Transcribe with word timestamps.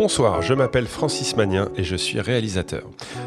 Bonsoir, 0.00 0.42
je 0.42 0.54
m'appelle 0.54 0.86
Francis 0.86 1.34
Magnin 1.36 1.70
et 1.74 1.82
je 1.82 1.96
suis 1.96 2.20
réalisateur. 2.20 2.84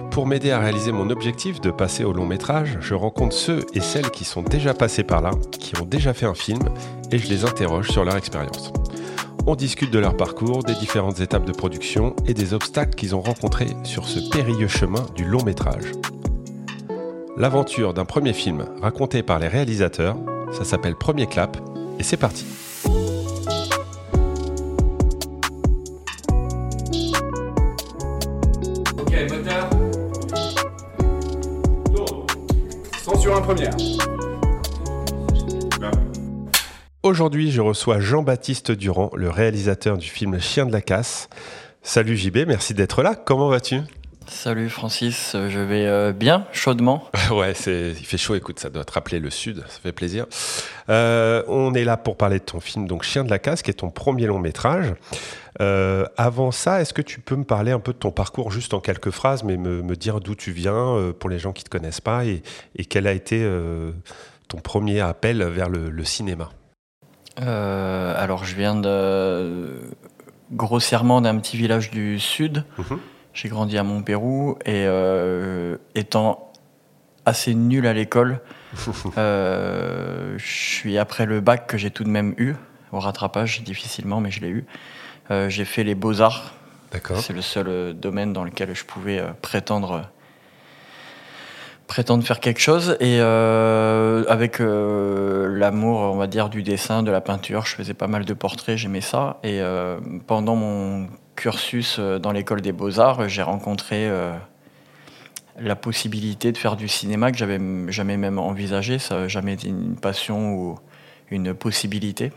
Pour 0.10 0.26
m'aider 0.26 0.52
à 0.52 0.60
réaliser 0.60 0.94
mon 0.94 1.10
objectif 1.10 1.60
de 1.60 1.70
passer 1.70 2.06
au 2.06 2.14
long 2.14 2.26
métrage, 2.26 2.78
je 2.80 2.94
rencontre 2.94 3.36
ceux 3.36 3.66
et 3.74 3.82
celles 3.82 4.10
qui 4.10 4.24
sont 4.24 4.42
déjà 4.42 4.74
passés 4.74 5.04
par 5.04 5.20
là, 5.20 5.32
qui 5.52 5.78
ont 5.82 5.86
déjà 5.86 6.14
fait 6.14 6.28
un 6.28 6.34
film, 6.34 6.62
et 7.12 7.18
je 7.18 7.28
les 7.28 7.44
interroge 7.44 7.90
sur 7.90 8.06
leur 8.06 8.16
expérience. 8.16 8.72
On 9.46 9.56
discute 9.56 9.92
de 9.92 10.00
leur 10.00 10.16
parcours, 10.16 10.64
des 10.64 10.76
différentes 10.76 11.20
étapes 11.20 11.44
de 11.44 11.52
production 11.52 12.16
et 12.26 12.34
des 12.34 12.54
obstacles 12.54 12.96
qu'ils 12.96 13.16
ont 13.16 13.22
rencontrés 13.22 13.76
sur 13.84 14.08
ce 14.08 14.30
périlleux 14.30 14.70
chemin 14.70 15.06
du 15.14 15.26
long 15.26 15.44
métrage. 15.44 15.92
L'aventure 17.36 17.94
d'un 17.94 18.06
premier 18.06 18.32
film 18.32 18.64
raconté 18.82 19.24
par 19.24 19.40
les 19.40 19.50
réalisateurs, 19.50 20.16
ça 20.54 20.64
s'appelle 20.64 20.96
Premier 20.96 21.28
Clap, 21.28 21.58
et 22.00 22.04
c'est 22.04 22.16
parti. 22.16 22.46
Aujourd'hui, 37.04 37.52
je 37.52 37.62
reçois 37.62 38.00
Jean-Baptiste 38.00 38.72
Durand, 38.72 39.10
le 39.16 39.30
réalisateur 39.30 39.98
du 39.98 40.08
film 40.08 40.40
Chien 40.40 40.66
de 40.66 40.72
la 40.72 40.82
casse. 40.82 41.30
Salut 41.82 42.16
JB, 42.16 42.46
merci 42.48 42.74
d'être 42.74 43.02
là. 43.04 43.16
Comment 43.16 43.50
vas-tu? 43.50 43.82
Salut 44.32 44.70
Francis, 44.70 45.36
je 45.36 45.60
vais 45.60 45.86
euh, 45.86 46.14
bien, 46.14 46.48
chaudement. 46.54 47.10
Ouais, 47.32 47.52
il 47.52 47.94
fait 47.94 48.18
chaud, 48.18 48.34
écoute, 48.34 48.60
ça 48.60 48.70
doit 48.70 48.86
te 48.86 48.94
rappeler 48.94 49.20
le 49.20 49.30
sud, 49.30 49.58
ça 49.68 49.80
fait 49.84 49.92
plaisir. 49.92 50.26
Euh, 50.90 51.44
on 51.48 51.74
est 51.74 51.84
là 51.84 51.98
pour 51.98 52.16
parler 52.16 52.40
de 52.40 52.44
ton 52.44 52.60
film, 52.62 52.88
donc 52.88 53.04
Chien 53.04 53.24
de 53.24 53.30
la 53.30 53.40
casse, 53.40 53.62
qui 53.62 53.70
est 53.70 53.76
ton 53.76 53.90
premier 53.90 54.26
long 54.26 54.40
métrage. 54.40 54.94
Euh, 55.60 56.06
avant 56.18 56.52
ça, 56.52 56.82
est-ce 56.82 56.94
que 56.94 57.02
tu 57.02 57.20
peux 57.20 57.36
me 57.36 57.44
parler 57.44 57.72
un 57.72 57.80
peu 57.80 57.92
de 57.92 57.98
ton 57.98 58.12
parcours, 58.12 58.52
juste 58.52 58.74
en 58.74 58.80
quelques 58.80 59.12
phrases, 59.12 59.44
mais 59.44 59.58
me, 59.58 59.84
me 59.84 59.96
dire 59.96 60.22
d'où 60.22 60.34
tu 60.34 60.52
viens, 60.52 61.14
pour 61.20 61.30
les 61.30 61.38
gens 61.38 61.52
qui 61.52 61.64
ne 61.64 61.66
te 61.66 61.70
connaissent 61.70 62.02
pas, 62.02 62.26
et, 62.26 62.42
et 62.78 62.86
quel 62.86 63.08
a 63.08 63.12
été 63.12 63.46
ton 64.48 64.58
premier 64.58 65.02
appel 65.02 65.44
vers 65.44 65.70
le, 65.70 65.90
le 65.90 66.06
cinéma? 66.06 66.50
Alors 67.36 68.46
je 68.46 68.56
viens 68.56 68.76
de 68.76 69.82
grossièrement 70.52 71.22
d'un 71.22 71.38
petit 71.38 71.58
village 71.58 71.92
du 71.92 72.18
sud. 72.18 72.64
Mhm. 72.78 73.00
J'ai 73.34 73.50
grandi 73.50 73.78
à 73.78 73.84
Montpérou 73.84 74.58
et 74.66 74.86
euh, 74.88 75.78
étant 75.96 76.52
assez 77.26 77.54
nul 77.56 77.88
à 77.88 77.94
l'école, 77.94 78.42
euh, 79.18 80.38
je 80.38 80.52
suis 80.52 80.98
après 80.98 81.26
le 81.26 81.40
bac 81.40 81.68
que 81.68 81.78
j'ai 81.78 81.92
tout 81.92 82.04
de 82.04 82.10
même 82.10 82.34
eu 82.38 82.56
au 82.92 83.00
rattrapage 83.00 83.64
difficilement, 83.64 84.20
mais 84.20 84.32
je 84.32 84.42
l'ai 84.42 84.50
eu. 84.50 84.66
Euh, 85.30 85.50
j'ai 85.50 85.66
fait 85.66 85.84
les 85.84 85.96
beaux 85.96 86.22
arts. 86.22 86.54
D'accord. 86.92 87.20
C'est 87.20 87.34
le 87.34 87.42
seul 87.42 87.94
domaine 87.94 88.34
dans 88.34 88.44
lequel 88.44 88.76
je 88.76 88.84
pouvais 88.84 89.24
prétendre 89.42 90.10
prétendre 91.92 92.24
faire 92.24 92.40
quelque 92.40 92.62
chose 92.62 92.96
et 93.02 93.18
euh, 93.20 94.24
avec 94.30 94.62
euh, 94.62 95.58
l'amour 95.58 96.00
on 96.00 96.16
va 96.16 96.28
dire 96.28 96.48
du 96.48 96.64
dessin 96.64 97.04
de 97.04 97.12
la 97.12 97.20
peinture 97.20 97.66
je 97.66 97.76
faisais 97.76 97.94
pas 97.94 98.08
mal 98.08 98.24
de 98.24 98.34
portraits 98.34 98.78
j'aimais 98.78 99.02
ça 99.02 99.42
et 99.44 99.60
euh, 99.60 100.00
pendant 100.26 100.56
mon 100.56 101.08
cursus 101.42 101.98
euh, 101.98 102.20
dans 102.20 102.32
l'école 102.32 102.62
des 102.62 102.72
beaux 102.72 103.00
arts 103.00 103.28
j'ai 103.28 103.42
rencontré 103.42 104.08
euh, 104.08 104.32
la 105.60 105.76
possibilité 105.76 106.52
de 106.52 106.58
faire 106.58 106.76
du 106.76 106.88
cinéma 106.88 107.32
que 107.32 107.38
j'avais 107.38 107.60
jamais 107.92 108.16
même 108.16 108.38
envisagé. 108.38 109.00
Ça 109.00 109.22
n'a 109.22 109.28
jamais 109.28 109.54
été 109.54 109.68
une 109.68 109.96
passion 109.96 110.54
ou 110.54 110.80
une 111.32 111.54
possibilité. 111.54 112.32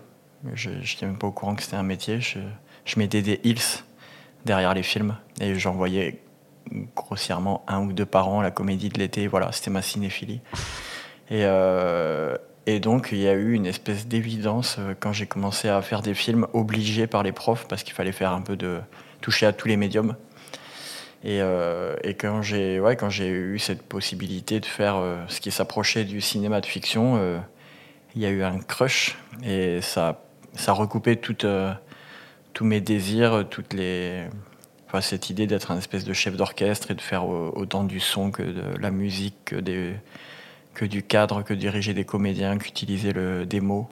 Je 0.55 0.71
n'étais 0.71 1.07
même 1.07 1.19
pas 1.19 1.27
au 1.27 1.33
courant 1.33 1.55
que 1.55 1.63
c'était 1.63 1.77
un 1.77 1.83
métier. 1.85 2.21
Je, 2.21 2.39
je 2.85 2.99
mettais 2.99 3.23
des 3.23 3.41
hills 3.45 3.85
derrière 4.47 4.75
les 4.75 4.83
films 4.83 5.17
et 5.41 5.55
j'en 5.55 5.73
voyais 5.73 6.23
grossièrement 6.97 7.63
un 7.69 7.83
ou 7.83 7.93
deux 7.93 8.07
par 8.07 8.29
an, 8.29 8.41
la 8.41 8.51
comédie 8.51 8.89
de 8.89 8.99
l'été, 8.99 9.27
voilà, 9.27 9.53
c'était 9.53 9.71
ma 9.71 9.83
cinéphilie. 9.83 10.41
Et, 11.31 11.45
euh, 11.45 12.37
et 12.67 12.81
donc 12.81 13.09
il 13.13 13.19
y 13.19 13.29
a 13.29 13.35
eu 13.35 13.53
une 13.53 13.67
espèce 13.67 14.07
d'évidence 14.07 14.77
euh, 14.79 14.95
quand 14.99 15.13
j'ai 15.13 15.27
commencé 15.27 15.69
à 15.69 15.81
faire 15.83 16.03
des 16.03 16.15
films 16.15 16.47
obligés 16.53 17.07
par 17.07 17.23
les 17.23 17.33
profs 17.33 17.67
parce 17.69 17.83
qu'il 17.83 17.95
fallait 17.95 18.13
faire 18.13 18.33
un 18.33 18.41
peu 18.41 18.57
de 18.57 18.81
toucher 19.21 19.47
à 19.47 19.53
tous 19.53 19.69
les 19.69 19.77
médiums. 19.77 20.17
Et, 21.23 21.41
euh, 21.41 21.95
quand 22.19 22.43
j'ai 22.43 22.81
ouais, 22.81 22.99
eu 23.21 23.59
cette 23.59 23.83
possibilité 23.83 24.61
de 24.61 24.67
faire 24.67 24.97
euh, 24.97 25.25
ce 25.29 25.41
qui 25.41 25.51
s'approchait 25.51 26.05
du 26.05 26.21
cinéma 26.21 26.61
de 26.61 26.67
fiction, 26.67 27.19
il 28.15 28.21
y 28.23 28.27
a 28.27 28.31
eu 28.31 28.43
un 28.43 28.59
crush 28.59 29.17
et 29.43 29.81
ça, 29.81 30.23
ça 30.55 30.73
recoupait 30.73 31.17
tous 31.17 32.65
mes 32.65 32.81
désirs, 32.81 33.47
toutes 33.49 33.73
les, 33.73 34.25
Enfin, 34.95 35.01
cette 35.01 35.29
idée 35.29 35.49
d'être 35.49 35.73
un 35.73 35.79
espèce 35.79 36.05
de 36.05 36.13
chef 36.13 36.37
d'orchestre 36.37 36.93
et 36.93 36.95
de 36.95 37.01
faire 37.01 37.27
au- 37.27 37.51
autant 37.57 37.83
du 37.83 37.99
son 37.99 38.31
que 38.31 38.45
de 38.45 38.79
la 38.79 38.93
musique, 38.93 39.35
que, 39.47 39.57
des, 39.57 39.95
que 40.75 40.85
du 40.85 41.03
cadre, 41.03 41.43
que 41.43 41.55
diriger 41.55 41.95
des 41.95 42.05
comédiens, 42.05 42.59
qu'utiliser 42.59 43.13
le, 43.13 43.47
des 43.47 43.61
mots, 43.61 43.89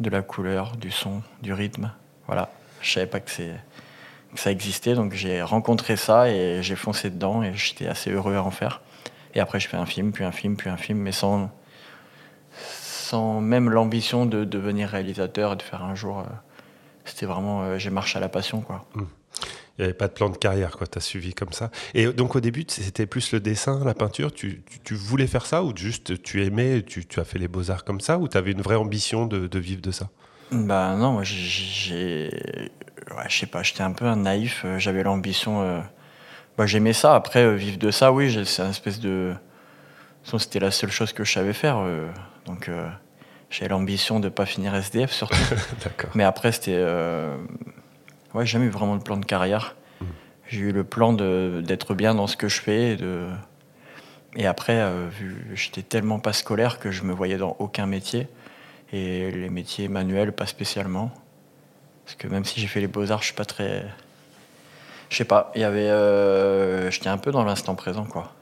de 0.00 0.10
la 0.10 0.22
couleur, 0.22 0.76
du 0.76 0.90
son, 0.90 1.22
du 1.42 1.52
rythme. 1.52 1.92
Voilà, 2.26 2.50
je 2.80 2.92
savais 2.92 3.06
pas 3.06 3.20
que, 3.20 3.30
que 3.30 4.40
ça 4.40 4.50
existait, 4.50 4.94
donc 4.94 5.12
j'ai 5.12 5.42
rencontré 5.42 5.96
ça 5.96 6.28
et 6.28 6.62
j'ai 6.62 6.76
foncé 6.76 7.10
dedans 7.10 7.42
et 7.42 7.54
j'étais 7.54 7.86
assez 7.86 8.10
heureux 8.10 8.36
à 8.36 8.42
en 8.42 8.50
faire. 8.50 8.82
Et 9.34 9.40
après, 9.40 9.60
je 9.60 9.68
fais 9.68 9.76
un 9.76 9.86
film, 9.86 10.12
puis 10.12 10.24
un 10.24 10.32
film, 10.32 10.56
puis 10.56 10.70
un 10.70 10.76
film, 10.76 10.98
mais 10.98 11.12
sans, 11.12 11.50
sans 12.52 13.40
même 13.40 13.70
l'ambition 13.70 14.26
de 14.26 14.44
devenir 14.44 14.88
réalisateur 14.88 15.52
et 15.54 15.56
de 15.56 15.62
faire 15.62 15.82
un 15.84 15.94
jour. 15.94 16.20
euh, 16.20 16.22
c'était 17.04 17.26
vraiment, 17.26 17.62
euh, 17.62 17.78
j'ai 17.78 17.90
marché 17.90 18.18
à 18.18 18.20
la 18.20 18.28
passion, 18.28 18.60
quoi. 18.60 18.84
Il 19.78 19.82
n'y 19.82 19.84
avait 19.84 19.94
pas 19.94 20.08
de 20.08 20.12
plan 20.14 20.30
de 20.30 20.36
carrière, 20.38 20.76
quoi. 20.78 20.86
Tu 20.86 20.96
as 20.96 21.00
suivi 21.02 21.34
comme 21.34 21.52
ça. 21.52 21.70
Et 21.94 22.06
donc, 22.06 22.34
au 22.34 22.40
début, 22.40 22.64
c'était 22.68 23.04
plus 23.06 23.32
le 23.32 23.40
dessin, 23.40 23.84
la 23.84 23.92
peinture. 23.94 24.32
Tu, 24.32 24.62
tu- 24.70 24.78
tu 24.80 24.94
voulais 24.94 25.26
faire 25.26 25.44
ça 25.44 25.62
ou 25.62 25.76
juste 25.76 26.22
tu 26.22 26.42
aimais, 26.44 26.82
tu, 26.82 27.04
tu 27.04 27.20
as 27.20 27.24
fait 27.24 27.38
les 27.38 27.48
beaux-arts 27.48 27.84
comme 27.84 28.00
ça 28.00 28.16
ou 28.18 28.26
tu 28.28 28.38
avais 28.38 28.52
une 28.52 28.62
vraie 28.62 28.76
ambition 28.76 29.26
de, 29.26 29.46
de 29.46 29.58
vivre 29.58 29.82
de 29.82 29.90
ça? 29.90 30.08
Bah 30.50 30.94
non, 30.96 31.12
moi 31.12 31.22
j'ai. 31.24 32.30
Ouais, 33.16 33.24
je 33.28 33.38
sais 33.38 33.46
pas, 33.46 33.62
j'étais 33.62 33.82
un 33.82 33.92
peu 33.92 34.06
un 34.06 34.16
naïf. 34.16 34.62
euh, 34.64 34.78
J'avais 34.78 35.02
l'ambition. 35.02 35.60
euh, 35.62 35.80
Bah, 36.56 36.64
j'aimais 36.66 36.92
ça. 36.94 37.14
Après, 37.14 37.44
euh, 37.44 37.54
vivre 37.54 37.78
de 37.78 37.90
ça, 37.90 38.12
oui, 38.12 38.34
c'est 38.46 38.62
un 38.62 38.70
espèce 38.70 39.00
de. 39.00 39.34
C'était 40.38 40.58
la 40.60 40.70
seule 40.70 40.90
chose 40.90 41.12
que 41.12 41.22
je 41.24 41.32
savais 41.32 41.52
faire. 41.52 41.78
euh, 41.78 42.08
Donc, 42.46 42.70
j'avais 43.50 43.68
l'ambition 43.68 44.20
de 44.20 44.28
pas 44.28 44.46
finir 44.46 44.74
SDF 44.74 45.12
surtout. 45.12 45.36
Mais 46.14 46.24
après, 46.24 46.50
c'était. 46.52 46.74
euh, 46.78 47.36
Ouais, 48.36 48.44
j'ai 48.44 48.52
jamais 48.52 48.66
eu 48.66 48.70
vraiment 48.70 48.96
de 48.96 49.02
plan 49.02 49.16
de 49.16 49.24
carrière. 49.24 49.76
J'ai 50.48 50.60
eu 50.60 50.72
le 50.72 50.84
plan 50.84 51.14
d'être 51.14 51.94
bien 51.94 52.14
dans 52.14 52.26
ce 52.26 52.36
que 52.36 52.48
je 52.48 52.60
fais. 52.60 52.92
Et, 52.92 52.96
de... 52.96 53.26
et 54.36 54.46
après, 54.46 54.76
euh, 54.76 55.08
j'étais 55.54 55.82
tellement 55.82 56.18
pas 56.18 56.34
scolaire 56.34 56.78
que 56.78 56.90
je 56.90 57.02
me 57.02 57.14
voyais 57.14 57.38
dans 57.38 57.56
aucun 57.58 57.86
métier. 57.86 58.28
Et 58.92 59.30
les 59.30 59.48
métiers 59.48 59.88
manuels, 59.88 60.32
pas 60.32 60.44
spécialement. 60.46 61.10
Parce 62.04 62.16
que 62.16 62.28
même 62.28 62.44
si 62.44 62.60
j'ai 62.60 62.66
fait 62.66 62.80
les 62.80 62.86
beaux-arts, 62.88 63.20
je 63.22 63.26
suis 63.28 63.34
pas 63.34 63.46
très. 63.46 63.84
Je 65.08 65.16
sais 65.16 65.24
pas, 65.24 65.50
il 65.54 65.62
y 65.62 65.64
avait. 65.64 65.88
euh, 65.88 66.90
J'étais 66.90 67.08
un 67.08 67.18
peu 67.18 67.30
dans 67.32 67.42
l'instant 67.42 67.74
présent, 67.74 68.04
quoi. 68.04 68.32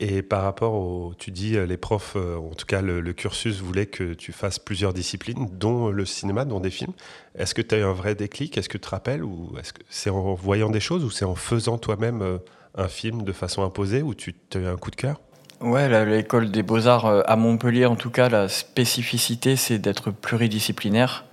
Et 0.00 0.22
par 0.22 0.42
rapport 0.42 0.74
au. 0.74 1.14
Tu 1.18 1.30
dis, 1.30 1.56
euh, 1.56 1.66
les 1.66 1.76
profs, 1.76 2.14
euh, 2.16 2.36
en 2.36 2.54
tout 2.54 2.66
cas, 2.66 2.82
le, 2.82 3.00
cursus 3.12 3.60
voulait 3.60 3.86
que 3.86 4.12
tu 4.14 4.32
fasses 4.32 4.58
plusieurs 4.58 4.92
disciplines, 4.92 5.48
dont 5.52 5.88
le 5.88 6.04
cinéma, 6.04 6.44
dont 6.44 6.60
des 6.60 6.70
films. 6.70 6.92
Est-ce 7.38 7.54
que 7.54 7.62
tu 7.62 7.74
as 7.74 7.78
eu 7.78 7.84
un 7.84 7.92
vrai 7.92 8.14
déclic? 8.14 8.58
Est-ce 8.58 8.68
que 8.68 8.78
tu 8.78 8.82
te 8.82 8.88
rappelles? 8.88 9.22
Ou 9.22 9.54
est-ce 9.58 9.72
que 9.72 9.82
c'est 9.88 10.10
en 10.10 10.34
voyant 10.34 10.70
des 10.70 10.80
choses 10.80 11.04
ou 11.04 11.10
c'est 11.10 11.24
en 11.24 11.36
faisant 11.36 11.78
toi-même 11.78 12.22
euh, 12.22 12.38
un 12.74 12.88
film 12.88 13.22
de 13.22 13.32
façon 13.32 13.62
imposée 13.62 14.02
ou 14.02 14.14
tu 14.14 14.34
as 14.54 14.58
eu 14.58 14.66
un 14.66 14.76
coup 14.76 14.90
de 14.90 14.96
cœur? 14.96 15.20
Ouais, 15.60 16.04
l'école 16.04 16.50
des 16.50 16.62
beaux-arts 16.62 17.06
euh, 17.06 17.22
à 17.26 17.36
Montpellier, 17.36 17.86
en 17.86 17.96
tout 17.96 18.10
cas, 18.10 18.28
la 18.28 18.48
spécificité, 18.48 19.56
c'est 19.56 19.78
d'être 19.78 20.10
pluridisciplinaire. 20.10 21.24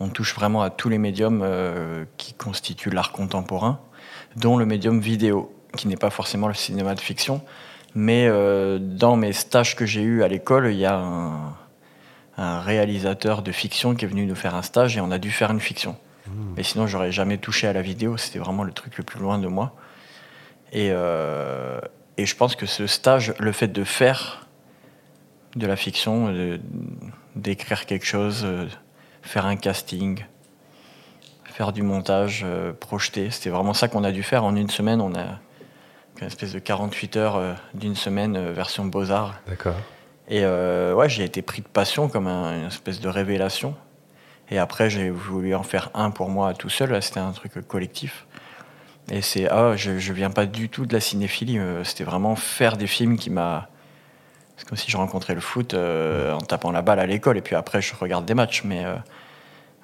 On 0.00 0.08
touche 0.08 0.34
vraiment 0.34 0.62
à 0.62 0.70
tous 0.70 0.88
les 0.88 0.98
médiums 0.98 1.42
euh, 1.44 2.04
qui 2.16 2.32
constituent 2.32 2.90
l'art 2.90 3.12
contemporain, 3.12 3.80
dont 4.34 4.56
le 4.56 4.66
médium 4.66 5.00
vidéo, 5.00 5.52
qui 5.76 5.86
n'est 5.86 5.96
pas 5.96 6.10
forcément 6.10 6.48
le 6.48 6.54
cinéma 6.54 6.96
de 6.96 7.00
fiction. 7.00 7.40
Mais 7.94 8.26
euh, 8.28 8.78
dans 8.78 9.16
mes 9.16 9.32
stages 9.32 9.74
que 9.76 9.86
j'ai 9.86 10.02
eus 10.02 10.22
à 10.22 10.28
l'école, 10.28 10.70
il 10.70 10.78
y 10.78 10.86
a 10.86 10.96
un, 10.96 11.54
un 12.36 12.60
réalisateur 12.60 13.42
de 13.42 13.52
fiction 13.52 13.94
qui 13.94 14.04
est 14.04 14.08
venu 14.08 14.26
nous 14.26 14.34
faire 14.34 14.54
un 14.54 14.62
stage 14.62 14.96
et 14.96 15.00
on 15.00 15.10
a 15.10 15.18
dû 15.18 15.30
faire 15.30 15.50
une 15.50 15.60
fiction. 15.60 15.96
Mais 16.56 16.62
sinon, 16.62 16.86
j'aurais 16.86 17.12
jamais 17.12 17.38
touché 17.38 17.66
à 17.66 17.72
la 17.72 17.82
vidéo. 17.82 18.16
C'était 18.16 18.38
vraiment 18.38 18.62
le 18.62 18.72
truc 18.72 18.98
le 18.98 19.04
plus 19.04 19.18
loin 19.20 19.38
de 19.38 19.48
moi. 19.48 19.74
Et, 20.72 20.90
euh, 20.90 21.80
et 22.16 22.26
je 22.26 22.36
pense 22.36 22.54
que 22.54 22.66
ce 22.66 22.86
stage, 22.86 23.34
le 23.38 23.52
fait 23.52 23.68
de 23.68 23.84
faire 23.84 24.46
de 25.56 25.66
la 25.66 25.76
fiction, 25.76 26.58
d'écrire 27.34 27.86
quelque 27.86 28.04
chose, 28.04 28.42
euh, 28.44 28.66
faire 29.22 29.46
un 29.46 29.56
casting, 29.56 30.24
faire 31.44 31.72
du 31.72 31.82
montage, 31.82 32.42
euh, 32.44 32.72
projeter, 32.72 33.30
c'était 33.30 33.50
vraiment 33.50 33.74
ça 33.74 33.88
qu'on 33.88 34.04
a 34.04 34.12
dû 34.12 34.22
faire 34.22 34.44
en 34.44 34.54
une 34.54 34.68
semaine. 34.68 35.00
On 35.00 35.14
a 35.14 35.38
une 36.20 36.26
espèce 36.26 36.52
de 36.52 36.58
48 36.58 37.16
heures 37.16 37.36
euh, 37.36 37.54
d'une 37.74 37.94
semaine 37.96 38.36
euh, 38.36 38.52
version 38.52 38.84
Beaux-Arts. 38.84 39.34
D'accord. 39.46 39.76
Et 40.28 40.40
euh, 40.44 40.94
ouais, 40.94 41.08
j'ai 41.08 41.24
été 41.24 41.42
pris 41.42 41.62
de 41.62 41.68
passion 41.68 42.08
comme 42.08 42.26
un- 42.26 42.58
une 42.60 42.66
espèce 42.66 43.00
de 43.00 43.08
révélation. 43.08 43.74
Et 44.50 44.58
après, 44.58 44.90
j'ai 44.90 45.10
voulu 45.10 45.54
en 45.54 45.62
faire 45.62 45.90
un 45.94 46.10
pour 46.10 46.28
moi 46.28 46.54
tout 46.54 46.68
seul. 46.70 47.00
C'était 47.02 47.20
un 47.20 47.32
truc 47.32 47.52
collectif. 47.66 48.26
Et 49.10 49.22
c'est, 49.22 49.48
ah, 49.48 49.74
je, 49.76 49.98
je 49.98 50.12
viens 50.12 50.30
pas 50.30 50.46
du 50.46 50.68
tout 50.68 50.86
de 50.86 50.92
la 50.94 51.00
cinéphilie. 51.00 51.58
C'était 51.84 52.04
vraiment 52.04 52.34
faire 52.36 52.76
des 52.76 52.86
films 52.86 53.16
qui 53.18 53.30
m'a. 53.30 53.68
C'est 54.56 54.68
comme 54.68 54.76
si 54.78 54.90
je 54.90 54.96
rencontrais 54.96 55.34
le 55.34 55.40
foot 55.40 55.72
euh, 55.74 56.32
en 56.34 56.40
tapant 56.40 56.72
la 56.72 56.82
balle 56.82 56.98
à 56.98 57.06
l'école 57.06 57.38
et 57.38 57.42
puis 57.42 57.54
après 57.54 57.80
je 57.80 57.94
regarde 57.94 58.24
des 58.26 58.34
matchs. 58.34 58.64
Mais, 58.64 58.84
euh, 58.84 58.96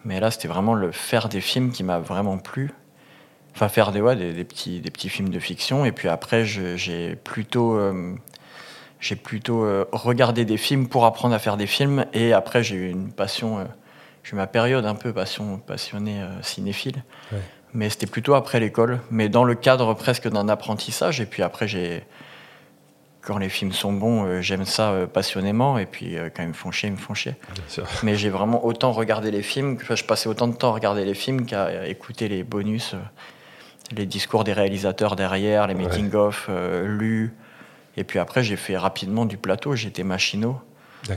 mais 0.05 0.19
là, 0.21 0.31
c'était 0.31 0.49
vraiment 0.49 0.75
le 0.75 0.93
faire 0.93 1.29
des 1.29 1.41
films 1.41 1.71
qui 1.71 1.85
m'a 1.85 1.99
vraiment 2.01 2.39
plu. 2.39 2.73
Enfin, 3.55 3.69
faire 3.69 3.93
des, 3.93 4.01
ouais, 4.01 4.17
des, 4.17 4.33
des 4.33 4.45
petits, 4.45 4.81
des 4.81 4.91
petits 4.91 5.09
films 5.09 5.29
de 5.29 5.39
fiction. 5.39 5.85
Et 5.85 5.93
puis 5.93 6.09
après, 6.09 6.45
j'ai 6.45 7.15
plutôt, 7.17 7.77
euh, 7.77 8.15
j'ai 9.01 9.17
plutôt 9.17 9.65
euh, 9.65 9.85
regardé 9.93 10.45
des 10.45 10.57
films 10.57 10.89
pour 10.89 11.05
apprendre 11.05 11.35
à 11.35 11.39
faire 11.39 11.57
des 11.57 11.67
films. 11.69 12.05
Et 12.15 12.33
après, 12.33 12.63
j'ai 12.65 12.75
eu 12.77 12.91
une 12.91 13.13
passion. 13.13 13.59
euh, 13.59 13.65
j'ai 14.25 14.33
eu 14.33 14.37
ma 14.37 14.47
période 14.49 14.87
un 14.87 14.95
peu 14.95 15.13
passion, 15.13 15.59
passionné 15.59 16.21
euh, 16.21 16.43
cinéphile. 16.43 17.05
Ouais. 17.31 17.39
Mais 17.75 17.91
c'était 17.91 18.07
plutôt 18.07 18.35
après 18.35 18.59
l'école. 18.59 19.01
Mais 19.11 19.29
dans 19.29 19.45
le 19.45 19.55
cadre 19.55 19.95
presque 19.95 20.29
d'un 20.29 20.49
apprentissage. 20.49 21.21
Et 21.21 21.27
puis 21.27 21.43
après, 21.43 21.69
j'ai. 21.69 22.03
Quand 23.21 23.39
les 23.39 23.49
films 23.49 23.73
sont 23.73 23.93
bons, 23.95 24.43
j'aime 24.43 24.67
ça 24.67 25.07
passionnément. 25.11 25.79
Et 25.79 25.87
puis 25.87 26.15
quand 26.37 26.43
ils 26.43 26.51
me 26.51 26.53
font 26.53 26.71
chier, 26.71 26.91
ils 26.91 26.93
me 26.93 26.99
font 26.99 27.15
chier. 27.15 27.37
Mais 28.03 28.17
j'ai 28.17 28.29
vraiment 28.29 28.67
autant 28.67 28.93
regardé 28.93 29.31
les 29.31 29.41
films, 29.41 29.79
je 29.81 30.05
passais 30.05 30.29
autant 30.29 30.47
de 30.47 30.55
temps 30.55 30.69
à 30.69 30.73
regarder 30.75 31.07
les 31.07 31.15
films 31.15 31.47
qu'à 31.47 31.87
écouter 31.87 32.29
les 32.29 32.45
bonus, 32.45 32.95
les 33.93 34.07
discours 34.07 34.45
des 34.45 34.53
réalisateurs 34.53 35.17
derrière, 35.17 35.67
les 35.67 35.75
making-of, 35.75 36.47
euh, 36.49 36.87
lus. 36.87 37.35
Et 37.97 38.05
puis 38.05 38.19
après, 38.19 38.43
j'ai 38.43 38.57
fait 38.57 38.77
rapidement 38.77 39.25
du 39.25 39.37
plateau, 39.37 39.77
j'étais 39.77 40.05
machinot 40.05 40.61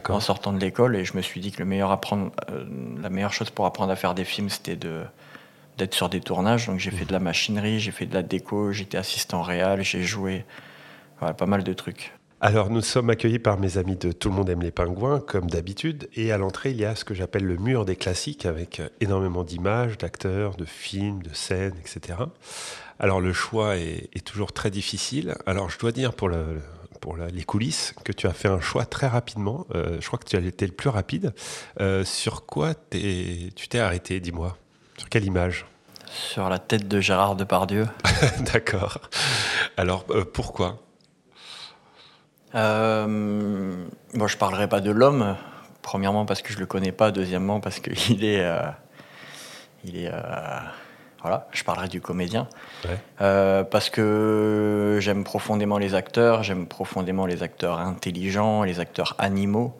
en 0.10 0.20
sortant 0.20 0.52
de 0.52 0.60
l'école 0.60 0.96
et 0.96 1.06
je 1.06 1.16
me 1.16 1.22
suis 1.22 1.40
dit 1.40 1.52
que 1.52 1.60
le 1.60 1.66
meilleur 1.66 1.92
apprendre, 1.92 2.32
euh, 2.50 2.66
la 3.02 3.10
meilleure 3.10 3.34
chose 3.34 3.50
pour 3.50 3.66
apprendre 3.66 3.92
à 3.92 3.96
faire 3.96 4.14
des 4.14 4.26
films, 4.26 4.50
c'était 4.50 4.76
de 4.76 5.04
d'être 5.78 5.94
sur 5.94 6.10
des 6.10 6.22
tournages. 6.22 6.66
Donc 6.66 6.80
j'ai 6.80 6.90
fait 6.90 7.06
de 7.06 7.14
la 7.14 7.20
machinerie, 7.20 7.80
j'ai 7.80 7.92
fait 7.92 8.08
de 8.08 8.14
la 8.16 8.24
déco, 8.24 8.72
j'étais 8.72 8.98
assistant 8.98 9.44
réel, 9.44 9.84
j'ai 9.84 10.02
joué 10.02 10.44
voilà, 11.20 11.36
pas 11.36 11.46
mal 11.46 11.64
de 11.64 11.74
trucs. 11.74 12.17
Alors, 12.40 12.70
nous 12.70 12.82
sommes 12.82 13.10
accueillis 13.10 13.40
par 13.40 13.58
mes 13.60 13.80
amis 13.80 13.96
de 13.96 14.12
Tout 14.12 14.30
le 14.30 14.36
monde 14.36 14.50
aime 14.50 14.62
les 14.62 14.70
pingouins, 14.72 15.20
comme 15.20 15.50
d'habitude. 15.50 16.08
Et 16.16 16.32
à 16.32 16.38
l'entrée, 16.38 16.70
il 16.70 16.78
y 16.78 16.86
a 16.86 16.96
ce 16.96 17.04
que 17.04 17.16
j'appelle 17.16 17.44
le 17.46 17.58
mur 17.58 17.84
des 17.84 17.96
classiques, 17.96 18.46
avec 18.46 18.80
euh, 18.80 18.90
énormément 19.02 19.44
d'images, 19.44 19.98
d'acteurs, 19.98 20.56
de 20.56 20.66
films, 20.66 21.24
de 21.24 21.34
scènes, 21.34 21.74
etc. 21.80 22.20
Alors, 23.00 23.22
le 23.22 23.34
choix 23.34 23.78
est, 23.78 24.10
est 24.14 24.24
toujours 24.26 24.54
très 24.54 24.70
difficile. 24.70 25.36
Alors, 25.48 25.72
je 25.72 25.80
dois 25.80 25.92
dire 25.92 26.14
pour, 26.14 26.30
le, 26.30 26.62
pour 27.02 27.18
la- 27.18 27.28
les 27.30 27.44
coulisses 27.44 27.96
que 28.04 28.12
tu 28.12 28.28
as 28.28 28.34
fait 28.34 28.50
un 28.50 28.62
choix 28.62 28.86
très 28.86 29.08
rapidement. 29.08 29.66
Euh, 29.74 29.98
je 30.00 30.06
crois 30.06 30.20
que 30.20 30.26
tu 30.30 30.36
as 30.38 30.40
été 30.40 30.68
le 30.68 30.74
plus 30.74 30.90
rapide. 30.90 31.34
Euh, 31.82 32.06
sur 32.06 32.46
quoi 32.46 32.76
t'es- 32.76 33.50
tu 33.56 33.68
t'es 33.68 33.80
arrêté, 33.80 34.20
dis-moi? 34.20 34.56
Sur 35.00 35.10
quelle 35.10 35.26
image? 35.26 35.66
Sur 36.12 36.50
la 36.50 36.60
tête 36.60 36.88
de 36.88 37.02
Gérard 37.02 37.36
Depardieu. 37.36 37.88
D'accord. 38.54 39.00
Alors, 39.76 40.06
euh, 40.12 40.24
pourquoi? 40.24 40.84
Euh, 42.56 43.86
bon, 44.14 44.28
je 44.28 44.38
parlerai 44.38 44.68
pas 44.68 44.80
de 44.80 44.92
l'homme. 44.92 45.36
Premièrement 45.82 46.26
parce 46.26 46.42
que 46.42 46.52
je 46.52 46.60
le 46.60 46.66
connais 46.66 46.92
pas. 46.92 47.12
Deuxièmement 47.12 47.60
parce 47.60 47.80
qu'il 47.80 48.24
est, 48.24 48.44
euh, 48.44 48.62
il 49.84 49.98
est, 49.98 50.10
euh, 50.12 50.60
voilà. 51.22 51.48
Je 51.52 51.64
parlerai 51.64 51.88
du 51.88 52.02
comédien. 52.02 52.48
Ouais. 52.86 52.98
Euh, 53.22 53.64
parce 53.64 53.90
que 53.90 54.98
j'aime 55.02 55.24
profondément 55.24 55.78
les 55.78 55.94
acteurs. 55.96 56.44
J'aime 56.44 56.68
profondément 56.68 57.26
les 57.26 57.44
acteurs 57.44 57.80
intelligents, 57.80 58.64
les 58.64 58.80
acteurs 58.80 59.16
animaux, 59.18 59.78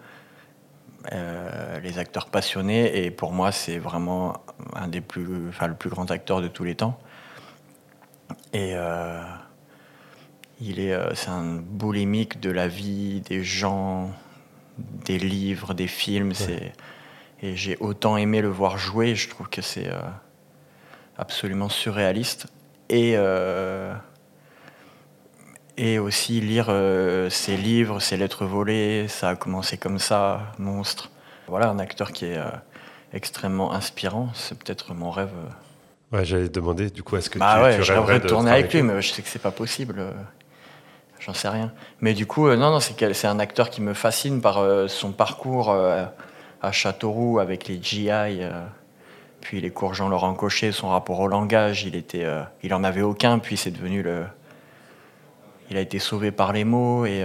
euh, 1.14 1.80
les 1.80 2.00
acteurs 2.00 2.28
passionnés. 2.28 3.06
Et 3.06 3.12
pour 3.12 3.32
moi, 3.32 3.52
c'est 3.52 3.78
vraiment 3.78 4.34
un 4.76 4.88
des 4.88 5.02
plus, 5.02 5.50
enfin, 5.50 5.68
le 5.68 5.76
plus 5.76 5.90
grand 5.90 6.10
acteur 6.12 6.42
de 6.42 6.48
tous 6.48 6.64
les 6.64 6.76
temps. 6.76 7.00
Et 8.54 8.74
euh, 8.76 9.22
il 10.60 10.80
est, 10.80 10.94
euh, 10.94 11.14
c'est 11.16 11.30
un 11.30 11.56
boulimique 11.56 12.40
de 12.40 12.50
la 12.50 12.68
vie, 12.68 13.22
des 13.22 13.44
gens, 13.44 14.12
des 14.78 15.18
livres, 15.18 15.74
des 15.74 15.88
films. 15.88 16.34
C'est, 16.34 16.74
et 17.42 17.56
j'ai 17.56 17.78
autant 17.80 18.18
aimé 18.18 18.42
le 18.42 18.50
voir 18.50 18.78
jouer. 18.78 19.16
Je 19.16 19.30
trouve 19.30 19.50
que 19.50 19.62
c'est 19.62 19.88
euh, 19.88 20.00
absolument 21.18 21.70
surréaliste. 21.70 22.48
Et, 22.90 23.14
euh, 23.16 23.94
et 25.76 26.00
aussi 26.00 26.40
lire 26.42 26.68
euh, 26.70 27.30
ses 27.30 27.58
livres, 27.58 28.00
ses 28.00 28.18
lettres 28.18 28.46
volées. 28.46 29.08
Ça 29.08 29.30
a 29.30 29.36
commencé 29.36 29.78
comme 29.78 30.00
ça, 30.00 30.54
Monstre. 30.58 31.12
Voilà, 31.48 31.70
un 31.70 31.80
acteur 31.80 32.12
qui 32.12 32.26
est 32.26 32.40
extrêmement 33.14 33.74
inspirant. 33.74 34.30
C'est 34.34 34.58
peut-être 34.58 34.94
mon 34.94 35.12
rêve. 35.12 35.32
Ouais, 36.12 36.26
j'allais 36.26 36.48
te 36.48 36.54
demander, 36.54 36.90
du 36.90 37.04
coup, 37.04 37.18
est-ce 37.18 37.30
que 37.30 37.38
bah 37.38 37.56
tu, 37.58 37.64
ouais, 37.64 37.80
tu 37.80 37.92
rêverais 37.92 38.20
de 38.20 38.28
tourner 38.28 38.52
avec 38.52 38.66
lui, 38.66 38.80
travailler 38.80 38.96
mais 38.96 39.02
je 39.02 39.12
sais 39.12 39.22
que 39.22 39.28
c'est 39.28 39.42
pas 39.42 39.52
possible. 39.52 40.02
J'en 41.20 41.34
sais 41.34 41.50
rien. 41.50 41.72
Mais 42.02 42.14
du 42.14 42.26
coup, 42.26 42.48
euh, 42.48 42.56
non, 42.56 42.72
non, 42.72 42.80
c'est 42.80 43.26
un 43.26 43.40
acteur 43.40 43.70
qui 43.70 43.82
me 43.82 43.94
fascine 43.94 44.42
par 44.42 44.60
euh, 44.60 44.88
son 44.88 45.12
parcours 45.12 45.72
euh, 45.72 46.06
à 46.62 46.72
Châteauroux 46.72 47.40
avec 47.40 47.68
les 47.68 47.82
GI, 47.82 48.10
puis 49.42 49.62
les 49.62 49.70
cours 49.70 49.94
Jean-Laurent 49.94 50.34
Cochet, 50.34 50.72
son 50.72 50.90
rapport 50.90 51.20
au 51.20 51.28
langage, 51.28 51.84
il 51.84 51.96
était, 51.96 52.26
il 52.64 52.74
en 52.74 52.84
avait 52.84 53.04
aucun, 53.04 53.40
puis 53.40 53.58
c'est 53.58 53.72
devenu 53.72 54.02
le. 54.02 54.26
Il 55.70 55.78
a 55.78 55.82
été 55.82 56.00
sauvé 56.00 56.32
par 56.32 56.54
les 56.54 56.64
mots 56.64 57.06
et, 57.06 57.24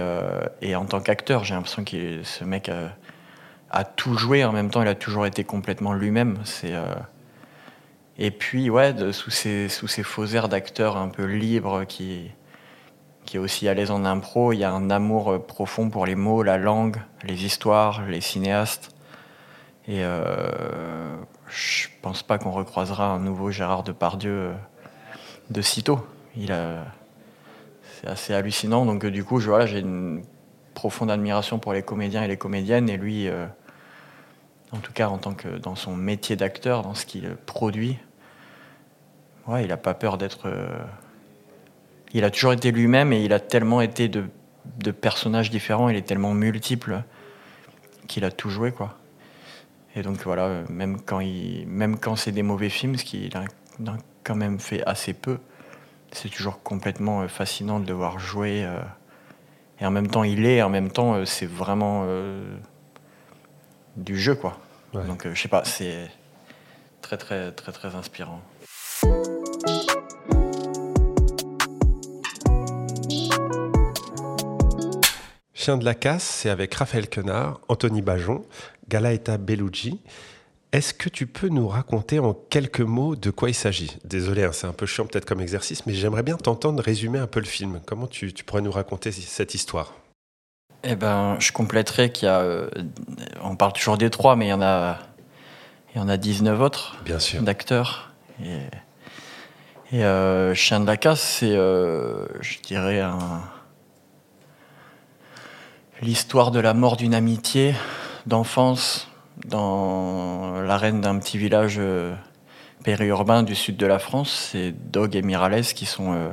en 0.75 0.85
tant 0.85 0.99
qu'acteur, 0.99 1.43
j'ai 1.43 1.55
l'impression 1.55 1.83
que 1.83 2.21
ce 2.23 2.43
mec 2.43 2.69
a 3.71 3.83
tout 3.83 4.15
joué. 4.17 4.45
En 4.45 4.51
même 4.51 4.69
temps, 4.69 4.83
il 4.83 4.87
a 4.87 4.95
toujours 4.95 5.25
été 5.25 5.43
complètement 5.43 5.93
lui-même. 5.93 6.37
C'est 6.43 6.73
et 8.19 8.29
puis, 8.31 8.69
ouais, 8.69 8.93
sous 9.11 9.31
ces, 9.31 9.69
sous 9.69 9.87
ces 9.87 10.03
faux 10.03 10.25
airs 10.27 10.49
d'acteur 10.49 10.97
un 10.97 11.09
peu 11.09 11.25
libre 11.25 11.83
qui, 11.85 12.29
qui 13.25 13.37
est 13.37 13.39
aussi 13.39 13.67
à 13.67 13.73
l'aise 13.73 13.91
en 13.91 14.05
impro, 14.05 14.53
il 14.53 14.57
y 14.57 14.63
a 14.63 14.71
un 14.71 14.89
amour 14.89 15.31
euh, 15.31 15.39
profond 15.39 15.89
pour 15.89 16.05
les 16.05 16.15
mots, 16.15 16.43
la 16.43 16.57
langue, 16.57 16.97
les 17.23 17.45
histoires, 17.45 18.05
les 18.07 18.21
cinéastes. 18.21 18.93
Et 19.87 20.03
euh, 20.03 21.15
je 21.47 21.87
pense 22.01 22.23
pas 22.23 22.37
qu'on 22.37 22.51
recroisera 22.51 23.07
un 23.07 23.19
nouveau 23.19 23.51
Gérard 23.51 23.83
Depardieu 23.83 24.31
euh, 24.31 24.53
de 25.49 25.61
sitôt. 25.61 26.05
Il 26.37 26.51
a, 26.51 26.85
c'est 27.95 28.07
assez 28.07 28.33
hallucinant. 28.33 28.85
Donc, 28.85 29.03
euh, 29.03 29.11
du 29.11 29.23
coup, 29.23 29.39
voilà, 29.39 29.65
j'ai 29.65 29.79
une 29.79 30.23
profonde 30.73 31.11
admiration 31.11 31.59
pour 31.59 31.73
les 31.73 31.83
comédiens 31.83 32.23
et 32.23 32.27
les 32.27 32.37
comédiennes. 32.37 32.89
Et 32.89 32.97
lui, 32.97 33.29
en 34.71 34.77
tout 34.77 34.91
cas 34.91 35.07
en 35.07 35.19
tant 35.19 35.33
que 35.33 35.47
dans 35.47 35.75
son 35.75 35.95
métier 35.95 36.35
d'acteur, 36.35 36.81
dans 36.81 36.95
ce 36.95 37.05
qu'il 37.05 37.29
produit, 37.45 37.99
ouais, 39.47 39.63
il 39.63 39.67
n'a 39.67 39.77
pas 39.77 39.93
peur 39.93 40.17
d'être. 40.17 40.49
Il 42.13 42.23
a 42.23 42.31
toujours 42.31 42.53
été 42.53 42.71
lui-même 42.71 43.11
et 43.13 43.23
il 43.23 43.33
a 43.33 43.39
tellement 43.39 43.81
été 43.81 44.07
de, 44.07 44.25
de 44.77 44.91
personnages 44.91 45.49
différents, 45.49 45.89
il 45.89 45.95
est 45.95 46.07
tellement 46.07 46.33
multiple 46.33 47.03
qu'il 48.07 48.25
a 48.25 48.31
tout 48.31 48.49
joué, 48.49 48.71
quoi. 48.71 48.97
Et 49.95 50.01
donc 50.01 50.21
voilà, 50.23 50.63
même 50.69 51.01
quand, 51.01 51.19
il, 51.19 51.65
même 51.67 51.97
quand 51.97 52.15
c'est 52.15 52.31
des 52.31 52.43
mauvais 52.43 52.69
films, 52.69 52.97
ce 52.97 53.03
qu'il 53.03 53.35
a, 53.37 53.43
quand 54.23 54.35
même 54.35 54.59
fait 54.59 54.83
assez 54.85 55.13
peu, 55.13 55.37
c'est 56.11 56.29
toujours 56.29 56.61
complètement 56.63 57.21
euh, 57.21 57.27
fascinant 57.27 57.79
de 57.79 57.87
le 57.87 57.93
voir 57.93 58.19
jouer. 58.19 58.63
euh, 58.63 58.79
et 59.79 59.85
en 59.85 59.91
même 59.91 60.07
temps, 60.07 60.23
il 60.23 60.45
est, 60.45 60.61
en 60.61 60.69
même 60.69 60.91
temps, 60.91 61.15
euh, 61.15 61.25
c'est 61.25 61.45
vraiment 61.45 62.03
euh, 62.05 62.55
du 63.97 64.17
jeu, 64.17 64.35
quoi. 64.35 64.57
Ouais. 64.93 65.03
Donc, 65.05 65.25
euh, 65.25 65.33
je 65.33 65.41
sais 65.41 65.47
pas, 65.49 65.63
c'est 65.65 66.09
très, 67.01 67.17
très, 67.17 67.51
très, 67.51 67.71
très 67.71 67.95
inspirant. 67.95 68.41
Chien 75.63 75.77
de 75.77 75.85
la 75.85 75.95
casse, 75.95 76.23
c'est 76.23 76.49
avec 76.49 76.73
Raphaël 76.75 77.07
Quenard, 77.09 77.61
Anthony 77.69 78.01
Bajon, 78.01 78.43
Galaeta 78.89 79.37
Bellucci. 79.37 80.01
Est-ce 80.73 80.93
que 80.93 81.07
tu 81.07 81.25
peux 81.25 81.47
nous 81.47 81.69
raconter 81.69 82.19
en 82.19 82.33
quelques 82.33 82.81
mots 82.81 83.15
de 83.15 83.29
quoi 83.29 83.49
il 83.49 83.53
s'agit? 83.53 83.95
Désolé, 84.03 84.43
hein, 84.43 84.49
c'est 84.51 84.67
un 84.67 84.73
peu 84.73 84.85
chiant 84.85 85.05
peut-être 85.05 85.23
comme 85.23 85.39
exercice, 85.39 85.85
mais 85.85 85.93
j'aimerais 85.93 86.23
bien 86.23 86.35
t'entendre 86.35 86.83
résumer 86.83 87.17
un 87.17 87.27
peu 87.27 87.39
le 87.39 87.45
film. 87.45 87.79
Comment 87.85 88.07
tu, 88.07 88.33
tu 88.33 88.43
pourrais 88.43 88.61
nous 88.61 88.73
raconter 88.73 89.13
cette 89.13 89.55
histoire? 89.55 89.93
Eh 90.83 90.97
ben, 90.97 91.37
je 91.39 91.53
compléterai 91.53 92.11
qu'il 92.11 92.25
y 92.25 92.29
a. 92.29 92.41
euh, 92.41 92.69
on 93.41 93.55
parle 93.55 93.71
toujours 93.71 93.97
des 93.97 94.09
trois, 94.09 94.35
mais 94.35 94.47
il 94.47 94.49
y 94.49 94.53
en 94.53 94.61
a, 94.61 94.99
il 95.95 95.97
y 95.97 96.01
en 96.01 96.09
a 96.09 96.17
19 96.17 96.59
autres 96.59 96.97
Bien 97.05 97.19
sûr. 97.19 97.41
d'acteurs. 97.41 98.11
Et, 98.43 98.57
et 99.95 100.03
euh, 100.03 100.53
Chien 100.55 100.81
de 100.81 100.85
la 100.87 100.97
casse, 100.97 101.21
c'est, 101.21 101.55
euh, 101.55 102.25
je 102.41 102.59
dirais, 102.59 102.99
un- 102.99 103.43
l'histoire 106.03 106.51
de 106.51 106.59
la 106.59 106.73
mort 106.73 106.97
d'une 106.97 107.15
amitié 107.15 107.73
d'enfance 108.25 109.07
dans 109.45 110.61
l'arène 110.61 111.01
d'un 111.01 111.17
petit 111.17 111.37
village 111.37 111.77
euh, 111.79 112.13
périurbain 112.83 113.43
du 113.43 113.55
sud 113.55 113.77
de 113.77 113.85
la 113.85 113.99
France. 113.99 114.49
C'est 114.51 114.73
Dog 114.91 115.15
et 115.15 115.21
Mirales 115.21 115.63
qui 115.63 115.85
sont. 115.85 116.13
euh, 116.13 116.29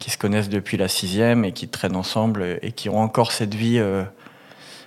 qui 0.00 0.10
se 0.10 0.18
connaissent 0.18 0.48
depuis 0.48 0.76
la 0.76 0.88
sixième 0.88 1.44
et 1.44 1.52
qui 1.52 1.68
traînent 1.68 1.96
ensemble 1.96 2.58
et 2.62 2.72
qui 2.72 2.88
ont 2.88 2.98
encore 2.98 3.30
cette 3.30 3.54
vie 3.54 3.78
euh, 3.78 4.02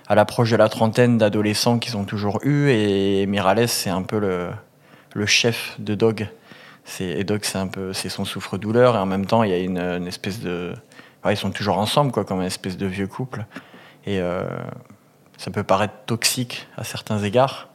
à 0.06 0.14
l'approche 0.14 0.50
de 0.50 0.56
la 0.56 0.68
trentaine 0.68 1.16
d'adolescents 1.16 1.78
qu'ils 1.78 1.96
ont 1.96 2.04
toujours 2.04 2.40
eu. 2.44 2.68
Et 2.68 3.26
Mirales, 3.26 3.68
c'est 3.68 3.90
un 3.90 4.02
peu 4.02 4.18
le, 4.20 5.26
chef 5.26 5.74
de 5.80 5.94
Dog. 5.94 6.28
Et 7.00 7.24
Doc, 7.24 7.46
c'est 7.46 7.58
un 7.58 7.66
peu, 7.66 7.94
c'est 7.94 8.10
son 8.10 8.26
souffre-douleur 8.26 8.94
et 8.94 8.98
en 8.98 9.06
même 9.06 9.26
temps, 9.26 9.42
il 9.42 9.50
y 9.50 9.54
a 9.54 9.58
une, 9.58 10.06
espèce 10.06 10.40
de, 10.40 10.74
ils 11.28 11.36
sont 11.36 11.50
toujours 11.50 11.78
ensemble, 11.78 12.12
quoi, 12.12 12.24
comme 12.24 12.40
une 12.40 12.46
espèce 12.46 12.76
de 12.76 12.86
vieux 12.86 13.08
couple. 13.08 13.44
Et 14.08 14.20
euh, 14.20 14.42
ça 15.36 15.50
peut 15.50 15.62
paraître 15.62 15.94
toxique 16.06 16.66
à 16.78 16.84
certains 16.84 17.22
égards. 17.22 17.68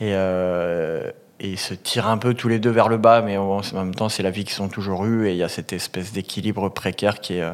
Et, 0.00 0.12
euh, 0.14 1.10
et 1.40 1.50
ils 1.50 1.58
se 1.58 1.74
tirent 1.74 2.06
un 2.06 2.16
peu 2.16 2.32
tous 2.32 2.46
les 2.46 2.60
deux 2.60 2.70
vers 2.70 2.88
le 2.88 2.96
bas, 2.96 3.22
mais 3.22 3.36
en 3.36 3.60
même 3.72 3.94
temps, 3.94 4.08
c'est 4.08 4.22
la 4.22 4.30
vie 4.30 4.44
qu'ils 4.44 4.62
ont 4.62 4.68
toujours 4.68 5.04
eue 5.04 5.26
et 5.26 5.32
il 5.32 5.36
y 5.36 5.42
a 5.42 5.48
cette 5.48 5.72
espèce 5.72 6.12
d'équilibre 6.12 6.68
précaire 6.68 7.20
qui 7.20 7.34
est 7.34 7.42
euh, 7.42 7.50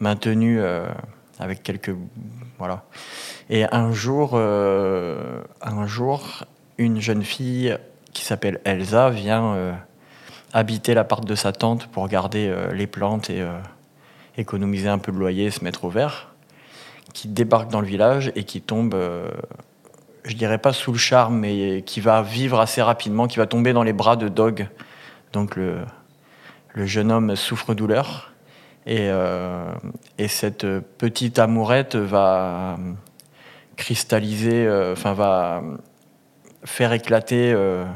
maintenu 0.00 0.60
euh, 0.60 0.86
avec 1.38 1.62
quelques 1.62 1.94
voilà. 2.58 2.84
Et 3.50 3.66
un 3.70 3.92
jour, 3.92 4.34
un 4.34 5.86
jour, 5.86 6.44
une 6.78 7.00
jeune 7.00 7.22
fille 7.22 7.76
qui 8.14 8.24
s'appelle 8.24 8.60
Elsa 8.64 9.10
vient 9.10 9.76
habiter 10.54 10.94
l'appart 10.94 11.22
de 11.22 11.34
sa 11.34 11.52
tante 11.52 11.86
pour 11.88 12.08
garder 12.08 12.52
les 12.72 12.86
plantes 12.86 13.28
et 13.28 13.44
économiser 14.38 14.88
un 14.88 14.96
peu 14.96 15.12
de 15.12 15.18
loyer, 15.18 15.50
se 15.50 15.62
mettre 15.62 15.84
au 15.84 15.90
vert. 15.90 16.34
Qui 17.16 17.28
débarque 17.28 17.70
dans 17.70 17.80
le 17.80 17.86
village 17.86 18.30
et 18.36 18.44
qui 18.44 18.60
tombe, 18.60 18.92
euh, 18.92 19.30
je 20.24 20.34
dirais 20.34 20.58
pas 20.58 20.74
sous 20.74 20.92
le 20.92 20.98
charme, 20.98 21.38
mais 21.38 21.80
qui 21.80 22.02
va 22.02 22.20
vivre 22.20 22.60
assez 22.60 22.82
rapidement, 22.82 23.26
qui 23.26 23.38
va 23.38 23.46
tomber 23.46 23.72
dans 23.72 23.82
les 23.82 23.94
bras 23.94 24.16
de 24.16 24.28
Dog. 24.28 24.68
Donc 25.32 25.56
le, 25.56 25.78
le 26.74 26.84
jeune 26.84 27.10
homme 27.10 27.34
souffre-douleur. 27.34 28.34
Et, 28.84 29.08
euh, 29.08 29.72
et 30.18 30.28
cette 30.28 30.66
petite 30.98 31.38
amourette 31.38 31.96
va 31.96 32.76
cristalliser, 33.76 34.66
euh, 34.66 34.92
enfin 34.92 35.14
va 35.14 35.62
faire 36.64 36.92
éclater 36.92 37.50
euh, 37.54 37.86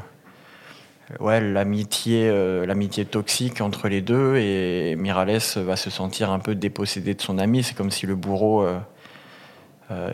ouais, 1.19 1.39
l'amitié, 1.41 2.27
l'amitié 2.65 3.05
toxique 3.05 3.61
entre 3.61 3.87
les 3.87 4.01
deux. 4.01 4.37
Et 4.37 4.95
Mirales 4.95 5.41
va 5.57 5.75
se 5.75 5.91
sentir 5.91 6.31
un 6.31 6.39
peu 6.39 6.55
dépossédé 6.55 7.13
de 7.13 7.21
son 7.21 7.37
ami. 7.37 7.61
C'est 7.61 7.77
comme 7.77 7.91
si 7.91 8.07
le 8.07 8.15
bourreau 8.15 8.65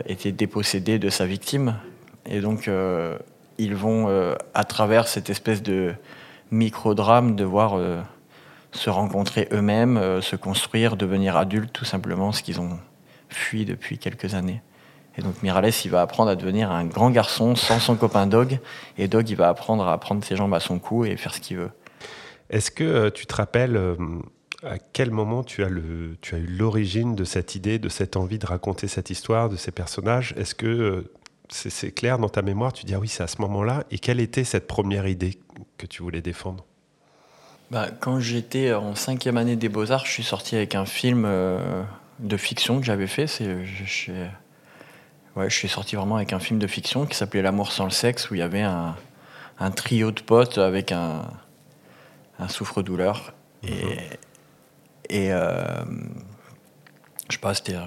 était 0.06 0.32
dépossédé 0.32 0.98
de 0.98 1.08
sa 1.08 1.26
victime. 1.26 1.76
Et 2.26 2.40
donc 2.40 2.68
euh, 2.68 3.18
ils 3.58 3.74
vont, 3.74 4.08
euh, 4.08 4.34
à 4.54 4.64
travers 4.64 5.08
cette 5.08 5.30
espèce 5.30 5.62
de 5.62 5.94
micro-drame, 6.50 7.34
devoir 7.34 7.76
euh, 7.76 8.00
se 8.72 8.88
rencontrer 8.88 9.48
eux-mêmes, 9.52 9.96
euh, 9.96 10.20
se 10.20 10.36
construire, 10.36 10.96
devenir 10.96 11.36
adultes, 11.36 11.72
tout 11.72 11.84
simplement, 11.84 12.32
ce 12.32 12.42
qu'ils 12.42 12.60
ont 12.60 12.78
fui 13.28 13.64
depuis 13.64 13.98
quelques 13.98 14.34
années. 14.34 14.62
Et 15.16 15.22
donc 15.22 15.42
Mirales, 15.42 15.72
il 15.84 15.90
va 15.90 16.00
apprendre 16.00 16.30
à 16.30 16.36
devenir 16.36 16.70
un 16.70 16.84
grand 16.84 17.10
garçon 17.10 17.56
sans 17.56 17.80
son 17.80 17.96
copain 17.96 18.26
Dog, 18.28 18.60
et 18.96 19.08
Dog, 19.08 19.28
il 19.28 19.36
va 19.36 19.48
apprendre 19.48 19.86
à 19.86 19.98
prendre 19.98 20.24
ses 20.24 20.36
jambes 20.36 20.54
à 20.54 20.60
son 20.60 20.78
cou 20.78 21.04
et 21.04 21.16
faire 21.16 21.34
ce 21.34 21.40
qu'il 21.40 21.56
veut. 21.56 21.70
Est-ce 22.50 22.70
que 22.70 22.84
euh, 22.84 23.10
tu 23.10 23.26
te 23.26 23.34
rappelles 23.34 23.76
euh, 23.76 23.96
à 24.62 24.78
quel 24.78 25.10
moment 25.10 25.44
tu 25.44 25.62
as, 25.62 25.68
le, 25.68 26.16
tu 26.20 26.34
as 26.34 26.38
eu 26.38 26.46
l'origine 26.46 27.14
de 27.14 27.24
cette 27.24 27.54
idée, 27.54 27.78
de 27.78 27.88
cette 27.88 28.16
envie 28.16 28.38
de 28.38 28.46
raconter 28.46 28.88
cette 28.88 29.10
histoire, 29.10 29.48
de 29.48 29.56
ces 29.56 29.70
personnages? 29.70 30.34
Est-ce 30.36 30.54
que 30.54 30.66
euh, 30.66 31.12
c'est 31.48 31.70
c'est 31.70 31.92
clair 31.92 32.18
dans 32.18 32.28
ta 32.28 32.42
mémoire? 32.42 32.72
Tu 32.72 32.84
dis 32.84 32.94
ah 32.94 32.98
oui, 32.98 33.08
c'est 33.08 33.22
à 33.22 33.28
ce 33.28 33.40
moment-là. 33.42 33.84
Et 33.90 33.98
quelle 33.98 34.20
était 34.20 34.44
cette 34.44 34.66
première 34.66 35.06
idée 35.06 35.38
que 35.76 35.86
tu 35.86 36.02
voulais 36.02 36.20
défendre? 36.20 36.64
Bah, 37.70 37.88
quand 38.00 38.18
j'étais 38.18 38.72
en 38.72 38.94
cinquième 38.94 39.36
année 39.36 39.56
des 39.56 39.68
Beaux-Arts, 39.68 40.06
je 40.06 40.12
suis 40.12 40.22
sorti 40.22 40.56
avec 40.56 40.74
un 40.74 40.86
film 40.86 41.24
euh, 41.26 41.82
de 42.18 42.36
fiction 42.36 42.80
que 42.80 42.86
j'avais 42.86 43.06
fait. 43.06 43.26
C'est, 43.26 43.64
je, 43.64 43.84
je- 43.84 44.12
ouais, 45.36 45.50
je 45.50 45.54
suis 45.54 45.68
sorti 45.68 45.94
vraiment 45.94 46.16
avec 46.16 46.32
un 46.32 46.40
film 46.40 46.58
de 46.58 46.66
fiction 46.66 47.06
qui 47.06 47.14
s'appelait 47.14 47.42
L'amour 47.42 47.72
sans 47.72 47.84
le 47.84 47.90
sexe, 47.90 48.30
où 48.30 48.34
il 48.34 48.38
y 48.38 48.42
avait 48.42 48.62
un, 48.62 48.96
un 49.58 49.70
trio 49.70 50.10
de 50.10 50.20
potes 50.20 50.58
avec 50.58 50.92
un, 50.92 51.26
un 52.38 52.48
souffre-douleur. 52.48 53.34
Et, 53.62 53.98
et 55.10 55.32
euh, 55.32 55.84
je 57.28 57.34
sais 57.34 57.40
pas, 57.40 57.54
c'était. 57.54 57.74
euh, 57.74 57.84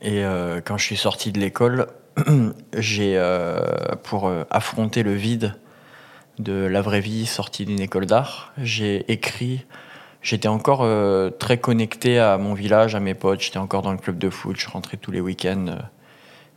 Et 0.00 0.24
euh, 0.24 0.60
quand 0.64 0.76
je 0.78 0.84
suis 0.84 0.96
sorti 0.96 1.32
de 1.32 1.40
l'école, 1.40 1.88
j'ai, 2.78 3.20
pour 4.04 4.30
affronter 4.50 5.02
le 5.02 5.14
vide 5.14 5.54
de 6.38 6.52
la 6.52 6.82
vraie 6.82 7.00
vie 7.00 7.26
sortie 7.26 7.64
d'une 7.64 7.80
école 7.80 8.06
d'art, 8.06 8.52
j'ai 8.58 9.10
écrit. 9.10 9.64
J'étais 10.22 10.48
encore 10.48 10.88
très 11.38 11.58
connecté 11.58 12.18
à 12.18 12.38
mon 12.38 12.54
village, 12.54 12.94
à 12.94 13.00
mes 13.00 13.14
potes. 13.14 13.40
J'étais 13.42 13.58
encore 13.58 13.82
dans 13.82 13.92
le 13.92 13.98
club 13.98 14.16
de 14.16 14.30
foot. 14.30 14.56
Je 14.56 14.68
rentrais 14.70 14.96
tous 14.96 15.10
les 15.10 15.20
week-ends 15.20 15.76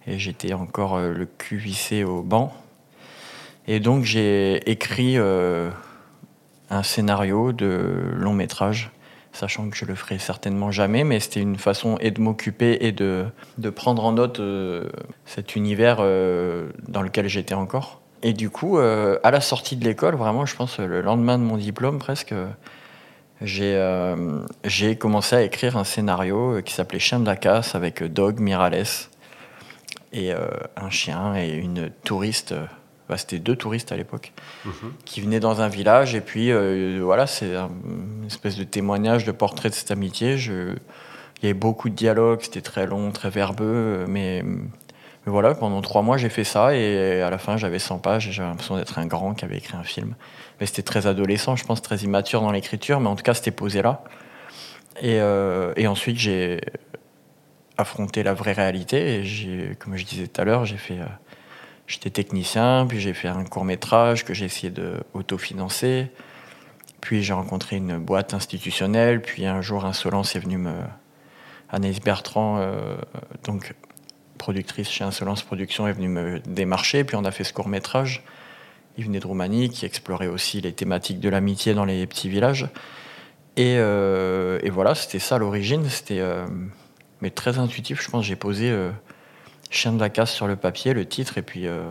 et 0.06 0.18
j'étais 0.20 0.54
encore 0.54 1.00
le 1.00 1.25
cul 1.25 1.58
vissé 1.58 2.04
au 2.04 2.22
banc. 2.22 2.54
Et 3.68 3.80
donc 3.82 4.06
j'ai 4.06 4.70
écrit 4.70 5.18
un 6.69 6.83
scénario 6.83 7.53
de 7.53 8.12
long 8.15 8.33
métrage, 8.33 8.91
sachant 9.31 9.69
que 9.69 9.77
je 9.77 9.86
le 9.86 9.95
ferai 9.95 10.19
certainement 10.19 10.71
jamais, 10.71 11.03
mais 11.03 11.19
c'était 11.19 11.41
une 11.41 11.57
façon 11.57 11.97
et 12.00 12.12
de 12.12 12.19
m'occuper 12.19 12.77
et 12.81 12.91
de, 12.91 13.25
de 13.57 13.69
prendre 13.69 14.03
en 14.03 14.13
note 14.13 14.39
euh, 14.39 14.89
cet 15.25 15.55
univers 15.55 15.97
euh, 16.00 16.69
dans 16.88 17.01
lequel 17.01 17.27
j'étais 17.27 17.53
encore. 17.53 18.01
Et 18.24 18.33
du 18.33 18.50
coup, 18.50 18.79
euh, 18.79 19.19
à 19.24 19.31
la 19.31 19.41
sortie 19.41 19.75
de 19.75 19.86
l'école, 19.86 20.15
vraiment, 20.15 20.45
je 20.45 20.55
pense 20.55 20.79
le 20.79 21.01
lendemain 21.01 21.38
de 21.38 21.43
mon 21.43 21.57
diplôme 21.57 22.00
presque, 22.00 22.33
j'ai 23.41 24.95
commencé 24.97 25.36
à 25.36 25.43
écrire 25.43 25.77
un 25.77 25.83
scénario 25.83 26.62
qui 26.63 26.74
s'appelait 26.74 27.00
Chien 27.00 27.19
de 27.19 27.27
la 27.27 27.36
casse 27.36 27.75
avec 27.75 28.03
Dog 28.03 28.39
Mirales 28.39 29.07
et 30.13 30.31
un 30.31 30.89
chien 30.89 31.36
et 31.36 31.51
une 31.51 31.91
touriste. 32.03 32.55
Bah, 33.10 33.18
C'était 33.18 33.40
deux 33.40 33.56
touristes 33.56 33.92
à 33.92 33.98
l'époque 33.98 34.34
qui 35.06 35.22
venaient 35.22 35.40
dans 35.40 35.62
un 35.62 35.68
village 35.70 36.16
et 36.16 36.22
puis 36.22 36.52
euh, 36.52 37.00
voilà, 37.04 37.28
c'est 37.28 37.56
un- 37.56 37.70
une 37.86 38.26
espèce 38.28 38.56
de 38.58 38.64
témoignage, 38.64 39.26
de 39.26 39.32
portrait 39.32 39.70
de 39.70 39.74
cette 39.76 39.92
amitié. 39.92 40.38
Je, 40.38 40.74
il 41.42 41.44
y 41.44 41.46
avait 41.46 41.54
beaucoup 41.54 41.90
de 41.90 41.96
dialogues, 41.96 42.40
c'était 42.42 42.62
très 42.62 42.86
long, 42.88 43.12
très 43.12 43.30
verbeux, 43.30 44.06
mais, 44.08 44.44
mais 44.44 45.32
voilà, 45.32 45.54
pendant 45.56 45.82
trois 45.82 46.02
mois 46.02 46.18
j'ai 46.18 46.30
fait 46.30 46.44
ça 46.44 46.76
et 46.76 47.22
à 47.22 47.30
la 47.30 47.38
fin 47.38 47.58
j'avais 47.58 47.80
100 47.80 48.00
pages 48.00 48.28
et 48.28 48.32
j'avais 48.32 48.50
l'impression 48.50 48.76
d'être 48.76 48.98
un 49.00 49.06
grand 49.06 49.34
qui 49.36 49.46
avait 49.46 49.58
écrit 49.58 49.78
un 49.78 49.84
film. 49.84 50.16
Mais 50.60 50.66
c'était 50.66 50.82
très 50.84 51.06
adolescent, 51.06 51.56
je 51.56 51.64
pense, 51.66 51.82
très 51.82 51.98
immature 51.98 52.42
dans 52.42 52.52
l'écriture, 52.52 53.00
mais 53.00 53.08
en 53.08 53.16
tout 53.16 53.24
cas 53.24 53.34
c'était 53.36 53.52
posé 53.52 53.82
là. 53.84 54.04
Et, 55.02 55.20
euh, 55.22 55.74
et 55.76 55.86
ensuite 55.86 56.18
j'ai 56.18 56.60
affronté 57.78 58.24
la 58.24 58.34
vraie 58.34 58.54
réalité 58.54 59.20
et 59.20 59.24
j'ai, 59.24 59.76
comme 59.80 59.96
je 59.96 60.04
disais 60.06 60.28
tout 60.28 60.42
à 60.42 60.44
l'heure, 60.44 60.66
j'ai 60.66 60.78
fait. 60.78 61.00
euh, 61.00 61.06
J'étais 61.88 62.10
technicien, 62.10 62.86
puis 62.88 63.00
j'ai 63.00 63.13
fait 63.13 63.29
un 63.29 63.46
court 63.46 63.63
métrage 63.63 64.25
que 64.25 64.34
j'ai 64.34 64.46
essayé 64.46 64.70
de 64.70 64.96
autofinancer. 65.13 66.12
Puis 67.00 67.24
j'ai 67.24 67.32
rencontré 67.32 67.77
une 67.77 67.98
boîte 67.98 68.34
institutionnelle. 68.34 69.22
Puis 69.22 69.46
un 69.46 69.62
jour, 69.62 69.86
Insolence 69.86 70.36
est 70.36 70.39
venue 70.39 70.58
me. 70.58 70.74
Anaïs 71.70 72.01
Bertrand, 72.01 72.58
euh, 72.60 72.98
donc 73.44 73.74
productrice 74.38 74.89
chez 74.89 75.03
Insolence 75.03 75.44
Productions, 75.44 75.88
est 75.88 75.94
venue 75.94 76.10
me 76.10 76.39
démarcher. 76.39 77.06
Puis 77.06 77.15
on 77.15 77.24
a 77.24 77.32
fait 77.32 77.46
ce 77.46 77.53
court 77.53 77.70
métrage. 77.70 78.24
Il 78.98 79.06
venait 79.06 79.20
de 79.20 79.27
Roumanie, 79.27 79.70
qui 79.70 79.86
explorait 79.86 80.27
aussi 80.27 80.60
les 80.60 80.74
thématiques 80.74 81.22
de 81.22 81.29
l'amitié 81.29 81.74
dans 81.74 81.86
les 81.86 82.06
petits 82.06 82.27
villages. 82.27 82.67
Et, 83.56 83.75
euh, 83.77 84.60
voilà, 84.72 84.94
c'était 84.94 85.20
ça 85.20 85.38
l'origine. 85.38 85.88
C'était 85.89 86.20
euh, 86.20 86.46
très 87.34 87.60
intuitif. 87.60 88.01
Je 88.01 88.10
pense 88.10 88.25
j'ai 88.25 88.36
posé 88.36 88.75
Chien 89.69 89.93
de 89.93 90.00
la 90.00 90.09
casse 90.09 90.31
sur 90.31 90.47
le 90.47 90.55
papier, 90.55 90.93
le 90.93 91.05
titre, 91.05 91.38
et 91.38 91.41
puis. 91.41 91.67
euh, 91.67 91.83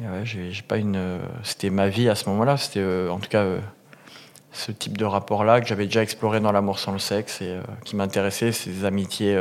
ouais, 0.00 0.22
j'ai 0.24 0.62
pas 0.62 0.76
une. 0.76 1.20
C'était 1.42 1.70
ma 1.70 1.88
vie 1.88 2.08
à 2.08 2.14
ce 2.14 2.28
moment-là. 2.30 2.56
C'était 2.56 2.80
euh, 2.80 3.10
en 3.10 3.18
tout 3.18 3.28
cas 3.28 3.42
euh, 3.42 3.60
ce 4.52 4.72
type 4.72 4.96
de 4.96 5.04
rapport-là 5.04 5.60
que 5.60 5.66
j'avais 5.66 5.86
déjà 5.86 6.02
exploré 6.02 6.40
dans 6.40 6.52
L'amour 6.52 6.78
sans 6.78 6.92
le 6.92 6.98
sexe 6.98 7.42
et 7.42 7.58
qui 7.84 7.96
m'intéressait, 7.96 8.52
ces 8.52 8.84
amitiés. 8.84 9.36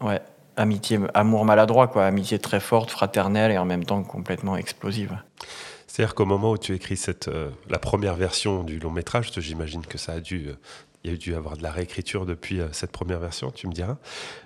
ouais, 0.00 0.20
amitié, 0.56 0.98
amour 1.14 1.44
maladroit, 1.44 1.88
quoi. 1.88 2.06
Amitié 2.06 2.38
très 2.38 2.60
forte, 2.60 2.90
fraternelle 2.90 3.52
et 3.52 3.58
en 3.58 3.64
même 3.64 3.84
temps 3.84 4.02
complètement 4.02 4.56
explosive. 4.56 5.16
C'est-à-dire 5.86 6.14
qu'au 6.14 6.26
moment 6.26 6.50
où 6.50 6.58
tu 6.58 6.74
écris 6.74 6.96
cette, 6.96 7.30
la 7.68 7.78
première 7.78 8.14
version 8.16 8.64
du 8.64 8.78
long 8.78 8.90
métrage, 8.90 9.30
j'imagine 9.36 9.86
que 9.86 9.98
ça 9.98 10.12
a 10.12 10.20
dû, 10.20 10.50
il 11.04 11.10
y 11.10 11.14
a 11.14 11.16
dû 11.16 11.34
avoir 11.34 11.56
de 11.56 11.62
la 11.62 11.70
réécriture 11.70 12.26
depuis 12.26 12.60
euh, 12.60 12.68
cette 12.72 12.92
première 12.92 13.20
version, 13.20 13.50
tu 13.50 13.66
me 13.66 13.72
diras. 13.72 13.98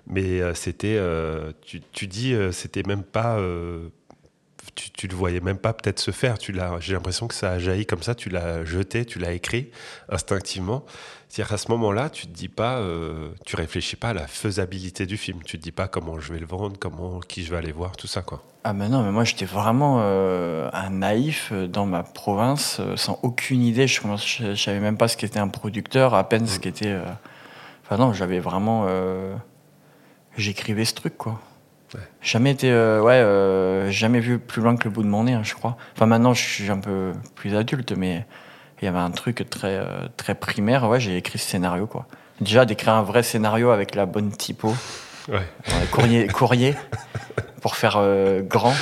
Mais 0.07 0.41
euh, 0.41 0.55
c'était, 0.55 0.97
euh, 0.99 1.53
tu, 1.63 2.07
dis, 2.07 2.35
c'était 2.53 2.83
même 2.83 3.03
pas, 3.03 3.39
tu, 4.75 4.91
tu 4.91 5.07
le 5.09 5.15
voyais 5.15 5.41
même 5.41 5.59
pas 5.59 5.73
peut-être 5.73 5.99
se 6.01 6.11
faire. 6.11 6.39
Tu 6.39 6.53
l'as, 6.53 6.79
j'ai 6.81 6.95
l'impression 6.95 7.29
que 7.29 7.35
ça 7.35 7.51
a 7.53 7.59
jailli 7.59 7.87
comme 7.87 8.03
ça. 8.03 8.15
Tu 8.15 8.29
l'as 8.29 8.65
jeté, 8.65 9.05
tu 9.05 9.19
l'as 9.19 9.33
écrit 9.33 9.71
instinctivement. 10.09 10.85
C'est-à-dire 11.29 11.51
qu'à 11.51 11.57
ce 11.59 11.71
moment-là, 11.71 12.11
tu 12.11 12.27
te 12.27 12.33
dis 12.33 12.49
pas, 12.49 12.77
euh, 12.79 13.31
tu 13.47 13.57
réfléchis 13.57 13.97
pas 13.97 14.11
à 14.11 14.15
la 14.15 14.27
faisabilité 14.27 15.07
du 15.07 15.17
film. 15.17 15.43
Tu 15.45 15.59
te 15.59 15.63
dis 15.63 15.73
pas 15.73 15.89
comment 15.89 16.21
je 16.21 16.33
vais 16.33 16.39
le 16.39 16.47
vendre, 16.47 16.77
comment, 16.79 17.21
qui 17.21 17.43
je 17.45 17.51
vais 17.51 17.57
aller 17.57 17.73
voir, 17.73 17.97
tout 17.97 18.07
ça 18.07 18.21
quoi. 18.23 18.43
Ah 18.65 18.75
ben 18.75 18.89
non, 18.89 19.03
mais 19.03 19.11
moi 19.11 19.25
j'étais 19.25 19.47
vraiment 19.47 19.97
euh, 20.03 20.69
un 20.73 20.91
naïf 20.91 21.49
euh, 21.53 21.67
dans 21.67 21.85
ma 21.87 22.03
province, 22.05 22.77
euh, 22.81 22.97
sans 22.97 23.19
aucune 23.23 23.63
idée. 23.63 23.87
Je, 23.89 24.01
je, 24.17 24.55
je 24.55 24.63
savais 24.63 24.79
même 24.79 24.97
pas 24.97 25.09
ce 25.09 25.17
qu'était 25.17 25.41
un 25.41 25.49
producteur, 25.49 26.15
à 26.15 26.29
peine 26.29 26.47
ce 26.47 26.59
qu'était. 26.61 26.87
euh, 26.89 27.05
Enfin 27.85 27.97
non, 27.97 28.13
j'avais 28.13 28.39
vraiment. 28.39 28.87
J'écrivais 30.37 30.85
ce 30.85 30.95
truc 30.95 31.17
quoi. 31.19 31.41
Jamais 32.23 32.51
été, 32.53 32.71
euh, 32.71 33.01
ouais, 33.01 33.15
euh, 33.15 33.91
jamais 33.91 34.21
vu 34.21 34.39
plus 34.39 34.63
loin 34.63 34.77
que 34.77 34.85
le 34.85 34.91
bout 34.91 35.03
de 35.03 35.09
mon 35.09 35.25
nez, 35.25 35.33
hein, 35.35 35.43
je 35.45 35.55
crois. 35.55 35.77
Enfin, 35.95 36.07
maintenant, 36.07 36.33
je 36.35 36.43
suis 36.43 36.71
un 36.71 36.79
peu 36.79 37.13
plus 37.35 37.55
adulte, 37.57 37.93
mais 37.97 38.25
il 38.81 38.85
y 38.87 38.89
avait 38.89 38.99
un 38.99 39.11
truc 39.11 39.47
très, 39.51 39.77
euh, 39.77 40.09
très 40.17 40.35
primaire. 40.35 40.89
Ouais, 40.89 41.01
j'ai 41.01 41.17
écrit 41.17 41.39
ce 41.39 41.49
scénario, 41.49 41.87
quoi. 41.87 42.07
Déjà, 42.41 42.65
d'écrire 42.65 42.95
un 42.95 43.03
vrai 43.03 43.23
scénario 43.23 43.71
avec 43.71 43.95
la 43.95 44.07
bonne 44.07 44.31
typo, 44.33 44.75
Ouais. 45.29 45.43
courrier, 45.93 46.27
courrier, 46.29 46.75
pour 47.61 47.77
faire 47.77 48.01
grand. 48.43 48.75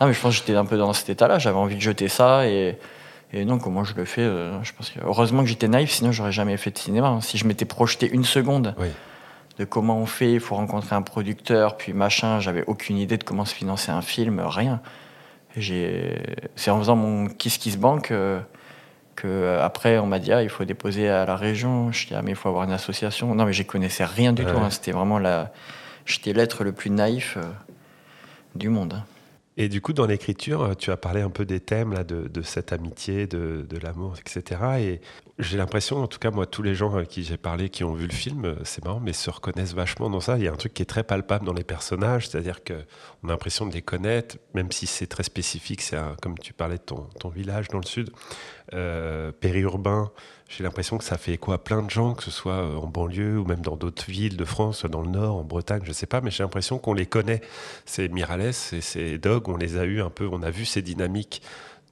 Non, 0.00 0.06
mais 0.06 0.12
je 0.14 0.20
pense 0.20 0.32
que 0.34 0.38
j'étais 0.46 0.56
un 0.56 0.64
peu 0.64 0.76
dans 0.78 0.92
cet 0.92 1.10
état-là. 1.10 1.38
J'avais 1.38 1.58
envie 1.58 1.76
de 1.76 1.80
jeter 1.80 2.08
ça 2.08 2.46
et, 2.46 2.78
et 3.32 3.44
non, 3.44 3.58
comment 3.58 3.84
je 3.84 3.94
le 3.94 4.04
fais 4.04 4.24
Je 4.62 4.72
pense 4.72 4.90
que 4.90 5.00
heureusement 5.04 5.42
que 5.42 5.48
j'étais 5.48 5.68
naïf, 5.68 5.90
sinon 5.90 6.12
j'aurais 6.12 6.32
jamais 6.32 6.56
fait 6.56 6.70
de 6.70 6.78
cinéma. 6.78 7.08
hein. 7.08 7.20
Si 7.20 7.36
je 7.38 7.46
m'étais 7.46 7.64
projeté 7.66 8.08
une 8.10 8.24
seconde 8.24 8.74
Oui. 8.78 8.88
De 9.58 9.64
comment 9.64 9.98
on 9.98 10.06
fait, 10.06 10.32
il 10.32 10.40
faut 10.40 10.54
rencontrer 10.54 10.94
un 10.96 11.02
producteur, 11.02 11.76
puis 11.76 11.92
machin. 11.92 12.40
J'avais 12.40 12.64
aucune 12.66 12.96
idée 12.98 13.18
de 13.18 13.24
comment 13.24 13.44
se 13.44 13.54
financer 13.54 13.90
un 13.90 14.02
film, 14.02 14.40
rien. 14.40 14.80
C'est 15.58 16.70
en 16.70 16.78
faisant 16.78 16.96
mon 16.96 17.26
Kiss 17.28 17.58
Kiss 17.58 17.76
Bank 17.76 18.10
euh, 18.10 18.40
que 19.16 19.26
euh, 19.28 19.62
après 19.62 19.98
on 19.98 20.06
m'a 20.06 20.18
dit 20.18 20.32
ah, 20.32 20.42
il 20.42 20.48
faut 20.48 20.64
déposer 20.64 21.08
à 21.10 21.26
la 21.26 21.36
région. 21.36 21.92
Je 21.92 22.06
dis 22.06 22.14
ah 22.14 22.22
mais 22.22 22.30
il 22.30 22.36
faut 22.36 22.48
avoir 22.48 22.64
une 22.64 22.72
association. 22.72 23.34
Non 23.34 23.44
mais 23.44 23.52
j'y 23.52 23.66
connaissais 23.66 24.04
rien 24.06 24.32
du 24.32 24.44
Ouais. 24.44 24.50
tout. 24.52 24.58
hein. 24.58 24.70
C'était 24.70 24.92
vraiment 24.92 25.18
la, 25.18 25.52
j'étais 26.06 26.32
l'être 26.32 26.64
le 26.64 26.72
plus 26.72 26.88
naïf 26.90 27.36
euh, 27.36 27.42
du 28.54 28.70
monde. 28.70 28.94
hein. 28.94 29.04
Et 29.58 29.68
du 29.68 29.82
coup, 29.82 29.92
dans 29.92 30.06
l'écriture, 30.06 30.74
tu 30.78 30.90
as 30.90 30.96
parlé 30.96 31.20
un 31.20 31.28
peu 31.28 31.44
des 31.44 31.60
thèmes 31.60 31.92
là, 31.92 32.04
de, 32.04 32.26
de 32.26 32.40
cette 32.40 32.72
amitié, 32.72 33.26
de, 33.26 33.66
de 33.68 33.78
l'amour, 33.78 34.14
etc. 34.18 34.60
Et 34.80 35.00
j'ai 35.38 35.56
l'impression, 35.56 36.02
en 36.02 36.06
tout 36.06 36.18
cas, 36.18 36.30
moi, 36.30 36.46
tous 36.46 36.62
les 36.62 36.74
gens 36.74 36.94
à 36.94 37.04
qui 37.04 37.24
j'ai 37.24 37.38
parlé, 37.38 37.70
qui 37.70 37.84
ont 37.84 37.94
vu 37.94 38.06
le 38.06 38.12
film, 38.12 38.44
euh, 38.44 38.54
c'est 38.64 38.84
marrant, 38.84 39.00
mais 39.00 39.12
se 39.12 39.30
reconnaissent 39.30 39.74
vachement 39.74 40.10
dans 40.10 40.20
ça. 40.20 40.36
Il 40.36 40.44
y 40.44 40.48
a 40.48 40.52
un 40.52 40.56
truc 40.56 40.74
qui 40.74 40.82
est 40.82 40.86
très 40.86 41.04
palpable 41.04 41.46
dans 41.46 41.54
les 41.54 41.64
personnages, 41.64 42.28
c'est-à-dire 42.28 42.62
qu'on 42.62 43.28
a 43.28 43.30
l'impression 43.30 43.66
de 43.66 43.72
les 43.72 43.82
connaître, 43.82 44.36
même 44.54 44.70
si 44.70 44.86
c'est 44.86 45.06
très 45.06 45.22
spécifique. 45.22 45.80
C'est 45.80 45.96
comme 46.20 46.38
tu 46.38 46.52
parlais 46.52 46.76
de 46.76 46.82
ton, 46.82 47.28
village 47.30 47.68
dans 47.68 47.78
le 47.78 47.86
sud, 47.86 48.10
euh, 48.74 49.32
périurbain. 49.32 50.10
J'ai 50.48 50.64
l'impression 50.64 50.98
que 50.98 51.04
ça 51.04 51.16
fait 51.16 51.32
écho 51.32 51.52
à 51.52 51.64
plein 51.64 51.80
de 51.80 51.88
gens, 51.88 52.12
que 52.12 52.22
ce 52.22 52.30
soit 52.30 52.52
euh, 52.52 52.76
en 52.76 52.86
banlieue 52.86 53.38
ou 53.38 53.46
même 53.46 53.62
dans 53.62 53.76
d'autres 53.76 54.04
villes 54.10 54.36
de 54.36 54.44
France, 54.44 54.84
dans 54.84 55.00
le 55.00 55.08
nord, 55.08 55.36
en 55.36 55.44
Bretagne, 55.44 55.80
je 55.84 55.92
sais 55.92 56.06
pas, 56.06 56.20
mais 56.20 56.30
j'ai 56.30 56.42
l'impression 56.42 56.78
qu'on 56.78 56.92
les 56.92 57.06
connaît. 57.06 57.40
C'est 57.86 58.08
Miralles 58.08 58.42
et 58.72 58.80
c'est 58.82 59.16
Dog, 59.16 59.48
on 59.48 59.56
les 59.56 59.78
a 59.78 59.84
eu 59.84 60.02
un 60.02 60.10
peu, 60.10 60.28
on 60.30 60.42
a 60.42 60.50
vu 60.50 60.66
ces 60.66 60.82
dynamiques, 60.82 61.40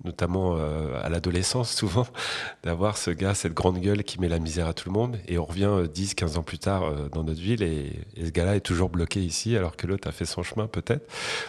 notamment 0.04 0.56
euh, 0.56 1.00
à 1.02 1.08
l'adolescence 1.08 1.72
souvent, 1.74 2.06
d'avoir 2.64 2.96
ce 2.96 3.10
gars, 3.10 3.34
cette 3.34 3.54
grande 3.54 3.78
gueule 3.78 4.04
qui 4.04 4.20
met 4.20 4.28
la 4.28 4.38
misère 4.38 4.66
à 4.66 4.72
tout 4.74 4.88
le 4.88 4.94
monde. 4.94 5.18
Et 5.28 5.38
on 5.38 5.44
revient 5.44 5.64
euh, 5.70 5.86
10, 5.86 6.14
15 6.14 6.38
ans 6.38 6.42
plus 6.42 6.58
tard 6.58 6.84
euh, 6.84 7.08
dans 7.12 7.24
notre 7.24 7.40
ville 7.40 7.62
et, 7.62 8.00
ce 8.22 8.30
gars-là 8.30 8.56
est 8.56 8.60
toujours 8.60 8.90
bloqué 8.90 9.20
ici 9.20 9.56
alors 9.56 9.76
que 9.76 9.86
l'autre 9.86 10.08
a 10.08 10.12
fait 10.12 10.24
son 10.24 10.42
chemin 10.42 10.66
peut-être. 10.66 11.06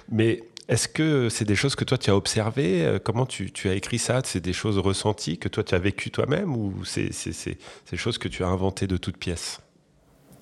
Mais 0.09 0.43
est-ce 0.67 0.87
que 0.87 1.27
c'est 1.29 1.45
des 1.45 1.55
choses 1.55 1.75
que 1.75 1.83
toi 1.83 1.97
tu 1.97 2.09
as 2.09 2.15
observées 2.15 2.85
Euh, 2.85 2.99
Comment 3.03 3.25
tu, 3.25 3.51
as 3.65 3.73
écrit 3.73 3.99
ça? 3.99 4.21
C'est 4.23 4.39
des 4.39 4.53
choses 4.53 4.77
ressenties 4.77 5.37
que 5.37 5.49
toi 5.49 5.63
tu 5.63 5.75
as 5.75 5.79
vécues 5.79 6.11
toi-même 6.11 6.55
ou 6.55 6.85
c'est 6.85 7.09
des 7.91 7.97
choses 7.97 8.17
que 8.17 8.27
tu 8.27 8.43
as 8.43 8.47
inventées 8.47 8.87
de 8.87 8.97
toutes 8.97 9.17
pièces? 9.17 9.59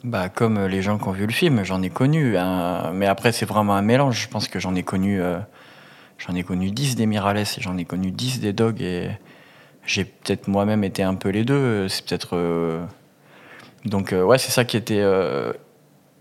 Bah, 0.04 0.30
comme 0.30 0.58
euh, 0.58 0.68
les 0.68 0.82
gens 0.82 0.98
qui 0.98 1.08
ont 1.08 1.12
vu 1.12 1.26
le 1.26 1.34
film, 1.34 1.64
j'en 1.64 1.82
ai 1.82 1.90
connu. 1.90 2.38
hein. 2.38 2.92
Mais 2.94 3.06
après, 3.06 3.32
c'est 3.32 3.46
vraiment 3.46 3.76
un 3.76 3.82
mélange. 3.82 4.22
Je 4.22 4.28
pense 4.30 4.48
que 4.48 4.60
j'en 4.60 4.76
ai 4.76 4.84
connu, 4.84 5.22
euh, 5.22 5.40
j'en 6.20 6.36
ai 6.36 6.44
connu 6.44 6.70
10 6.70 6.96
des 6.96 7.08
Mirales 7.08 7.38
et 7.40 7.46
j'en 7.60 7.78
ai 7.78 7.86
connu 7.86 8.12
10 8.12 8.40
des 8.42 8.54
Dogs. 8.54 8.82
Et 8.82 9.10
j'ai 9.86 10.06
peut-être 10.06 10.48
moi-même 10.48 10.84
été 10.84 11.02
un 11.02 11.16
peu 11.16 11.30
les 11.30 11.44
deux. 11.44 11.88
C'est 11.88 12.06
peut-être. 12.06 12.36
euh, 12.36 12.86
Donc, 13.86 14.14
euh, 14.14 14.22
ouais, 14.24 14.38
c'est 14.38 14.52
ça 14.52 14.66
qui 14.66 14.78
était 14.78 15.00
euh, 15.02 15.52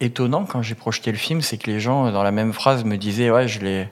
étonnant 0.01 0.45
quand 0.47 0.63
j'ai 0.63 0.75
projeté 0.75 1.11
le 1.13 1.19
film. 1.19 1.43
C'est 1.43 1.59
que 1.59 1.71
les 1.71 1.81
gens, 1.81 2.11
dans 2.11 2.23
la 2.23 2.31
même 2.33 2.53
phrase, 2.55 2.85
me 2.85 2.97
disaient 2.97 3.31
Ouais, 3.31 3.47
je 3.49 3.61
les, 3.61 3.89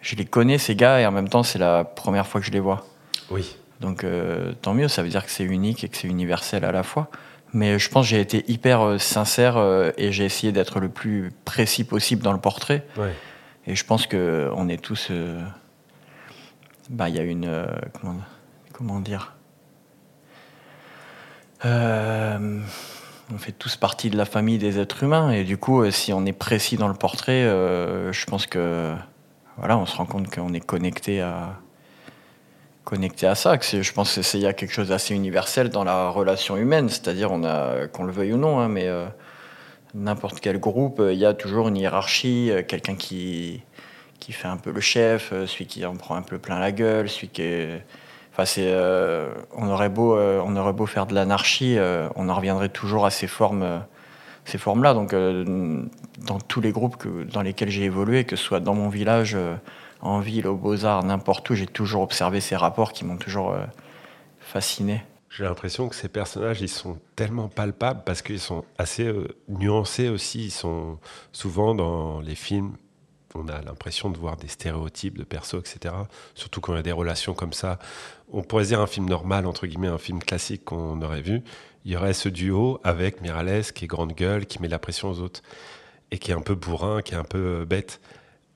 je 0.00 0.16
les 0.16 0.24
connais, 0.24 0.56
ces 0.58 0.74
gars, 0.76 1.00
et 1.00 1.06
en 1.06 1.12
même 1.12 1.28
temps, 1.28 1.42
c'est 1.42 1.58
la 1.58 1.84
première 1.84 2.26
fois 2.26 2.40
que 2.40 2.46
je 2.46 2.52
les 2.52 2.60
vois. 2.60 2.86
Oui. 3.30 3.56
Donc 3.80 4.04
euh, 4.04 4.52
tant 4.62 4.72
mieux, 4.72 4.88
ça 4.88 5.02
veut 5.02 5.10
dire 5.10 5.22
que 5.26 5.30
c'est 5.30 5.44
unique 5.44 5.84
et 5.84 5.88
que 5.90 5.96
c'est 5.98 6.08
universel 6.08 6.64
à 6.64 6.72
la 6.72 6.82
fois. 6.82 7.10
Mais 7.52 7.78
je 7.78 7.90
pense 7.90 8.06
que 8.06 8.10
j'ai 8.10 8.20
été 8.20 8.44
hyper 8.50 8.98
sincère 9.00 9.56
et 9.96 10.12
j'ai 10.12 10.24
essayé 10.24 10.52
d'être 10.52 10.80
le 10.80 10.88
plus 10.88 11.30
précis 11.44 11.84
possible 11.84 12.22
dans 12.22 12.32
le 12.32 12.40
portrait. 12.40 12.84
Ouais. 12.96 13.12
Et 13.66 13.74
je 13.74 13.84
pense 13.84 14.06
que 14.06 14.50
on 14.54 14.68
est 14.68 14.82
tous. 14.82 15.08
euh, 15.10 15.42
bah, 16.90 17.08
il 17.08 17.16
y 17.16 17.18
a 17.18 17.22
une. 17.22 17.46
euh, 17.46 17.66
comment, 18.72 19.00
dire 19.00 19.34
Euh, 21.64 22.60
On 23.32 23.38
fait 23.38 23.52
tous 23.52 23.76
partie 23.76 24.10
de 24.10 24.16
la 24.16 24.24
famille 24.24 24.58
des 24.58 24.78
êtres 24.78 25.02
humains. 25.02 25.30
Et 25.30 25.44
du 25.44 25.56
coup, 25.56 25.90
si 25.90 26.12
on 26.12 26.24
est 26.26 26.32
précis 26.32 26.76
dans 26.76 26.88
le 26.88 26.94
portrait, 26.94 27.42
je 27.42 28.24
pense 28.26 28.46
que. 28.46 28.94
On 29.58 29.86
se 29.86 29.96
rend 29.96 30.06
compte 30.06 30.32
qu'on 30.32 30.52
est 30.52 30.60
connecté 30.60 31.22
à 31.22 31.58
connecté 32.84 33.26
à 33.26 33.34
ça. 33.34 33.58
Je 33.60 33.92
pense 33.92 34.20
qu'il 34.20 34.40
y 34.40 34.46
a 34.46 34.52
quelque 34.52 34.72
chose 34.72 34.90
d'assez 34.90 35.12
universel 35.14 35.70
dans 35.70 35.82
la 35.82 36.08
relation 36.10 36.56
humaine, 36.56 36.88
c'est-à-dire 36.88 37.30
qu'on 37.92 38.04
le 38.04 38.12
veuille 38.12 38.34
ou 38.34 38.36
non, 38.36 38.60
hein, 38.60 38.68
mais 38.68 38.88
n'importe 39.96 40.40
quel 40.40 40.60
groupe, 40.60 41.00
euh, 41.00 41.12
il 41.12 41.18
y 41.18 41.26
a 41.26 41.34
toujours 41.34 41.68
une 41.68 41.76
hiérarchie, 41.76 42.50
euh, 42.50 42.62
quelqu'un 42.62 42.94
qui, 42.94 43.62
fait 44.28 44.48
un 44.48 44.56
peu 44.56 44.70
le 44.70 44.80
chef, 44.80 45.30
euh, 45.32 45.46
celui 45.46 45.66
qui 45.66 45.84
en 45.86 45.96
prend 45.96 46.16
un 46.16 46.22
peu 46.22 46.38
plein 46.38 46.58
la 46.58 46.72
gueule, 46.72 47.08
celui 47.08 47.28
qui 47.28 47.42
est... 47.42 47.84
Enfin, 48.38 48.44
on, 49.56 49.68
aurait 49.70 49.88
beau, 49.88 50.18
on 50.18 50.56
aurait 50.56 50.74
beau 50.74 50.84
faire 50.84 51.06
de 51.06 51.14
l'anarchie, 51.14 51.78
on 52.16 52.28
en 52.28 52.34
reviendrait 52.34 52.68
toujours 52.68 53.06
à 53.06 53.10
ces 53.10 53.28
formes, 53.28 53.82
ces 54.44 54.58
formes-là. 54.58 54.92
Donc, 54.92 55.14
dans 55.14 56.38
tous 56.46 56.60
les 56.60 56.70
groupes 56.70 56.98
que, 56.98 57.24
dans 57.24 57.40
lesquels 57.40 57.70
j'ai 57.70 57.84
évolué, 57.84 58.24
que 58.24 58.36
ce 58.36 58.44
soit 58.44 58.60
dans 58.60 58.74
mon 58.74 58.90
village, 58.90 59.38
en 60.02 60.20
ville, 60.20 60.46
aux 60.46 60.56
Beaux-Arts, 60.56 61.04
n'importe 61.04 61.48
où, 61.48 61.54
j'ai 61.54 61.66
toujours 61.66 62.02
observé 62.02 62.42
ces 62.42 62.56
rapports 62.56 62.92
qui 62.92 63.06
m'ont 63.06 63.16
toujours 63.16 63.56
fasciné. 64.38 65.02
J'ai 65.36 65.44
l'impression 65.44 65.90
que 65.90 65.94
ces 65.94 66.08
personnages, 66.08 66.62
ils 66.62 66.68
sont 66.68 66.98
tellement 67.14 67.48
palpables 67.48 68.04
parce 68.06 68.22
qu'ils 68.22 68.40
sont 68.40 68.64
assez 68.78 69.04
euh, 69.04 69.28
nuancés 69.48 70.08
aussi. 70.08 70.46
Ils 70.46 70.50
sont 70.50 70.98
souvent 71.30 71.74
dans 71.74 72.22
les 72.22 72.34
films, 72.34 72.78
on 73.34 73.46
a 73.48 73.60
l'impression 73.60 74.08
de 74.08 74.16
voir 74.16 74.38
des 74.38 74.48
stéréotypes 74.48 75.18
de 75.18 75.24
persos, 75.24 75.58
etc. 75.58 75.94
Surtout 76.34 76.62
quand 76.62 76.72
il 76.72 76.76
y 76.76 76.78
a 76.78 76.82
des 76.82 76.92
relations 76.92 77.34
comme 77.34 77.52
ça. 77.52 77.78
On 78.32 78.42
pourrait 78.42 78.64
dire 78.64 78.80
un 78.80 78.86
film 78.86 79.10
normal, 79.10 79.44
entre 79.44 79.66
guillemets, 79.66 79.88
un 79.88 79.98
film 79.98 80.20
classique 80.20 80.64
qu'on 80.64 81.02
aurait 81.02 81.20
vu. 81.20 81.42
Il 81.84 81.92
y 81.92 81.96
aurait 81.98 82.14
ce 82.14 82.30
duo 82.30 82.80
avec 82.82 83.20
Miralles 83.20 83.74
qui 83.74 83.84
est 83.84 83.88
grande 83.88 84.14
gueule, 84.14 84.46
qui 84.46 84.62
met 84.62 84.68
la 84.68 84.78
pression 84.78 85.10
aux 85.10 85.20
autres 85.20 85.42
et 86.10 86.18
qui 86.18 86.30
est 86.30 86.34
un 86.34 86.40
peu 86.40 86.54
bourrin, 86.54 87.02
qui 87.02 87.12
est 87.12 87.18
un 87.18 87.24
peu 87.24 87.60
euh, 87.60 87.64
bête. 87.66 88.00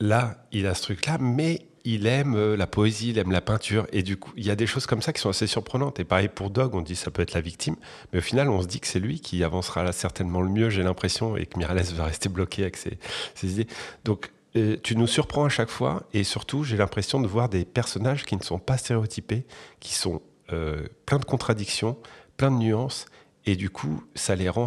Là, 0.00 0.46
il 0.50 0.66
a 0.66 0.72
ce 0.72 0.80
truc-là, 0.84 1.18
mais 1.20 1.66
il 1.84 2.06
aime 2.06 2.34
euh, 2.34 2.56
la 2.56 2.66
poésie, 2.66 3.10
il 3.10 3.18
aime 3.18 3.32
la 3.32 3.40
peinture. 3.40 3.86
Et 3.92 4.02
du 4.02 4.16
coup, 4.16 4.32
il 4.36 4.44
y 4.44 4.50
a 4.50 4.56
des 4.56 4.66
choses 4.66 4.86
comme 4.86 5.02
ça 5.02 5.12
qui 5.12 5.20
sont 5.20 5.30
assez 5.30 5.46
surprenantes. 5.46 6.00
Et 6.00 6.04
pareil 6.04 6.28
pour 6.28 6.50
Dog, 6.50 6.74
on 6.74 6.82
dit 6.82 6.96
ça 6.96 7.10
peut 7.10 7.22
être 7.22 7.32
la 7.32 7.40
victime. 7.40 7.76
Mais 8.12 8.18
au 8.18 8.22
final, 8.22 8.48
on 8.50 8.62
se 8.62 8.66
dit 8.66 8.80
que 8.80 8.86
c'est 8.86 9.00
lui 9.00 9.20
qui 9.20 9.42
avancera 9.44 9.82
là 9.82 9.92
certainement 9.92 10.40
le 10.42 10.50
mieux, 10.50 10.70
j'ai 10.70 10.82
l'impression, 10.82 11.36
et 11.36 11.46
que 11.46 11.58
Miralles 11.58 11.82
va 11.94 12.04
rester 12.04 12.28
bloqué 12.28 12.62
avec 12.62 12.76
ses, 12.76 12.98
idées. 13.42 13.66
Donc, 14.04 14.30
euh, 14.56 14.76
tu 14.82 14.96
nous 14.96 15.06
surprends 15.06 15.44
à 15.44 15.48
chaque 15.48 15.70
fois. 15.70 16.04
Et 16.12 16.24
surtout, 16.24 16.64
j'ai 16.64 16.76
l'impression 16.76 17.20
de 17.20 17.26
voir 17.26 17.48
des 17.48 17.64
personnages 17.64 18.24
qui 18.24 18.36
ne 18.36 18.42
sont 18.42 18.58
pas 18.58 18.76
stéréotypés, 18.76 19.46
qui 19.80 19.94
sont 19.94 20.20
euh, 20.52 20.86
plein 21.06 21.18
de 21.18 21.24
contradictions, 21.24 21.96
plein 22.36 22.50
de 22.50 22.56
nuances. 22.56 23.06
Et 23.46 23.56
du 23.56 23.70
coup, 23.70 24.04
ça 24.14 24.34
les 24.34 24.48
rend 24.48 24.66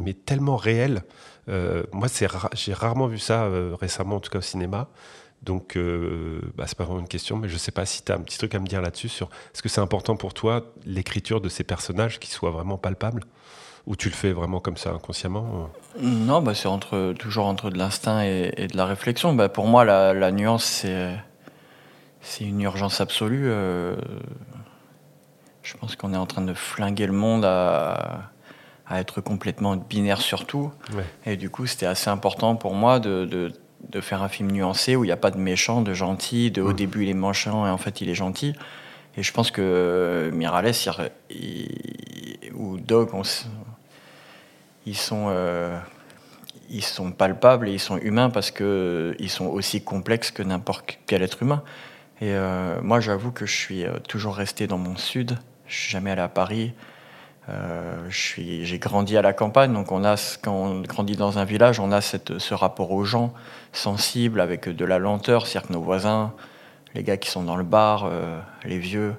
mais 0.00 0.14
tellement 0.14 0.56
réels. 0.56 1.04
Euh, 1.48 1.84
moi, 1.92 2.08
j'ai 2.54 2.72
rarement 2.72 3.06
vu 3.06 3.18
ça 3.18 3.48
récemment, 3.78 4.16
en 4.16 4.20
tout 4.20 4.30
cas 4.30 4.38
au 4.38 4.42
cinéma. 4.42 4.88
Donc, 5.44 5.76
euh, 5.76 6.40
bah, 6.56 6.64
c'est 6.66 6.78
pas 6.78 6.84
vraiment 6.84 7.00
une 7.00 7.08
question, 7.08 7.36
mais 7.36 7.48
je 7.48 7.56
sais 7.58 7.70
pas 7.72 7.84
si 7.84 8.02
tu 8.02 8.10
as 8.10 8.14
un 8.14 8.20
petit 8.20 8.38
truc 8.38 8.54
à 8.54 8.58
me 8.60 8.66
dire 8.66 8.80
là-dessus 8.80 9.08
sur 9.10 9.28
est-ce 9.52 9.62
que 9.62 9.68
c'est 9.68 9.80
important 9.80 10.16
pour 10.16 10.32
toi 10.32 10.72
l'écriture 10.86 11.40
de 11.40 11.48
ces 11.50 11.64
personnages 11.64 12.18
qui 12.18 12.30
soient 12.30 12.50
vraiment 12.50 12.78
palpables? 12.78 13.22
Ou 13.86 13.96
tu 13.96 14.08
le 14.08 14.14
fais 14.14 14.32
vraiment 14.32 14.60
comme 14.60 14.78
ça 14.78 14.90
inconsciemment 14.92 15.68
Non, 16.00 16.40
bah, 16.40 16.54
c'est 16.54 16.68
entre, 16.68 17.12
toujours 17.18 17.44
entre 17.46 17.68
de 17.68 17.76
l'instinct 17.76 18.24
et, 18.24 18.54
et 18.56 18.66
de 18.68 18.76
la 18.78 18.86
réflexion. 18.86 19.34
Bah, 19.34 19.50
pour 19.50 19.66
moi, 19.66 19.84
la, 19.84 20.14
la 20.14 20.32
nuance, 20.32 20.64
c'est, 20.64 21.14
c'est 22.22 22.44
une 22.44 22.62
urgence 22.62 23.02
absolue. 23.02 23.44
euh, 23.48 23.94
je 25.62 25.74
pense 25.76 25.96
qu'on 25.96 26.12
est 26.14 26.16
en 26.18 26.26
train 26.26 26.42
de 26.42 26.54
flinguer 26.54 27.06
le 27.06 27.12
monde 27.12 27.44
à, 27.44 28.30
à 28.86 29.00
être 29.00 29.20
complètement 29.20 29.76
binaire 29.76 30.20
sur 30.20 30.46
tout. 30.46 30.72
Ouais. 30.94 31.04
Et 31.26 31.36
du 31.36 31.50
coup, 31.50 31.66
c'était 31.66 31.86
assez 31.86 32.08
important 32.10 32.56
pour 32.56 32.74
moi 32.74 33.00
de, 33.00 33.24
de- 33.26 33.52
de 33.90 34.00
faire 34.00 34.22
un 34.22 34.28
film 34.28 34.50
nuancé 34.50 34.96
où 34.96 35.04
il 35.04 35.08
n'y 35.08 35.12
a 35.12 35.16
pas 35.16 35.30
de 35.30 35.38
méchant, 35.38 35.82
de 35.82 35.94
gentil, 35.94 36.50
de 36.50 36.62
au 36.62 36.68
Mhm. 36.70 36.74
début 36.76 37.02
il 37.04 37.10
est 37.10 37.14
méchant 37.14 37.66
et 37.66 37.70
en 37.70 37.78
fait 37.78 38.00
il 38.00 38.08
est 38.08 38.14
gentil. 38.14 38.54
Et 39.16 39.22
je 39.22 39.32
pense 39.32 39.50
que 39.50 40.30
il- 41.30 41.68
il- 42.42 42.52
ou 42.54 42.78
Dog, 42.78 43.10
on 43.14 43.22
ils 44.86 44.96
sont, 44.96 45.26
euh, 45.28 45.78
ils 46.70 46.84
sont 46.84 47.10
palpables 47.12 47.68
et 47.68 47.72
ils 47.72 47.80
sont 47.80 47.98
humains 47.98 48.30
parce 48.30 48.50
que 48.50 49.14
ils 49.18 49.30
sont 49.30 49.46
aussi 49.46 49.82
complexes 49.82 50.30
que 50.30 50.42
n'importe 50.42 50.98
quel 51.06 51.22
être 51.22 51.42
humain. 51.42 51.62
Et 52.20 52.30
euh, 52.34 52.80
moi, 52.82 53.00
j'avoue 53.00 53.32
que 53.32 53.46
je 53.46 53.54
suis 53.54 53.84
euh, 53.84 53.98
toujours 54.08 54.36
resté 54.36 54.66
dans 54.66 54.78
mon 54.78 54.96
sud. 54.96 55.38
Je 55.66 55.74
suis 55.76 55.90
jamais 55.90 56.10
allé 56.10 56.20
à 56.22 56.28
Paris. 56.28 56.74
Euh, 57.50 57.96
J'ai 58.08 58.78
grandi 58.78 59.16
à 59.16 59.22
la 59.22 59.32
campagne, 59.32 59.72
donc 59.72 59.92
on 59.92 60.02
a, 60.04 60.14
quand 60.42 60.52
on 60.54 60.80
grandit 60.80 61.16
dans 61.16 61.38
un 61.38 61.44
village, 61.44 61.78
on 61.80 61.92
a 61.92 62.00
cette, 62.00 62.38
ce 62.38 62.54
rapport 62.54 62.90
aux 62.92 63.04
gens 63.04 63.32
sensible, 63.72 64.40
avec 64.40 64.68
de 64.68 64.84
la 64.84 64.98
lenteur, 64.98 65.46
c'est-à-dire 65.46 65.68
que 65.68 65.72
nos 65.74 65.82
voisins, 65.82 66.32
les 66.94 67.02
gars 67.02 67.16
qui 67.16 67.28
sont 67.30 67.42
dans 67.42 67.56
le 67.56 67.64
bar, 67.64 68.04
euh, 68.06 68.38
les 68.64 68.78
vieux, 68.78 69.14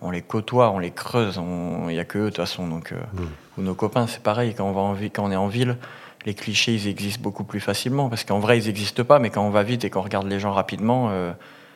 on 0.00 0.10
les 0.10 0.22
côtoie, 0.22 0.70
on 0.70 0.78
les 0.78 0.90
creuse, 0.90 1.38
il 1.38 1.86
n'y 1.88 1.98
a 1.98 2.04
que 2.04 2.18
eux 2.18 2.24
de 2.24 2.28
toute 2.30 2.36
façon. 2.36 2.66
Donc, 2.66 2.92
euh, 2.92 2.96
Ou 3.58 3.62
nos 3.62 3.74
copains, 3.74 4.06
c'est 4.06 4.22
pareil, 4.22 4.54
quand 4.54 4.64
on, 4.68 4.72
va 4.72 4.80
en 4.80 4.92
vi- 4.94 5.10
quand 5.10 5.24
on 5.24 5.30
est 5.32 5.36
en 5.36 5.48
ville, 5.48 5.76
les 6.24 6.34
clichés, 6.34 6.74
ils 6.74 6.88
existent 6.88 7.22
beaucoup 7.22 7.44
plus 7.44 7.60
facilement, 7.60 8.08
parce 8.08 8.24
qu'en 8.24 8.38
vrai, 8.38 8.58
ils 8.58 8.66
n'existent 8.66 9.04
pas, 9.04 9.18
mais 9.18 9.30
quand 9.30 9.42
on 9.46 9.50
va 9.50 9.62
vite 9.62 9.84
et 9.84 9.90
qu'on 9.90 10.02
regarde 10.02 10.26
les 10.28 10.40
gens 10.40 10.52
rapidement, 10.52 11.08
euh, 11.10 11.32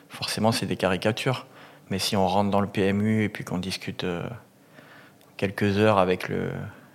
forcément, 0.09 0.51
c'est 0.51 0.65
des 0.65 0.77
caricatures. 0.77 1.45
Mais 1.89 1.99
si 1.99 2.15
on 2.15 2.27
rentre 2.27 2.49
dans 2.49 2.61
le 2.61 2.67
PMU 2.67 3.23
et 3.23 3.29
puis 3.29 3.43
qu'on 3.43 3.57
discute 3.57 4.03
quelques 5.41 5.79
heures 5.79 5.97
avec 5.97 6.29
le, 6.29 6.51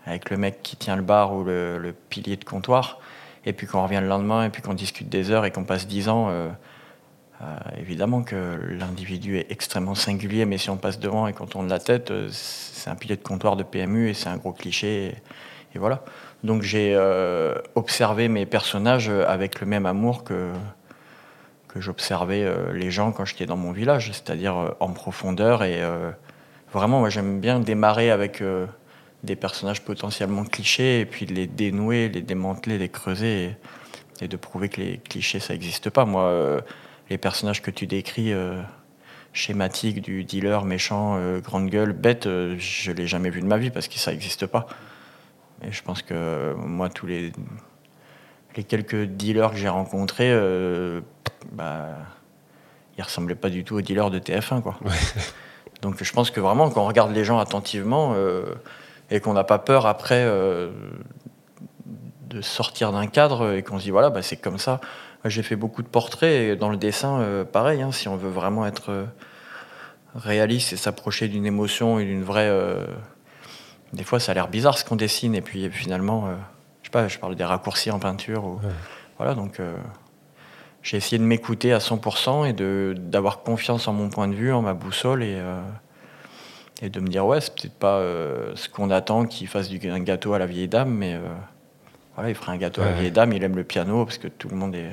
avec 0.07 0.31
le 0.31 0.37
mec 0.37 0.63
qui 0.63 0.77
tient 0.77 0.95
le 0.95 1.03
bar 1.03 1.35
ou 1.35 1.43
le, 1.43 1.93
pilier 2.09 2.37
de 2.37 2.45
comptoir, 2.45 3.01
et 3.45 3.53
puis 3.53 3.67
qu'on 3.67 3.83
revient 3.83 3.99
le 4.01 4.07
lendemain 4.07 4.45
et 4.45 4.51
puis 4.51 4.63
qu'on 4.63 4.75
discute 4.75 5.09
des 5.09 5.33
heures 5.33 5.45
et 5.45 5.51
qu'on 5.51 5.65
passe 5.65 5.89
dix 5.89 6.09
ans, 6.09 6.29
euh, 6.31 6.49
euh, 7.43 7.57
évidemment 7.77 8.23
que 8.23 8.57
l'individu 8.79 9.37
est 9.37 9.51
extrêmement 9.51 9.97
singulier, 9.97 10.45
mais 10.45 10.59
si 10.59 10.71
on 10.71 10.77
passe 10.77 11.01
devant 11.01 11.27
et 11.27 11.33
qu'on 11.33 11.47
tourne 11.47 11.69
la 11.69 11.81
tête, 11.81 12.13
euh, 12.13 12.29
c'est 12.31 12.89
un 12.89 12.95
pilier 12.95 13.17
de 13.17 13.23
comptoir 13.23 13.57
de 13.57 13.65
PMU 13.65 14.11
et 14.11 14.15
c'est 14.15 14.29
un 14.29 14.37
gros 14.37 14.53
cliché. 14.53 15.17
Et, 15.75 15.79
voilà. 15.79 16.05
Donc 16.45 16.63
j'ai 16.63 16.97
observé 17.75 18.29
mes 18.29 18.47
personnages 18.47 19.11
avec 19.11 19.61
le 19.61 19.67
même 19.67 19.85
amour 19.85 20.25
que, 20.25 20.51
que 21.69 21.83
j'observais 21.83 22.51
les 22.73 22.91
gens 22.91 23.13
quand 23.13 23.27
j'étais 23.27 23.45
dans 23.45 23.59
mon 23.59 23.73
village, 23.73 24.11
c'est-à-dire 24.13 24.75
en 24.81 24.93
profondeur. 24.93 25.65
Et 25.65 25.83
vraiment, 26.77 27.01
moi 27.01 27.09
j'aime 27.09 27.41
bien 27.41 27.59
démarrer 27.59 28.11
avec 28.11 28.43
euh, 28.43 28.67
des 29.25 29.35
personnages 29.35 29.83
potentiellement 29.83 30.45
clichés 30.45 31.01
et 31.01 31.07
puis 31.07 31.25
les 31.25 31.47
dénouer, 31.47 32.09
les 32.09 32.21
démanteler, 32.21 32.77
les 32.77 32.91
creuser 32.91 33.57
et, 34.21 34.29
de 34.29 34.37
prouver 34.37 34.69
que 34.69 34.81
les 34.81 34.99
clichés 34.99 35.41
ça 35.41 35.55
n'existe 35.55 35.91
pas. 35.91 36.05
Moi, 36.05 36.23
euh, 36.23 36.61
les 37.09 37.19
personnages 37.19 37.62
que 37.62 37.71
tu 37.71 37.87
décris 37.87 38.33
euh, 38.33 38.61
schématiques 39.33 40.03
du 40.03 40.25
dealer 40.25 40.65
méchant, 40.65 41.19
grande 41.41 41.69
gueule, 41.69 41.93
bête, 41.93 42.25
je 42.25 42.93
l'ai 42.93 43.07
jamais 43.07 43.31
vu 43.31 43.41
de 43.41 43.47
ma 43.47 43.59
vie 43.59 43.71
parce 43.71 43.89
que 43.89 43.99
ça 43.99 44.11
n'existe 44.11 44.47
pas. 44.47 44.67
Et 45.62 45.73
je 45.73 45.83
pense 45.83 46.03
que 46.03 46.55
moi, 46.55 46.89
tous 46.89 47.07
les, 47.07 47.33
les 48.57 48.65
quelques 48.65 49.05
dealers 49.05 49.51
que 49.51 49.57
j'ai 49.57 49.69
rencontrés, 49.69 50.35
bah, 51.53 51.89
ils 52.97 53.03
ressemblaient 53.03 53.35
pas 53.35 53.51
du 53.51 53.62
tout 53.62 53.77
aux 53.77 53.83
dealers 53.83 54.11
de 54.11 54.19
TF1. 54.19 54.62
Quoi. 54.62 54.79
Donc 55.87 56.03
je 56.03 56.12
pense 56.12 56.33
que 56.33 56.40
vraiment, 56.40 56.68
quand 56.68 56.83
on 56.83 56.88
regarde 56.88 57.12
les 57.12 57.25
gens 57.25 57.38
attentivement 57.38 58.14
euh, 58.16 58.42
et 59.09 59.20
qu'on 59.20 59.35
n'a 59.35 59.44
pas 59.44 59.61
peur 59.61 59.87
après 59.87 60.25
euh, 60.25 60.72
de 62.29 62.40
sortir 62.40 62.90
d'un 62.90 63.07
cadre 63.07 63.53
et 63.53 63.62
qu'on 63.62 63.79
se 63.79 63.85
dit 63.85 63.92
voilà, 63.92 64.11
bah, 64.11 64.20
c'est 64.20 64.37
comme 64.37 64.59
ça. 64.59 64.81
J'ai 65.25 65.44
fait 65.44 65.55
beaucoup 65.55 65.83
de 65.83 65.87
portraits 65.87 66.33
et 66.33 66.57
dans 66.57 66.70
le 66.70 66.77
dessin, 66.77 67.20
euh, 67.20 67.44
pareil, 67.44 67.83
hein, 67.83 67.92
si 67.92 68.09
on 68.09 68.16
veut 68.16 68.31
vraiment 68.31 68.66
être 68.66 69.07
réaliste 70.16 70.72
et 70.72 70.77
s'approcher 70.77 71.29
d'une 71.29 71.46
émotion 71.46 72.01
et 72.01 72.05
d'une 72.05 72.25
vraie. 72.25 72.53
des 73.92 74.03
fois, 74.03 74.18
ça 74.18 74.33
a 74.33 74.35
l'air 74.35 74.49
bizarre 74.49 74.79
ce 74.79 74.85
qu'on 74.85 74.96
dessine 74.96 75.37
et 75.37 75.40
puis 75.40 75.70
finalement, 75.70 76.27
je 76.83 76.88
sais 76.88 76.90
pas, 76.90 77.07
je 77.07 77.20
parle 77.20 77.37
des 77.37 77.44
raccourcis 77.44 77.92
en 77.92 78.01
peinture. 78.01 78.44
Ou, 78.44 78.61
Voilà, 79.18 79.35
donc 79.35 79.61
j'ai 80.87 80.99
essayé 80.99 81.18
de 81.18 81.25
m'écouter 81.25 81.72
à 81.72 81.79
100% 81.81 82.44
et 82.44 82.53
de- 82.53 82.94
d'avoir 82.96 83.40
confiance 83.42 83.88
en 83.88 83.92
mon 83.92 84.09
point 84.09 84.29
de 84.29 84.35
vue, 84.37 84.53
en 84.53 84.62
ma 84.62 84.72
boussole 84.72 85.25
et, 85.25 85.35
euh, 85.35 85.61
et 86.81 86.90
de 86.90 87.01
me 87.01 87.09
dire 87.09 87.27
ouais, 87.27 87.40
c'est 87.40 87.53
peut-être 87.57 87.75
pas 87.75 87.96
euh, 87.99 88.53
ce 88.55 88.68
qu'on 88.68 88.90
attend 88.90 89.27
qu'il 89.27 89.49
fasse 89.49 89.68
du, 89.68 89.90
un 89.90 89.99
gâteau 89.99 90.33
à 90.35 90.38
la 90.38 90.46
vieille 90.46 90.68
dame, 90.68 90.90
mais 90.94 91.14
euh, 91.14 91.20
voilà, 92.14 92.31
il 92.31 92.37
fera 92.37 92.53
un 92.53 92.57
gâteau 92.57 92.83
à 92.83 92.85
la 92.85 92.92
vieille 92.92 93.11
dame, 93.11 93.33
il 93.33 93.42
aime 93.42 93.57
le 93.57 93.64
piano 93.64 94.05
parce 94.05 94.18
que 94.18 94.29
tout 94.29 94.49
le 94.49 94.55
monde 94.55 94.77
est. 94.77 94.92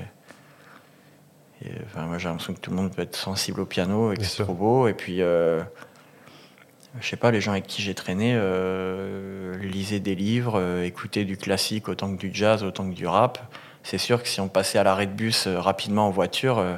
et, 1.63 1.69
enfin, 1.85 2.07
moi 2.07 2.17
j'ai 2.17 2.27
l'impression 2.27 2.55
que 2.55 2.59
tout 2.59 2.71
le 2.71 2.77
monde 2.77 2.91
peut 2.91 3.03
être 3.03 3.15
sensible 3.15 3.61
au 3.61 3.65
piano 3.67 4.11
et 4.13 4.17
que 4.17 4.23
c'est 4.23 4.41
trop 4.45 4.55
beau. 4.55 4.87
Et 4.87 4.95
puis, 4.95 5.17
je 5.17 7.07
sais 7.07 7.17
pas, 7.17 7.29
les 7.29 7.39
gens 7.39 7.51
avec 7.51 7.67
qui 7.67 7.83
j'ai 7.83 7.93
traîné 7.93 8.33
euh, 8.35 9.55
lisaient 9.59 9.99
des 9.99 10.15
livres, 10.15 10.59
euh, 10.59 10.85
écoutaient 10.85 11.25
du 11.25 11.37
classique 11.37 11.87
autant 11.87 12.11
que 12.15 12.19
du 12.19 12.31
jazz, 12.33 12.63
autant 12.63 12.89
que 12.89 12.95
du 12.95 13.05
rap. 13.05 13.39
C'est 13.83 13.97
sûr 13.97 14.23
que 14.23 14.29
si 14.29 14.39
on 14.39 14.47
passait 14.47 14.79
à 14.79 14.83
l'arrêt 14.83 15.07
de 15.07 15.11
bus 15.11 15.45
euh, 15.45 15.59
rapidement 15.59 16.07
en 16.07 16.09
voiture, 16.09 16.57
euh, 16.57 16.77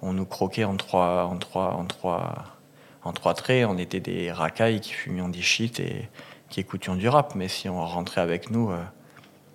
on 0.00 0.14
nous 0.14 0.24
croquait 0.24 0.64
en 0.64 0.76
trois, 0.76 1.24
en 1.24 1.36
trois, 1.36 1.74
en 1.74 1.84
trois, 1.84 2.56
en 3.04 3.12
trois 3.12 3.34
traits. 3.34 3.66
On 3.68 3.76
était 3.76 4.00
des 4.00 4.32
racailles 4.32 4.80
qui 4.80 4.92
fumions 4.92 5.28
des 5.28 5.42
shit 5.42 5.78
et 5.78 6.08
qui 6.48 6.60
écoutions 6.60 6.96
du 6.96 7.06
rap. 7.06 7.34
Mais 7.34 7.48
si 7.48 7.68
on 7.68 7.84
rentrait 7.84 8.22
avec 8.22 8.50
nous, 8.50 8.70
euh, 8.70 8.82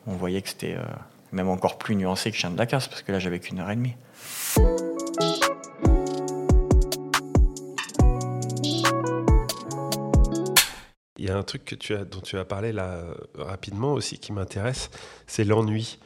on 0.06 0.14
voyait 0.14 0.42
que 0.44 0.50
c'était 0.50 0.78
même 1.32 1.50
encore 1.50 1.80
plus 1.80 1.96
nuancé 1.96 2.30
que 2.30 2.38
Chien 2.38 2.52
de 2.52 2.58
la 2.58 2.68
Casse, 2.68 2.88
parce 2.88 3.02
que 3.02 3.12
là 3.12 3.18
j'avais 3.18 3.40
qu'une 3.40 3.60
heure 3.60 3.72
et 3.72 3.76
demie. 3.76 3.96
Il 11.18 11.26
y 11.26 11.30
a 11.30 11.38
un 11.38 11.44
truc 11.44 11.66
que 11.66 11.76
tu 11.76 11.96
as, 11.96 12.04
dont 12.04 12.20
tu 12.20 12.38
as 12.38 12.46
parlé 12.46 12.72
là 12.74 13.02
rapidement 13.36 13.94
aussi 13.94 14.20
qui 14.20 14.34
m'intéresse, 14.34 14.92
c'est 15.26 15.46
l'ennui. 15.46 15.98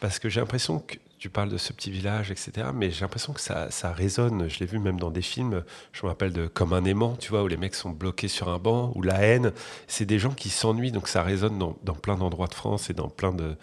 Parce 0.00 0.18
que 0.18 0.28
j'ai 0.28 0.40
l'impression 0.40 0.80
que 0.80 0.96
tu 1.24 1.30
parles 1.30 1.48
de 1.48 1.56
ce 1.56 1.72
petit 1.72 1.90
village, 1.90 2.30
etc. 2.30 2.68
Mais 2.74 2.90
j'ai 2.90 3.00
l'impression 3.00 3.32
que 3.32 3.40
ça, 3.40 3.70
résonne. 3.92 4.46
Je 4.50 4.58
l'ai 4.58 4.66
vu 4.66 4.78
même 4.78 5.00
dans 5.00 5.10
des 5.10 5.22
films. 5.22 5.64
Je 5.92 6.02
me 6.02 6.08
rappelle 6.08 6.34
de 6.34 6.46
Comme 6.46 6.74
un 6.74 6.84
aimant, 6.84 7.16
tu 7.16 7.30
vois, 7.30 7.42
où 7.42 7.46
les 7.46 7.56
mecs 7.56 7.74
sont 7.74 7.88
bloqués 7.88 8.28
sur 8.28 8.50
un 8.50 8.58
banc, 8.58 8.92
ou 8.94 9.00
La 9.00 9.22
haine. 9.22 9.52
C'est 9.86 10.04
des 10.04 10.18
gens 10.18 10.32
qui 10.32 10.50
s'ennuient. 10.50 10.92
Donc 10.92 11.08
ça 11.08 11.22
résonne 11.22 11.58
dans, 11.58 11.94
plein 11.94 12.16
d'endroits 12.16 12.48
de 12.48 12.54
France 12.54 12.90
et 12.90 12.92
dans 12.92 13.08
plein 13.08 13.32
de. 13.32 13.56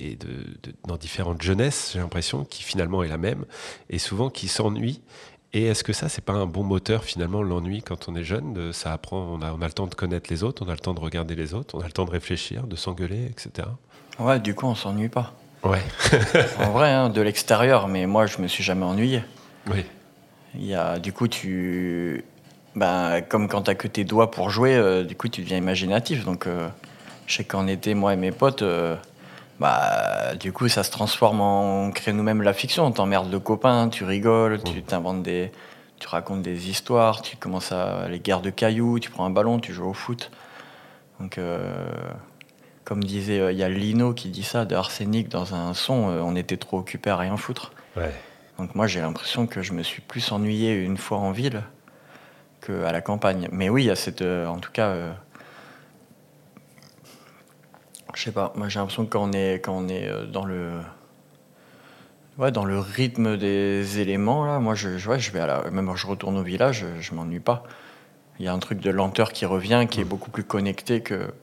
et 0.00 0.16
de, 0.16 0.28
dans 0.88 0.96
différentes 0.96 1.40
jeunesses, 1.40 1.90
j'ai 1.92 2.00
l'impression, 2.00 2.44
qui 2.44 2.64
finalement 2.64 3.04
est 3.04 3.08
la 3.08 3.18
même. 3.18 3.44
Et 3.90 4.00
souvent 4.00 4.28
qui 4.28 4.48
s'ennuient. 4.48 5.00
Et 5.52 5.66
est-ce 5.66 5.84
que 5.84 5.92
ça, 5.92 6.08
c'est 6.08 6.24
pas 6.24 6.32
un 6.32 6.46
bon 6.46 6.64
moteur 6.64 7.04
finalement, 7.04 7.44
l'ennui 7.44 7.80
quand 7.80 8.08
on 8.08 8.16
est 8.16 8.24
jeune 8.24 8.72
Ça 8.72 8.92
apprend, 8.92 9.18
on 9.18 9.40
a, 9.40 9.52
on 9.52 9.62
a 9.62 9.66
le 9.66 9.72
temps 9.72 9.86
de 9.86 9.94
connaître 9.94 10.28
les 10.30 10.42
autres, 10.42 10.64
on 10.66 10.68
a 10.68 10.72
le 10.72 10.80
temps 10.80 10.94
de 10.94 11.00
regarder 11.00 11.36
les 11.36 11.54
autres, 11.54 11.76
on 11.76 11.80
a 11.80 11.86
le 11.86 11.92
temps 11.92 12.06
de 12.06 12.10
réfléchir, 12.10 12.66
de 12.66 12.74
s'engueuler, 12.74 13.26
etc. 13.26 13.68
Ouais, 14.18 14.40
du 14.40 14.56
coup 14.56 14.66
on 14.66 14.74
s'ennuie 14.74 15.08
pas. 15.08 15.32
Ouais, 15.64 15.82
En 16.60 16.70
vrai, 16.72 16.90
hein, 16.92 17.08
de 17.08 17.20
l'extérieur, 17.22 17.88
mais 17.88 18.06
moi 18.06 18.26
je 18.26 18.38
me 18.38 18.48
suis 18.48 18.62
jamais 18.62 18.84
ennuyé. 18.84 19.22
oui, 19.70 19.84
Il 20.54 20.66
y 20.66 20.74
a, 20.74 20.98
du 20.98 21.12
coup, 21.12 21.28
tu. 21.28 22.24
Ben, 22.76 23.22
comme 23.28 23.48
quand 23.48 23.62
t'as 23.62 23.74
que 23.74 23.86
tes 23.88 24.04
doigts 24.04 24.30
pour 24.30 24.50
jouer, 24.50 24.74
euh, 24.74 25.04
du 25.04 25.14
coup, 25.14 25.28
tu 25.28 25.42
deviens 25.42 25.56
imaginatif. 25.58 26.24
Donc, 26.24 26.46
euh, 26.46 26.68
je 27.26 27.36
sais 27.36 27.44
qu'en 27.44 27.66
été, 27.68 27.94
moi 27.94 28.12
et 28.12 28.16
mes 28.16 28.32
potes, 28.32 28.62
euh, 28.62 28.96
bah, 29.60 30.34
du 30.38 30.52
coup, 30.52 30.68
ça 30.68 30.82
se 30.82 30.90
transforme 30.90 31.40
en. 31.40 31.86
On 31.86 31.90
crée 31.92 32.12
nous-mêmes 32.12 32.42
la 32.42 32.52
fiction. 32.52 32.84
On 32.84 32.90
t'emmerde 32.90 33.30
le 33.32 33.38
copain, 33.38 33.88
tu 33.88 34.04
rigoles, 34.04 34.62
tu 34.62 34.82
t'inventes 34.82 35.22
des. 35.22 35.50
Tu 36.00 36.08
racontes 36.08 36.42
des 36.42 36.68
histoires, 36.68 37.22
tu 37.22 37.36
commences 37.36 37.72
à. 37.72 38.08
les 38.08 38.18
guerres 38.18 38.42
de 38.42 38.50
cailloux, 38.50 38.98
tu 38.98 39.10
prends 39.10 39.24
un 39.24 39.30
ballon, 39.30 39.60
tu 39.60 39.72
joues 39.72 39.88
au 39.88 39.94
foot. 39.94 40.30
Donc, 41.20 41.38
comme 42.84 43.02
disait, 43.02 43.40
euh, 43.40 43.52
il 43.52 43.58
y 43.58 43.62
a 43.62 43.68
Lino 43.68 44.12
qui 44.12 44.28
dit 44.28 44.42
ça 44.42 44.64
de 44.64 44.74
Arsenic 44.74 45.28
dans 45.28 45.54
un 45.54 45.72
son, 45.74 46.10
euh, 46.10 46.20
on 46.20 46.36
était 46.36 46.58
trop 46.58 46.78
occupé 46.78 47.10
à 47.10 47.16
rien 47.16 47.36
foutre. 47.36 47.72
ouais. 47.96 48.12
Donc 48.58 48.76
moi 48.76 48.86
j'ai 48.86 49.00
l'impression 49.00 49.48
que 49.48 49.62
je 49.62 49.72
me 49.72 49.82
suis 49.82 50.00
plus 50.00 50.30
ennuyé 50.30 50.74
une 50.76 50.96
fois 50.96 51.18
en 51.18 51.32
ville 51.32 51.64
qu'à 52.60 52.92
la 52.92 53.00
campagne. 53.00 53.48
Mais 53.50 53.68
oui, 53.68 53.82
il 53.82 53.86
y 53.86 53.90
a 53.90 53.96
cette... 53.96 54.22
euh, 54.22 54.46
en 54.46 54.58
tout 54.58 54.70
cas... 54.70 54.94
je 58.14 58.22
sais 58.22 58.30
pas, 58.30 58.52
moi 58.54 58.68
j'ai 58.68 58.78
l'impression 58.78 59.06
que 59.06 59.10
quand 59.10 59.28
on 59.28 59.32
est, 59.32 59.54
quand 59.54 59.76
on 59.76 59.88
est 59.88 60.08
dans 60.30 60.44
le... 60.44 60.78
Ouais, 62.38 62.52
dans 62.52 62.64
le 62.64 62.78
rythme 62.78 63.36
des 63.36 63.98
éléments, 63.98 64.44
là, 64.44 64.60
moi 64.60 64.76
je, 64.76 64.98
je, 64.98 65.08
ouais, 65.10 65.18
je 65.18 65.32
vais 65.32 65.40
à 65.40 65.46
la... 65.46 65.70
Même 65.72 65.86
quand 65.86 65.96
je 65.96 66.06
retourne 66.06 66.36
au 66.36 66.44
village, 66.44 66.84
je, 66.96 67.02
je 67.02 67.14
m'ennuie 67.14 67.40
pas. 67.40 67.64
Il 68.38 68.44
y 68.44 68.48
a 68.48 68.52
un 68.52 68.58
truc 68.60 68.78
de 68.78 68.90
lenteur 68.90 69.32
qui 69.32 69.46
revient, 69.46 69.86
qui 69.90 70.00
est 70.00 70.04
beaucoup 70.04 70.30
plus 70.30 70.44
connecté 70.44 71.00
que... 71.00 71.34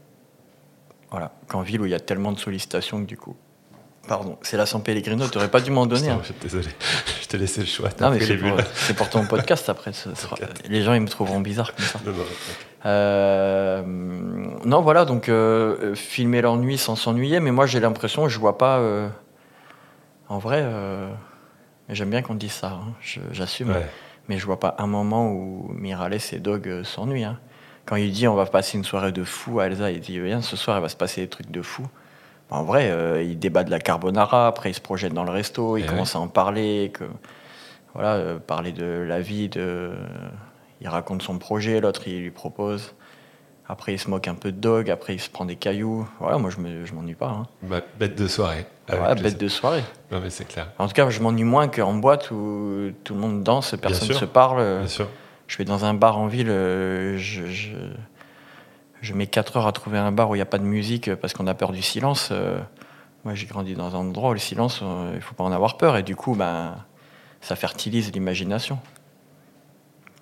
Voilà, 1.11 1.31
qu'en 1.47 1.61
ville 1.61 1.81
où 1.81 1.85
il 1.85 1.91
y 1.91 1.95
a 1.95 1.99
tellement 1.99 2.31
de 2.31 2.39
sollicitations 2.39 3.01
que 3.01 3.05
du 3.07 3.17
coup... 3.17 3.35
Pardon, 4.07 4.37
c'est 4.41 4.57
la 4.57 4.65
San 4.65 4.81
Pellegrino, 4.81 5.27
t'aurais 5.27 5.51
pas 5.51 5.61
dû 5.61 5.69
m'en 5.69 5.85
donner. 5.85 6.01
Putain, 6.07 6.15
hein. 6.15 6.21
je- 6.23 6.33
Désolé, 6.41 6.67
je 7.21 7.27
t'ai 7.27 7.37
laissé 7.37 7.59
le 7.61 7.67
choix. 7.67 7.89
Non, 7.99 8.09
mais 8.09 8.19
c'est 8.19 8.35
pour, 8.37 8.55
bulles. 8.55 8.65
c'est 8.73 8.95
pour 8.95 9.09
ton 9.09 9.25
podcast 9.27 9.69
après. 9.69 9.93
ce 9.93 10.13
sera- 10.15 10.37
les 10.67 10.81
gens, 10.81 10.93
ils 10.93 11.01
me 11.01 11.07
trouveront 11.07 11.39
bizarre 11.39 11.75
comme 11.75 11.85
ça. 11.85 11.99
Non, 12.05 12.11
non, 12.13 12.23
Euh, 12.85 13.83
non, 14.65 14.81
voilà, 14.81 15.05
donc 15.05 15.29
euh, 15.29 15.93
filmer 15.95 16.41
l'ennui 16.41 16.77
sans 16.77 16.95
s'ennuyer, 16.95 17.39
mais 17.39 17.51
moi 17.51 17.65
j'ai 17.67 17.79
l'impression 17.79 18.23
que 18.23 18.29
je 18.29 18.39
vois 18.39 18.57
pas. 18.57 18.79
euh, 18.79 19.07
en 20.29 20.39
vrai, 20.39 20.65
j'aime 21.89 22.09
bien 22.09 22.21
qu'on 22.21 22.35
dise 22.35 22.53
ça, 22.53 22.79
hein, 22.83 22.93
je- 23.01 23.19
j'assume, 23.33 23.69
ouais. 23.69 23.87
mais 24.29 24.37
je 24.39 24.45
vois 24.45 24.59
pas 24.59 24.75
un 24.79 24.87
moment 24.87 25.29
où 25.31 25.69
Miralles 25.73 26.17
et 26.31 26.39
Dog 26.39 26.83
s'ennuient. 26.83 27.23
hein. 27.25 27.39
Quand 27.91 27.97
il 27.97 28.09
dit 28.13 28.25
on 28.25 28.35
va 28.35 28.45
passer 28.45 28.77
une 28.77 28.85
soirée 28.85 29.11
de 29.11 29.25
fou 29.25 29.59
à 29.59 29.65
Elsa, 29.65 29.91
il 29.91 29.99
dit 29.99 30.17
viens 30.17 30.41
ce 30.41 30.55
soir 30.55 30.77
il 30.77 30.81
va 30.81 30.87
se 30.87 30.95
passer 30.95 31.19
des 31.19 31.27
trucs 31.27 31.51
de 31.51 31.61
fou. 31.61 31.85
En 32.49 32.63
vrai, 32.63 32.89
euh, 32.89 33.21
il 33.21 33.37
débat 33.37 33.65
de 33.65 33.69
la 33.69 33.79
carbonara, 33.79 34.47
après 34.47 34.71
il 34.71 34.73
se 34.73 34.79
projette 34.79 35.13
dans 35.13 35.25
le 35.25 35.31
resto, 35.31 35.75
il 35.75 35.83
Eh 35.83 35.87
commence 35.87 36.15
à 36.15 36.19
en 36.19 36.29
parler, 36.29 36.89
que, 36.93 37.03
voilà, 37.93 38.13
euh, 38.13 38.39
parler 38.39 38.71
de 38.71 38.85
la 38.85 39.19
vie, 39.19 39.49
de, 39.49 39.91
il 40.79 40.87
raconte 40.87 41.21
son 41.21 41.37
projet, 41.37 41.81
l'autre 41.81 42.07
il 42.07 42.21
lui 42.21 42.31
propose. 42.31 42.93
Après, 43.67 43.93
il 43.93 43.99
se 43.99 44.09
moque 44.09 44.29
un 44.29 44.35
peu 44.35 44.53
de 44.53 44.57
Dog, 44.57 44.89
après, 44.89 45.13
il 45.15 45.19
se 45.19 45.29
prend 45.29 45.43
des 45.45 45.55
cailloux. 45.57 46.07
Voilà, 46.19 46.37
moi, 46.37 46.49
je 46.49 46.59
me- 46.59 46.85
je 46.85 46.93
m'ennuie 46.93 47.15
pas. 47.15 47.27
hein. 47.29 47.47
Bah, 47.61 47.81
bête 47.99 48.17
de 48.17 48.27
soirée. 48.27 48.65
Ouais, 48.89 48.97
plaisir. 49.15 49.23
bête 49.23 49.37
de 49.37 49.47
soirée. 49.49 49.83
Non, 50.11 50.19
mais 50.21 50.29
c'est 50.29 50.45
clair. 50.45 50.67
En 50.77 50.87
tout 50.87 50.93
cas, 50.93 51.09
je 51.09 51.21
m'ennuie 51.21 51.43
moins 51.45 51.67
qu'en 51.69 51.93
boîte 51.93 52.31
où 52.31 52.89
tout 53.03 53.13
le 53.13 53.19
monde 53.21 53.43
danse, 53.43 53.75
personne 53.81 54.07
sûr. 54.07 54.17
se 54.17 54.25
parle. 54.25 54.79
Bien 54.79 54.87
sûr. 54.87 55.07
Je 55.51 55.57
vais 55.57 55.65
dans 55.65 55.83
un 55.83 55.93
bar 55.93 56.17
en 56.17 56.27
ville, 56.27 56.49
euh, 56.49 57.17
je, 57.17 59.13
mets 59.13 59.27
4 59.27 59.57
heures 59.57 59.67
à 59.67 59.73
trouver 59.73 59.97
un 59.97 60.13
bar 60.13 60.29
où 60.29 60.35
il 60.35 60.37
n'y 60.37 60.43
a 60.43 60.45
pas 60.45 60.59
de 60.59 60.63
musique 60.63 61.13
parce 61.15 61.33
qu'on 61.33 61.45
a 61.45 61.53
peur 61.53 61.73
du 61.73 61.81
silence. 61.81 62.29
Euh, 62.31 62.61
Moi, 63.25 63.35
j'ai 63.35 63.47
grandi 63.47 63.73
dans 63.73 63.93
un 63.93 63.99
endroit 63.99 64.29
où 64.29 64.33
le 64.33 64.39
silence, 64.39 64.79
euh, 64.81 65.11
il 65.13 65.19
faut 65.19 65.35
pas 65.35 65.43
en 65.43 65.51
avoir 65.51 65.75
peur. 65.75 65.97
Et 65.97 66.03
du 66.03 66.15
coup, 66.15 66.35
ben, 66.35 66.77
ça 67.41 67.57
fertilise 67.57 68.13
l'imagination. 68.13 68.79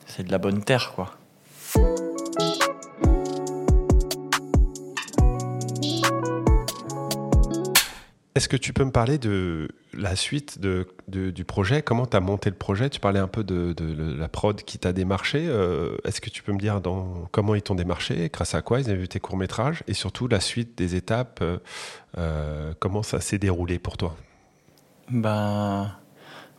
C'est 0.07 0.23
de 0.23 0.31
la 0.31 0.39
bonne 0.39 0.63
terre, 0.63 0.93
quoi. 0.95 1.11
Est-ce 8.39 8.47
que 8.47 8.55
tu 8.55 8.71
peux 8.71 8.85
me 8.85 8.91
parler 8.91 9.17
de 9.17 9.67
la 9.93 10.15
suite 10.15 10.61
de, 10.61 10.87
de- 11.09 11.29
du 11.29 11.43
projet? 11.43 11.81
Comment 11.81 12.05
tu 12.05 12.15
as 12.15 12.21
monté 12.21 12.49
le 12.49 12.55
projet? 12.55 12.89
Tu 12.89 13.01
parlais 13.01 13.19
un 13.19 13.27
peu 13.27 13.43
de, 13.43 13.75
la 14.17 14.29
prod 14.29 14.55
qui 14.63 14.79
t'a 14.79 14.93
démarché. 14.93 15.45
Euh, 15.45 15.97
Est-ce 16.05 16.21
que 16.21 16.29
tu 16.29 16.41
peux 16.41 16.53
me 16.53 16.57
dire 16.57 16.79
dans, 16.79 17.27
comment 17.33 17.53
ils 17.53 17.61
t'ont 17.61 17.75
démarché? 17.75 18.29
Grâce 18.31 18.55
à 18.55 18.61
quoi 18.61 18.79
ils 18.79 18.89
ont 18.89 18.95
vu 18.95 19.09
tes 19.09 19.19
courts-métrages? 19.19 19.83
Et 19.89 19.93
surtout 19.93 20.29
la 20.29 20.39
suite 20.39 20.77
des 20.77 20.95
étapes 20.95 21.43
euh, 22.17 22.71
Comment 22.79 23.03
ça 23.03 23.19
s'est 23.19 23.39
déroulé 23.39 23.77
pour 23.77 23.97
toi? 23.97 24.15
Ben, 25.09 25.91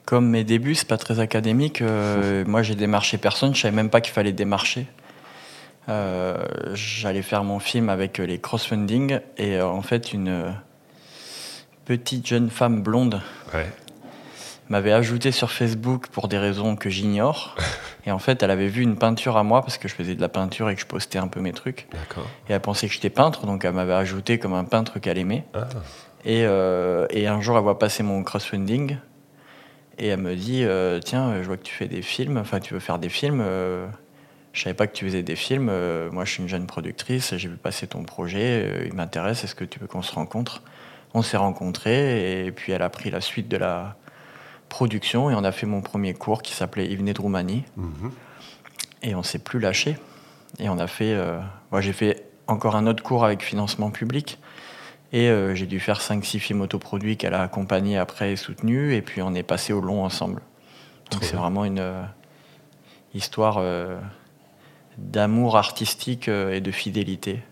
comme 0.05 0.29
mes 0.29 0.45
débuts, 0.45 0.75
c'est 0.75 0.87
pas 0.87 0.99
très 0.99 1.19
académique. 1.19 1.81
euh, 1.81 2.45
moi, 2.47 2.63
j'ai 2.63 2.75
démarché 2.75 3.17
personne. 3.17 3.55
Je 3.55 3.61
savais 3.63 3.75
même 3.75 3.89
pas 3.89 4.03
qu'il 4.03 4.13
fallait 4.13 4.35
démarcher. 4.35 4.87
Euh, 5.89 6.45
J'allais 6.75 7.23
faire 7.23 7.43
mon 7.43 7.59
film 7.59 7.89
avec 7.89 8.19
les 8.19 8.39
crossfunding 8.39 9.21
et 9.39 9.57
euh, 9.57 9.67
en 9.67 9.81
fait, 9.81 10.13
une 10.13 10.55
petite 11.91 12.25
jeune 12.25 12.51
femme 12.51 12.83
blonde 12.83 13.21
Ouais. 13.53 13.67
m'avait 14.69 14.93
ajouté 14.93 15.33
sur 15.33 15.51
Facebook 15.51 16.07
pour 16.07 16.29
des 16.29 16.39
raisons 16.39 16.77
que 16.77 16.89
j'ignore. 16.89 17.57
Et 18.07 18.13
en 18.13 18.21
fait, 18.21 18.45
elle 18.45 18.53
avait 18.53 18.69
vu 18.69 18.83
une 18.83 18.95
peinture 18.95 19.37
à 19.37 19.43
moi 19.43 19.61
parce 19.61 19.77
que 19.77 19.89
je 19.89 19.95
faisais 19.97 20.15
de 20.15 20.21
la 20.21 20.29
peinture 20.29 20.71
et 20.71 20.77
que 20.77 20.81
je 20.81 20.87
postais 20.87 21.19
un 21.19 21.27
peu 21.27 21.41
mes 21.41 21.53
trucs. 21.53 21.89
Et 22.49 22.53
elle 22.53 22.61
pensait 22.61 22.87
que 22.87 22.95
j'étais 22.95 23.11
peintre, 23.11 23.45
donc 23.45 23.65
elle 23.65 23.73
m'avait 23.75 23.93
ajouté 23.93 24.39
comme 24.39 24.55
un 24.55 24.63
peintre 24.63 25.01
qu'elle 25.01 25.19
aimait. 25.19 25.45
Ah, 25.53 25.67
Et, 26.25 26.45
euh, 26.47 27.09
et 27.11 27.27
un 27.27 27.41
jour, 27.41 27.57
elle 27.57 27.65
voit 27.65 27.81
passer 27.81 28.05
mon 28.05 28.23
crossfunding 28.23 28.97
et 29.99 30.07
elle 30.07 30.21
me 30.21 30.37
dit 30.37 30.63
euh, 30.63 31.01
Tiens, 31.01 31.43
je 31.43 31.47
vois 31.49 31.57
que 31.57 31.65
tu 31.65 31.75
fais 31.75 31.89
des 31.89 32.03
films, 32.03 32.37
enfin, 32.37 32.61
tu 32.61 32.73
veux 32.73 32.81
faire 32.81 33.01
des 33.01 33.09
films. 33.09 33.43
euh, 33.45 33.89
je 34.53 34.63
savais 34.63 34.75
pas 34.75 34.87
que 34.87 34.95
tu 34.95 35.05
faisais 35.07 35.25
des 35.25 35.35
films. 35.37 35.69
euh, 35.69 36.09
moi, 36.13 36.25
je 36.25 36.31
suis 36.31 36.43
une 36.45 36.49
jeune 36.49 36.67
productrice, 36.67 37.35
j'ai 37.37 37.49
vu 37.49 37.57
passer 37.57 37.89
ton 37.89 38.05
projet, 38.05 38.65
euh, 38.65 38.85
il 38.87 38.95
m'intéresse, 38.95 39.43
est-ce 39.43 39.57
que 39.57 39.65
tu 39.65 39.81
veux 39.81 39.89
qu'on 39.89 40.03
se 40.03 40.15
rencontre? 40.15 40.63
On 41.15 41.23
s'est 41.23 41.37
rencontrés 41.37 42.47
et 42.47 42.53
puis 42.53 42.73
elle 42.73 42.83
a 42.83 42.89
pris 42.89 43.11
la 43.11 43.21
suite 43.21 43.49
de 43.49 43.57
la 43.57 43.97
production 44.71 45.29
et 45.29 45.35
on 45.35 45.45
a 45.45 45.53
fait 45.53 45.67
mon 45.67 45.83
premier 45.83 46.15
cours 46.15 46.41
qui 46.41 46.55
s'appelait 46.55 46.87
Il 46.91 46.97
venait 46.97 47.13
de 47.13 47.21
Roumanie 47.21 47.65
mhm. 47.77 48.13
et 49.03 49.15
on 49.15 49.23
s'est 49.23 49.41
plus 49.41 49.59
lâché. 49.59 49.99
Et 50.59 50.71
on 50.71 50.79
a 50.79 50.87
fait. 50.87 51.13
euh, 51.13 51.39
moi, 51.71 51.83
j'ai 51.83 51.93
fait 51.93 52.25
encore 52.47 52.77
un 52.77 52.87
autre 52.87 53.03
cours 53.03 53.25
avec 53.25 53.43
financement 53.43 53.91
public. 53.91 54.39
Et 55.13 55.29
euh, 55.29 55.55
j'ai 55.55 55.67
dû 55.67 55.81
faire 55.81 56.01
5-6 56.01 56.39
films 56.39 56.61
autoproduits 56.61 57.17
qu'elle 57.17 57.35
a 57.35 57.43
accompagnés 57.43 57.99
après 57.99 58.33
et 58.33 58.37
soutenus. 58.37 58.95
Et 58.95 59.03
puis 59.03 59.21
on 59.23 59.35
est 59.35 59.43
passé 59.43 59.73
au 59.73 59.81
long 59.81 60.05
ensemble. 60.05 60.41
Donc 61.11 61.25
c'est 61.25 61.37
vraiment 61.37 61.65
une 61.65 61.81
euh, 61.81 62.03
histoire 63.15 63.61
d'amour 64.97 65.57
artistique 65.57 66.29
et 66.29 66.61
de 66.61 66.71
fidélité. 66.71 67.43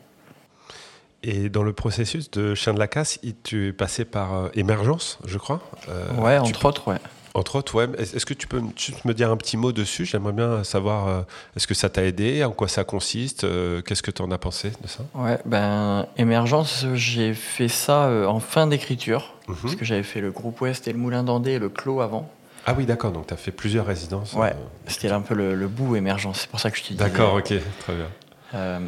Et 1.23 1.49
dans 1.49 1.63
le 1.65 1.73
processus 1.73 2.31
de 2.31 2.55
Chien 2.55 2.75
de 2.75 2.79
la 2.79 2.87
Casse, 2.89 3.19
tu 3.43 3.69
es 3.69 3.73
passé 3.73 4.05
par 4.05 4.35
euh, 4.35 4.49
Émergence, 4.55 5.19
je 5.25 5.37
crois 5.39 5.61
Euh, 5.89 6.07
ouais, 6.21 6.39
entre 6.39 6.65
autres, 6.67 6.89
ouais. 6.89 6.99
Entre 7.35 7.57
autres, 7.57 7.75
ouais. 7.75 7.89
Est- 7.99 8.15
Est-ce 8.15 8.25
que 8.25 8.35
tu 8.35 8.47
peux 8.47 8.61
me- 8.61 9.13
dire 9.15 9.31
un 9.31 9.37
petit 9.37 9.57
mot 9.57 9.71
dessus? 9.73 10.07
J'aimerais 10.07 10.33
bien 10.33 10.63
savoir, 10.65 11.09
euh, 11.09 11.21
est-ce 11.57 11.67
que 11.67 11.75
ça 11.75 11.89
t'a 11.89 12.05
aidé? 12.05 12.43
En 12.45 12.53
quoi 12.53 12.69
ça 12.69 12.85
consiste? 12.85 13.45
Euh, 13.45 13.83
Qu'est-ce 13.83 14.03
que 14.03 14.11
tu 14.13 14.23
en 14.23 14.31
as 14.31 14.39
pensé 14.39 14.71
de 14.83 14.89
ça? 14.89 15.05
Ouais, 15.15 15.39
ben, 15.45 16.07
Émergence, 16.17 16.87
j'ai 16.95 17.35
fait 17.35 17.69
ça 17.69 18.09
en 18.29 18.41
fin 18.41 18.67
d'écriture. 18.69 19.35
Mhm. 19.49 19.57
Parce 19.63 19.75
que 19.77 19.85
j'avais 19.85 20.03
fait 20.05 20.21
le 20.21 20.31
groupe 20.31 20.61
Ouest 20.61 20.87
et 20.89 20.93
le 20.93 20.99
Moulin 20.99 21.23
d'Andé 21.25 21.53
et 21.53 21.59
le 21.59 21.69
Clos 21.69 22.01
avant. 22.01 22.31
Ah 22.67 22.75
oui, 22.77 22.87
d'accord, 22.87 23.13
donc 23.13 23.27
tu 23.27 23.35
as 23.35 23.39
fait 23.39 23.51
plusieurs 23.53 23.87
résidences. 23.87 24.35
Ouais. 24.35 24.55
C'était 24.87 25.11
un 25.11 25.21
peu 25.21 25.35
le, 25.35 25.55
le 25.55 25.69
bout 25.69 25.97
Émergence. 25.97 26.41
C'est 26.43 26.51
pour 26.51 26.61
ça 26.61 26.71
que 26.71 26.77
je 26.79 26.83
te 26.83 26.89
dis. 26.89 26.95
D'accord, 26.95 27.35
ok, 27.35 27.53
très 27.81 27.95
bien. 27.95 28.07
Euh, 28.55 28.79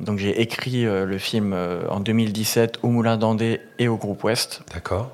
donc 0.00 0.18
j'ai 0.18 0.40
écrit 0.40 0.86
euh, 0.86 1.04
le 1.04 1.18
film 1.18 1.52
euh, 1.52 1.86
en 1.90 2.00
2017 2.00 2.78
au 2.82 2.88
Moulin 2.88 3.18
d'Andé 3.18 3.60
et 3.78 3.88
au 3.88 3.96
Groupe 3.96 4.24
Ouest. 4.24 4.62
D'accord. 4.72 5.10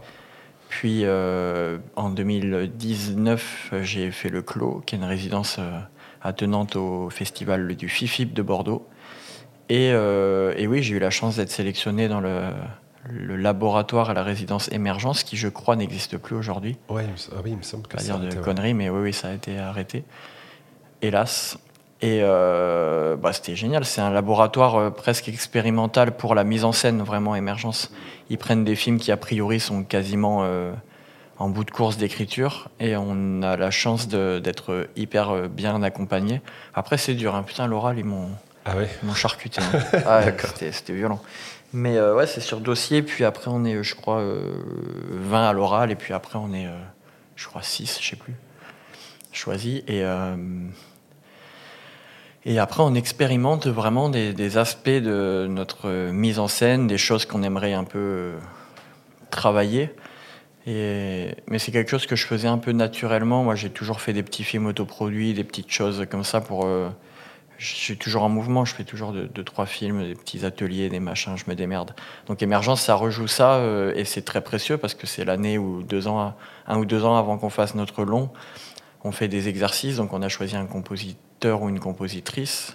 Puis 0.69 1.05
en 1.07 2.11
2019, 2.11 3.71
euh, 3.73 3.83
j'ai 3.83 4.11
fait 4.11 4.29
le 4.29 4.43
Clos, 4.43 4.83
qui 4.85 4.95
est 4.95 4.99
une 4.99 5.05
résidence 5.05 5.59
attenante 6.23 6.77
au 6.77 7.09
festival 7.11 7.75
du 7.75 7.89
FIFIP 7.89 8.35
de 8.35 8.43
Bordeaux. 8.43 8.87
Et, 9.71 9.89
et 9.89 10.67
oui, 10.67 10.83
j'ai 10.83 10.95
eu 10.97 10.99
la 10.99 11.11
chance 11.11 11.37
d'être 11.37 11.51
sélectionné 11.51 12.09
dans 12.09 12.21
le, 12.21 12.51
le 13.11 13.37
laboratoire 13.37 14.11
à 14.11 14.15
la 14.15 14.23
résidence 14.23 14.71
Émergence, 14.73 15.23
qui 15.23 15.37
je 15.37 15.49
crois 15.49 15.77
n'existe 15.77 16.19
plus 16.19 16.37
aujourd'hui. 16.37 16.77
Ouais, 16.89 17.07
ah 17.33 17.41
oui, 17.45 17.51
il 17.53 17.57
me 17.57 17.63
semble 17.63 17.87
que 17.87 17.97
Pas 17.97 18.03
ça. 18.03 18.19
dire 18.19 18.35
de 18.35 18.43
conneries, 18.43 18.75
mais 18.75 18.89
oui, 18.91 19.01
oui, 19.03 19.13
ça 19.13 19.29
a 19.29 19.33
été 19.33 19.59
arrêté. 19.59 20.05
Hélas. 21.03 21.59
Et 22.01 22.21
euh, 22.23 23.17
bah, 23.17 23.33
c'était 23.33 23.57
génial. 23.57 23.85
C'est 23.85 24.01
un 24.01 24.11
laboratoire 24.11 24.77
euh, 24.77 24.91
presque 24.91 25.29
expérimental 25.29 26.17
pour 26.17 26.35
la 26.37 26.45
mise 26.45 26.65
en 26.65 26.73
scène, 26.73 27.03
vraiment 27.03 27.35
émergence. 27.35 27.91
Ils 28.31 28.39
prennent 28.39 28.65
des 28.65 28.77
films 28.77 28.99
qui, 28.99 29.11
a 29.11 29.17
priori, 29.17 29.59
sont 29.59 29.83
quasiment 29.83 30.41
euh, 30.45 30.73
en 31.39 31.49
bout 31.49 31.65
de 31.65 31.73
course 31.73 31.97
d'écriture. 31.97 32.69
Et 32.79 32.95
on 32.97 33.43
a 33.43 33.57
la 33.57 33.73
chance 33.73 34.07
d'être 34.09 34.89
hyper 34.97 35.31
euh, 35.31 35.49
bien 35.49 35.83
accompagné. 35.83 36.41
Après, 36.73 36.99
c'est 36.99 37.15
dur. 37.15 37.35
hein. 37.35 37.43
Putain, 37.43 37.67
l'oral, 37.67 37.99
ils 37.99 38.05
m'ont 38.05 38.29
Ah 38.65 38.77
ouais 38.77 38.89
charcuté. 39.17 39.61
hein. 39.61 39.81
Ah 40.07 40.21
ouais, 40.21 40.37
c'était, 40.71 40.93
violent. 40.93 41.21
Mais 41.73 41.97
euh, 41.99 42.15
ouais, 42.15 42.29
c'est 42.29 42.41
sur 42.41 42.61
dossier. 42.61 43.03
Puis 43.03 43.25
après, 43.25 43.51
on 43.51 43.65
est, 43.65 43.83
je 43.83 43.97
crois, 43.97 44.21
euh, 44.21 44.53
20 45.11 45.49
à 45.49 45.53
l'oral. 45.53 45.91
Et 45.91 45.97
puis 45.97 46.15
après, 46.15 46.39
on 46.39 46.53
est, 46.55 46.67
euh, 46.67 46.79
je 47.35 47.49
crois, 47.49 47.63
6, 47.63 47.99
je 48.01 48.09
sais 48.11 48.17
plus. 48.17 48.35
Choisi. 49.33 49.83
Et, 49.89 50.05
euh, 50.05 50.37
et 52.45 52.59
après, 52.59 52.83
on 52.83 52.95
expérimente 52.95 53.67
vraiment 53.67 54.09
des, 54.09 54.59
aspects 54.59 54.89
de 54.89 55.47
notre 55.51 55.89
euh, 55.89 56.13
mise 56.13 56.39
en 56.39 56.49
scène, 56.49 56.87
des 56.87 56.99
choses 56.99 57.27
qu'on 57.27 57.43
aimerait 57.43 57.75
un 57.75 57.85
peu 57.85 57.99
euh, 57.99 58.39
travailler. 59.31 59.91
Et, 60.67 61.35
mais 61.49 61.59
c'est 61.59 61.73
quelque 61.73 61.91
chose 61.91 62.07
que 62.07 62.17
je 62.17 62.27
faisais 62.27 62.49
un 62.49 62.59
peu 62.59 62.73
naturellement. 62.73 63.43
Moi, 63.43 63.55
j'ai 63.55 63.71
toujours 63.71 64.01
fait 64.01 64.13
des 64.13 64.23
petits 64.23 64.45
films 64.45 64.67
autoproduits, 64.67 65.35
des 65.35 65.45
petites 65.45 65.71
choses 65.71 66.07
comme 66.11 66.25
ça 66.25 66.41
pour. 66.41 66.65
euh, 66.65 66.89
je 67.59 67.75
suis 67.75 67.99
toujours 67.99 68.23
en 68.23 68.29
mouvement, 68.29 68.65
je 68.65 68.73
fais 68.73 68.85
toujours 68.85 69.11
deux, 69.11 69.27
deux, 69.27 69.43
trois 69.43 69.67
films, 69.67 70.07
des 70.07 70.15
petits 70.15 70.47
ateliers, 70.47 70.89
des 70.89 71.01
machins, 71.01 71.37
je 71.37 71.43
me 71.49 71.57
démerde. 71.57 71.93
Donc 72.29 72.41
Émergence, 72.41 72.83
ça 72.83 72.95
rejoue 72.95 73.27
ça 73.27 73.61
et 73.97 74.05
c'est 74.05 74.23
très 74.23 74.43
précieux 74.43 74.77
parce 74.77 74.95
que 74.95 75.09
c'est 75.09 75.25
l'année 75.25 75.59
ou 75.59 75.83
deux 75.83 76.07
ans, 76.07 76.37
un 76.69 76.79
ou 76.79 76.85
deux 76.85 77.05
ans 77.05 77.17
avant 77.17 77.37
qu'on 77.37 77.51
fasse 77.51 77.75
notre 77.75 78.05
long, 78.05 78.31
on 79.03 79.11
fait 79.11 79.27
des 79.27 79.49
exercices. 79.49 79.97
Donc 79.97 80.13
on 80.13 80.23
a 80.23 80.29
choisi 80.29 80.55
un 80.55 80.67
compositeur 80.67 81.28
ou 81.45 81.69
une 81.69 81.81
compositrice 81.81 82.75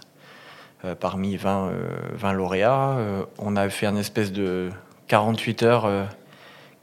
euh, 0.86 0.96
parmi 0.96 1.38
20, 1.38 1.68
euh, 1.68 1.88
20 2.14 2.34
lauréats. 2.34 2.96
Euh, 2.98 3.24
on 3.38 3.56
a 3.56 3.70
fait 3.70 3.86
un 3.86 3.96
espèce 3.96 4.32
de 4.32 4.70
48 5.08 5.64
heures, 5.64 5.86
euh, 5.86 6.06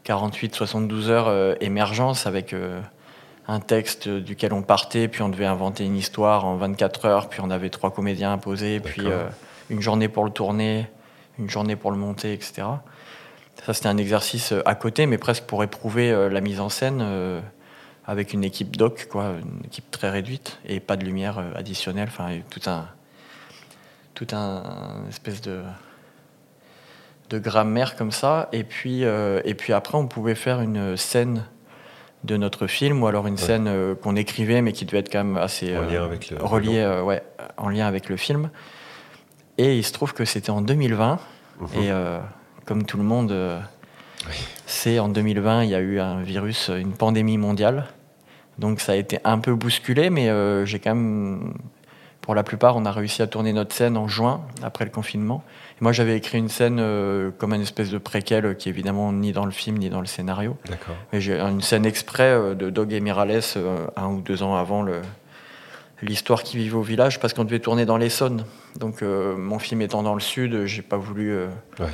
48-72 0.06 1.08
heures 1.08 1.28
euh, 1.28 1.54
émergence 1.60 2.26
avec 2.26 2.52
euh, 2.52 2.80
un 3.48 3.60
texte 3.60 4.08
duquel 4.08 4.52
on 4.52 4.62
partait, 4.62 5.08
puis 5.08 5.22
on 5.22 5.28
devait 5.28 5.46
inventer 5.46 5.84
une 5.84 5.96
histoire 5.96 6.44
en 6.44 6.56
24 6.56 7.04
heures, 7.06 7.28
puis 7.28 7.40
on 7.42 7.50
avait 7.50 7.70
trois 7.70 7.90
comédiens 7.90 8.38
poser, 8.38 8.80
puis 8.80 9.02
euh, 9.06 9.24
une 9.70 9.80
journée 9.80 10.08
pour 10.08 10.24
le 10.24 10.30
tourner, 10.30 10.86
une 11.38 11.50
journée 11.50 11.76
pour 11.76 11.90
le 11.90 11.96
monter, 11.96 12.32
etc. 12.32 12.62
Ça, 13.66 13.74
c'était 13.74 13.88
un 13.88 13.96
exercice 13.96 14.52
euh, 14.52 14.62
à 14.66 14.74
côté, 14.74 15.06
mais 15.06 15.18
presque 15.18 15.44
pour 15.44 15.62
éprouver 15.62 16.10
euh, 16.10 16.28
la 16.28 16.40
mise 16.40 16.60
en 16.60 16.68
scène 16.68 17.00
euh, 17.02 17.40
avec 18.06 18.32
une 18.32 18.44
équipe 18.44 18.76
doc, 18.76 19.06
quoi, 19.10 19.34
une 19.40 19.64
équipe 19.64 19.90
très 19.90 20.10
réduite, 20.10 20.58
et 20.66 20.80
pas 20.80 20.96
de 20.96 21.04
lumière 21.04 21.38
euh, 21.38 21.52
additionnelle, 21.54 22.08
enfin, 22.10 22.38
tout 22.50 22.60
un, 22.68 22.86
tout 24.14 24.26
un, 24.32 24.62
espèce 25.08 25.40
de 25.40 25.62
de 27.30 27.38
grammaire 27.38 27.94
comme 27.94 28.10
ça. 28.10 28.48
Et 28.52 28.64
puis, 28.64 29.04
euh, 29.04 29.40
et 29.44 29.54
puis 29.54 29.72
après, 29.72 29.96
on 29.96 30.08
pouvait 30.08 30.34
faire 30.34 30.60
une 30.60 30.96
scène 30.96 31.44
de 32.24 32.36
notre 32.36 32.66
film, 32.66 33.02
ou 33.02 33.06
alors 33.06 33.26
une 33.28 33.34
Ouais. 33.34 33.40
scène 33.40 33.68
euh, 33.68 33.94
qu'on 33.94 34.16
écrivait, 34.16 34.62
mais 34.62 34.72
qui 34.72 34.84
devait 34.84 34.98
être 34.98 35.12
quand 35.12 35.22
même 35.24 35.36
assez 35.36 35.76
En 35.76 35.82
euh, 35.82 35.90
lien 35.90 36.04
avec 36.04 36.28
le. 36.30 36.38
reliée, 36.42 37.00
ouais, 37.04 37.22
en 37.56 37.68
lien 37.68 37.86
avec 37.86 38.08
le 38.08 38.16
film. 38.16 38.50
Et 39.58 39.78
il 39.78 39.84
se 39.84 39.92
trouve 39.92 40.12
que 40.12 40.24
c'était 40.24 40.50
en 40.50 40.60
2020, 40.60 41.20
Mhm. 41.60 41.68
et 41.82 41.90
comme 42.64 42.84
tout 42.84 42.96
le 42.96 43.02
monde 43.04 43.32
Oui. 44.30 44.36
sait, 44.66 44.98
en 44.98 45.08
2020, 45.08 45.64
il 45.64 45.70
y 45.70 45.74
a 45.74 45.80
eu 45.80 46.00
un 46.00 46.22
virus, 46.22 46.68
une 46.74 46.92
pandémie 46.92 47.36
mondiale. 47.38 47.86
Donc 48.58 48.80
ça 48.80 48.92
a 48.92 48.94
été 48.96 49.18
un 49.24 49.38
peu 49.38 49.54
bousculé, 49.54 50.10
mais 50.10 50.28
euh, 50.28 50.64
j'ai 50.66 50.78
quand 50.78 50.94
même, 50.94 51.54
pour 52.20 52.34
la 52.34 52.42
plupart, 52.42 52.76
on 52.76 52.84
a 52.84 52.92
réussi 52.92 53.22
à 53.22 53.26
tourner 53.26 53.52
notre 53.52 53.74
scène 53.74 53.96
en 53.96 54.06
juin, 54.06 54.42
après 54.62 54.84
le 54.84 54.90
confinement. 54.90 55.42
Et 55.80 55.82
moi, 55.84 55.92
j'avais 55.92 56.16
écrit 56.16 56.36
une 56.38 56.50
scène 56.50 56.78
euh, 56.78 57.30
comme 57.38 57.54
une 57.54 57.62
espèce 57.62 57.90
de 57.90 57.96
préquel 57.98 58.56
qui 58.56 58.68
est 58.68 58.72
évidemment 58.72 59.12
ni 59.12 59.32
dans 59.32 59.46
le 59.46 59.50
film 59.50 59.78
ni 59.78 59.88
dans 59.88 60.00
le 60.00 60.06
scénario. 60.06 60.56
D'accord. 60.68 60.94
Mais 61.12 61.20
j'ai 61.22 61.40
une 61.40 61.62
scène 61.62 61.86
exprès 61.86 62.30
euh, 62.30 62.54
de 62.54 62.68
Dog 62.68 62.92
et 62.92 63.00
Mirales 63.00 63.40
euh, 63.56 63.86
un 63.96 64.08
ou 64.08 64.20
deux 64.20 64.42
ans 64.42 64.56
avant 64.56 64.82
le, 64.82 65.00
l'histoire 66.02 66.42
qui 66.42 66.58
vivait 66.58 66.76
au 66.76 66.82
village 66.82 67.18
parce 67.18 67.32
qu'on 67.32 67.44
devait 67.44 67.60
tourner 67.60 67.86
dans 67.86 67.96
l'Essonne. 67.96 68.44
Donc 68.78 69.02
euh, 69.02 69.36
mon 69.38 69.58
film 69.58 69.80
étant 69.80 70.02
dans 70.02 70.14
le 70.14 70.20
sud, 70.20 70.66
j'ai 70.66 70.82
pas 70.82 70.98
voulu. 70.98 71.30
euh, 71.32 71.48
Ouais. 71.78 71.86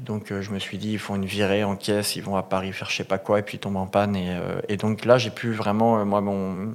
Donc 0.00 0.32
euh, 0.32 0.42
je 0.42 0.50
me 0.50 0.58
suis 0.58 0.78
dit, 0.78 0.92
ils 0.92 0.98
font 0.98 1.16
une 1.16 1.24
virée 1.24 1.64
en 1.64 1.76
caisse, 1.76 2.16
ils 2.16 2.22
vont 2.22 2.36
à 2.36 2.42
Paris 2.42 2.72
faire 2.72 2.90
je 2.90 2.96
sais 2.96 3.04
pas 3.04 3.18
quoi 3.18 3.38
et 3.38 3.42
puis 3.42 3.56
ils 3.56 3.60
tombent 3.60 3.76
en 3.76 3.86
panne. 3.86 4.16
Et, 4.16 4.30
euh, 4.30 4.76
donc 4.76 5.04
là, 5.04 5.18
j'ai 5.18 5.30
pu 5.30 5.52
vraiment, 5.52 5.98
euh, 5.98 6.04
moi, 6.04 6.20
mon, 6.20 6.74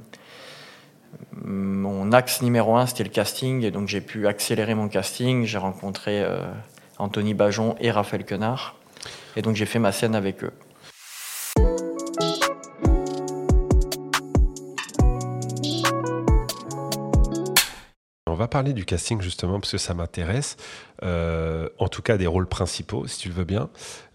mon 1.44 2.12
axe 2.12 2.42
numéro 2.42 2.76
un, 2.76 2.86
c'était 2.86 3.04
le 3.04 3.10
casting. 3.10 3.62
Et 3.62 3.70
donc 3.70 3.88
j'ai 3.88 4.00
pu 4.00 4.26
accélérer 4.26 4.74
mon 4.74 4.88
casting. 4.88 5.44
J'ai 5.44 5.58
rencontré 5.58 6.24
Anthony 6.98 7.34
Bajon 7.34 7.76
et 7.80 7.90
Raphaël 7.90 8.24
Quenard. 8.24 8.76
Et 9.36 9.42
donc 9.42 9.56
j'ai 9.56 9.66
fait 9.66 9.78
ma 9.78 9.92
scène 9.92 10.14
avec 10.14 10.42
eux. 10.44 10.52
Parler 18.50 18.72
du 18.74 18.84
casting 18.84 19.20
justement 19.22 19.58
parce 19.60 19.72
que 19.72 19.78
ça 19.78 19.94
m'intéresse. 19.94 20.56
Euh, 21.02 21.68
en 21.78 21.88
tout 21.88 22.02
cas, 22.02 22.18
des 22.18 22.26
rôles 22.26 22.46
principaux, 22.46 23.06
si 23.06 23.18
tu 23.18 23.28
le 23.28 23.34
veux 23.34 23.44
bien. 23.44 23.70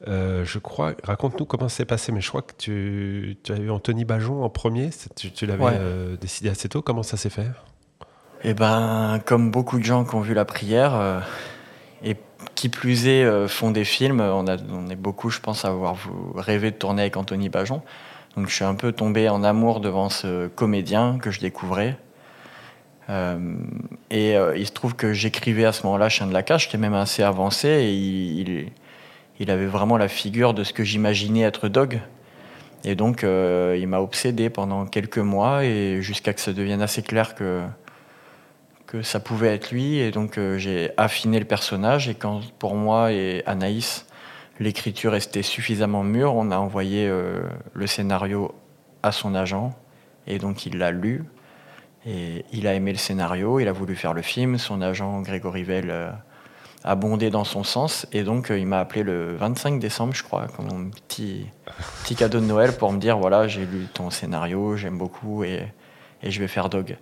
Euh, 0.07 0.45
je 0.45 0.59
crois, 0.59 0.93
raconte-nous 1.03 1.45
comment 1.45 1.67
c'est 1.69 1.85
passé. 1.85 2.11
Mais 2.11 2.21
je 2.21 2.29
crois 2.29 2.43
que 2.43 2.53
tu, 2.57 3.37
tu 3.43 3.51
as 3.53 3.57
eu 3.57 3.71
Anthony 3.71 4.05
Bajon 4.05 4.43
en 4.43 4.49
premier. 4.49 4.91
Tu, 5.15 5.31
tu 5.31 5.45
l'avais 5.47 5.63
Ouais. 5.63 5.71
euh, 5.73 6.15
décidé 6.17 6.49
assez 6.49 6.69
tôt. 6.69 6.83
Comment 6.83 7.01
ça 7.03 7.17
s'est 7.17 7.31
fait? 7.31 7.47
Eh 8.43 8.53
ben, 8.53 9.19
comme 9.25 9.49
beaucoup 9.49 9.79
de 9.79 9.83
gens 9.83 10.05
qui 10.05 10.13
ont 10.13 10.21
vu 10.21 10.35
la 10.35 10.45
prière, 10.45 11.23
et 12.03 12.15
qui 12.53 12.69
plus 12.69 13.07
est, 13.07 13.47
font 13.47 13.71
des 13.71 13.85
films, 13.85 14.21
on, 14.21 14.45
a, 14.47 14.57
on 14.69 14.87
est 14.89 14.95
beaucoup, 14.95 15.31
je 15.31 15.39
pense, 15.39 15.65
à 15.65 15.69
avoir 15.69 15.95
rêvé 16.35 16.69
de 16.69 16.75
tourner 16.75 17.01
avec 17.03 17.17
Anthony 17.17 17.49
Bajon. 17.49 17.81
Donc 18.37 18.47
je 18.49 18.53
suis 18.53 18.65
un 18.65 18.75
peu 18.75 18.91
tombé 18.91 19.29
en 19.29 19.43
amour 19.43 19.79
devant 19.79 20.09
ce 20.09 20.47
comédien 20.47 21.17
que 21.19 21.31
je 21.31 21.39
découvrais. 21.39 21.97
Euh, 23.09 23.55
et 24.09 24.35
euh, 24.35 24.57
il 24.57 24.65
se 24.65 24.71
trouve 24.71 24.95
que 24.95 25.13
j'écrivais 25.13 25.65
à 25.65 25.71
ce 25.71 25.83
moment-là 25.83 26.09
Chien 26.09 26.27
de 26.27 26.33
la 26.33 26.43
Cage, 26.43 26.65
j'étais 26.65 26.77
même 26.77 26.93
assez 26.93 27.23
avancé, 27.23 27.67
et 27.67 28.71
il, 29.39 29.51
avait 29.51 29.67
vraiment 29.67 29.97
la 29.97 30.07
figure 30.07 30.53
de 30.53 30.63
ce 30.63 30.73
que 30.73 30.83
j'imaginais 30.83 31.41
être 31.41 31.67
Dog. 31.67 31.99
Et 32.83 32.95
donc, 32.95 33.23
euh, 33.23 33.77
il 33.79 33.87
m'a 33.87 33.99
obsédé 33.99 34.49
pendant 34.49 34.85
quelques 34.85 35.19
mois, 35.19 35.65
et 35.65 36.01
jusqu'à 36.01 36.33
que 36.33 36.41
ça 36.41 36.53
devienne 36.53 36.81
assez 36.81 37.01
clair 37.01 37.35
que, 37.35 37.61
que 38.87 39.01
ça 39.01 39.19
pouvait 39.19 39.53
être 39.53 39.71
lui. 39.71 39.97
Et 39.97 40.11
donc, 40.11 40.39
j'ai 40.57 40.91
affiné 40.97 41.39
le 41.39 41.45
personnage. 41.45 42.09
Et 42.09 42.15
quand, 42.15 42.41
pour 42.59 42.75
moi 42.75 43.11
et 43.11 43.43
Anaïs, 43.45 44.05
l'écriture 44.59 45.11
restait 45.11 45.41
suffisamment 45.41 46.03
mûre, 46.03 46.35
on 46.35 46.51
a 46.51 46.57
envoyé 46.57 47.11
le 47.73 47.87
scénario 47.87 48.53
à 49.03 49.11
son 49.11 49.33
agent. 49.33 49.73
Et 50.27 50.37
donc, 50.37 50.65
il 50.65 50.77
l'a 50.77 50.91
lu. 50.91 51.23
Et 52.05 52.45
il 52.53 52.67
a 52.67 52.73
aimé 52.73 52.91
le 52.91 52.97
scénario, 52.97 53.59
il 53.59 53.67
a 53.67 53.71
voulu 53.71 53.95
faire 53.95 54.13
le 54.13 54.21
film. 54.21 54.57
Son 54.57 54.81
agent, 54.81 55.21
Grégory 55.21 55.63
Vell, 55.63 55.89
euh, 55.89 56.11
a 56.83 56.95
bondé 56.95 57.31
dans 57.31 57.43
son 57.43 57.63
sens. 57.63 58.05
Et 58.11 58.23
donc, 58.23 58.51
euh, 58.51 58.59
il 58.59 58.67
m'a 58.67 58.79
appelé 58.79 59.03
le 59.03 59.35
25 59.35 59.79
décembre, 59.79 60.13
je 60.13 60.23
crois, 60.23 60.47
comme 60.47 60.67
mon 60.67 60.89
petit, 60.91 61.47
petit 62.03 62.15
cadeau 62.15 62.39
de 62.39 62.45
Noël 62.45 62.77
pour 62.77 62.91
me 62.91 62.99
dire 62.99 63.17
voilà, 63.17 63.47
j'ai 63.47 63.65
lu 63.65 63.87
ton 63.91 64.11
scénario, 64.11 64.75
j'aime 64.75 64.97
beaucoup 64.97 65.43
et, 65.43 65.63
et 66.21 66.29
je 66.29 66.39
vais 66.39 66.47
faire 66.47 66.69
Dog. 66.69 66.97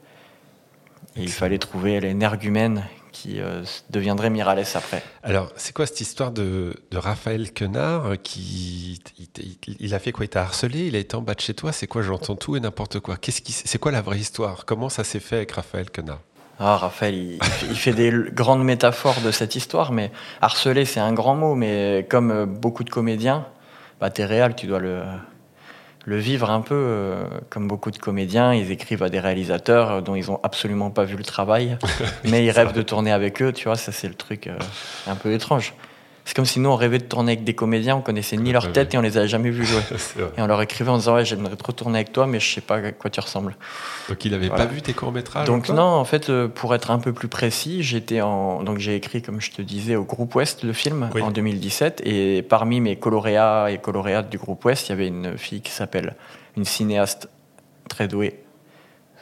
Et 1.16 1.22
il 1.22 1.32
fallait 1.32 1.60
trouver 1.60 2.00
l'énergumène 2.00 2.84
qui 3.14 3.40
euh, 3.40 3.64
deviendrait 3.92 4.30
Miralles 4.30 4.66
après. 4.76 5.02
Alors, 5.24 5.50
c'est 5.56 5.74
quoi 5.74 5.86
cette 5.86 6.02
histoire 6.02 6.32
de, 6.32 6.76
de 6.92 6.98
Raphaël 6.98 7.54
Quenard 7.54 8.16
qui 8.22 9.00
il, 9.18 9.28
il- 9.68 9.78
il 9.80 9.94
a 9.96 10.00
fait 10.00 10.12
quoi? 10.12 10.26
Il 10.26 10.30
t'a 10.30 10.42
harcelé? 10.42 10.88
Il 10.88 10.96
a 10.98 11.00
été 11.00 11.16
en 11.16 11.22
bas 11.22 11.36
de 11.36 11.40
chez 11.40 11.54
toi? 11.54 11.72
C'est 11.72 11.88
quoi? 11.88 12.02
J'entends 12.02 12.36
tout 12.36 12.58
et 12.58 12.60
n'importe 12.60 13.00
quoi. 13.00 13.16
Qu'est-ce 13.16 13.42
qui 13.42 13.54
C'est 13.54 13.78
quoi 13.78 13.92
la 13.94 14.02
vraie 14.02 14.20
histoire? 14.20 14.66
Comment 14.66 14.90
ça 14.90 15.04
s'est 15.06 15.22
fait 15.22 15.38
avec 15.38 15.52
Raphaël 15.54 15.90
Quenard? 15.90 16.20
Ah, 16.60 16.76
Raphaël, 16.78 17.16
il, 17.16 17.40
il 17.70 17.76
fait- 17.76 17.94
des 17.94 18.12
grandes 18.32 18.64
métaphores 18.64 19.22
de 19.26 19.32
cette 19.32 19.56
histoire, 19.56 19.92
mais 19.92 20.12
harceler, 20.42 20.86
c'est 20.86 21.00
un 21.00 21.14
grand 21.14 21.36
mot, 21.36 21.56
mais 21.56 22.06
comme 22.10 22.32
euh, 22.32 22.46
beaucoup 22.46 22.84
de 22.84 22.90
comédiens, 22.90 23.46
bah, 24.02 24.10
t'es 24.10 24.26
réel, 24.26 24.56
tu 24.56 24.68
dois 24.68 24.80
le, 24.80 25.02
le 26.06 26.18
vivre 26.18 26.50
un 26.50 26.62
peu. 26.62 26.76
euh, 26.76 27.24
comme 27.50 27.68
beaucoup 27.68 27.92
de 27.92 27.98
comédiens, 27.98 28.54
ils 28.54 28.72
écrivent 28.72 29.04
à 29.04 29.10
des 29.10 29.20
réalisateurs 29.20 29.92
euh, 29.92 30.02
dont 30.02 30.16
ils 30.16 30.32
ont 30.32 30.40
absolument 30.44 30.90
pas 30.90 31.04
vu 31.04 31.16
le 31.16 31.24
travail, 31.24 31.78
mais 32.26 32.46
ils 32.46 32.52
rêvent 32.52 32.74
de 32.74 32.82
tourner 32.82 33.12
avec 33.12 33.42
eux, 33.42 33.52
tu 33.54 33.66
vois, 33.66 33.76
ça 33.76 33.92
c'est 33.92 34.08
le 34.08 34.16
truc 34.16 34.48
euh, 34.48 34.58
un 35.08 35.16
peu 35.16 35.32
étrange. 35.32 35.74
C'est 36.26 36.36
comme 36.38 36.46
si 36.46 36.62
nous, 36.62 36.70
on 36.70 36.78
rêvait 36.78 37.00
de 37.00 37.04
tourner 37.04 37.34
avec 37.34 37.44
des 37.44 37.54
comédiens, 37.54 37.98
on 37.98 38.02
connaissait 38.02 38.38
ni 38.38 38.54
leur 38.54 38.72
tête 38.72 38.94
et 38.94 38.98
on 38.98 39.02
les 39.02 39.18
avait 39.18 39.28
jamais 39.28 39.50
vus 39.50 39.66
jouer. 39.66 39.82
Et 40.38 40.42
on 40.42 40.48
leur 40.48 40.62
écrivait 40.62 40.90
en 40.90 40.98
disant, 40.98 41.16
ouais, 41.16 41.26
j'aimerais 41.26 41.58
trop 41.58 41.74
tourner 41.74 41.98
avec 42.00 42.14
toi, 42.14 42.28
mais 42.28 42.40
je 42.40 42.54
sais 42.54 42.62
pas 42.62 42.78
à 42.78 42.92
quoi 42.94 43.10
tu 43.10 43.20
ressembles. 43.20 43.58
Donc, 44.08 44.24
il 44.24 44.34
avait 44.34 44.48
Voilà. 44.48 44.66
pas 44.66 44.72
vu 44.72 44.82
tes 44.82 44.94
courts-métrages 44.94 45.48
Donc 45.48 45.68
non, 45.68 45.82
en 45.84 46.06
fait, 46.06 46.30
euh, 46.30 46.48
pour 46.48 46.74
être 46.76 46.92
un 46.92 47.00
peu 47.00 47.12
plus 47.12 47.28
précis, 47.28 47.84
j'étais 47.84 48.22
en 48.22 48.64
donc 48.64 48.78
j'ai 48.78 48.96
écrit 48.96 49.22
comme 49.22 49.42
je 49.42 49.52
te 49.52 49.62
disais 49.62 49.98
au 49.98 50.06
groupe 50.06 50.34
Ouest 50.36 50.64
le 50.64 50.72
film 50.72 51.10
Oui. 51.14 51.22
en 51.22 51.30
2017 51.30 52.02
et 52.06 52.42
parmi 52.42 52.80
mes 52.80 52.96
coloréats 52.96 53.68
et 53.72 53.78
coloréates 53.80 54.30
du 54.30 54.38
groupe 54.38 54.64
Ouest, 54.64 54.88
il 54.88 54.92
y 54.92 54.94
avait 54.94 55.08
une 55.08 55.38
fille 55.38 55.60
qui 55.62 55.72
s'appelle 55.72 56.16
une 56.56 56.64
cinéaste 56.66 57.28
très 57.90 58.08
douée, 58.08 58.40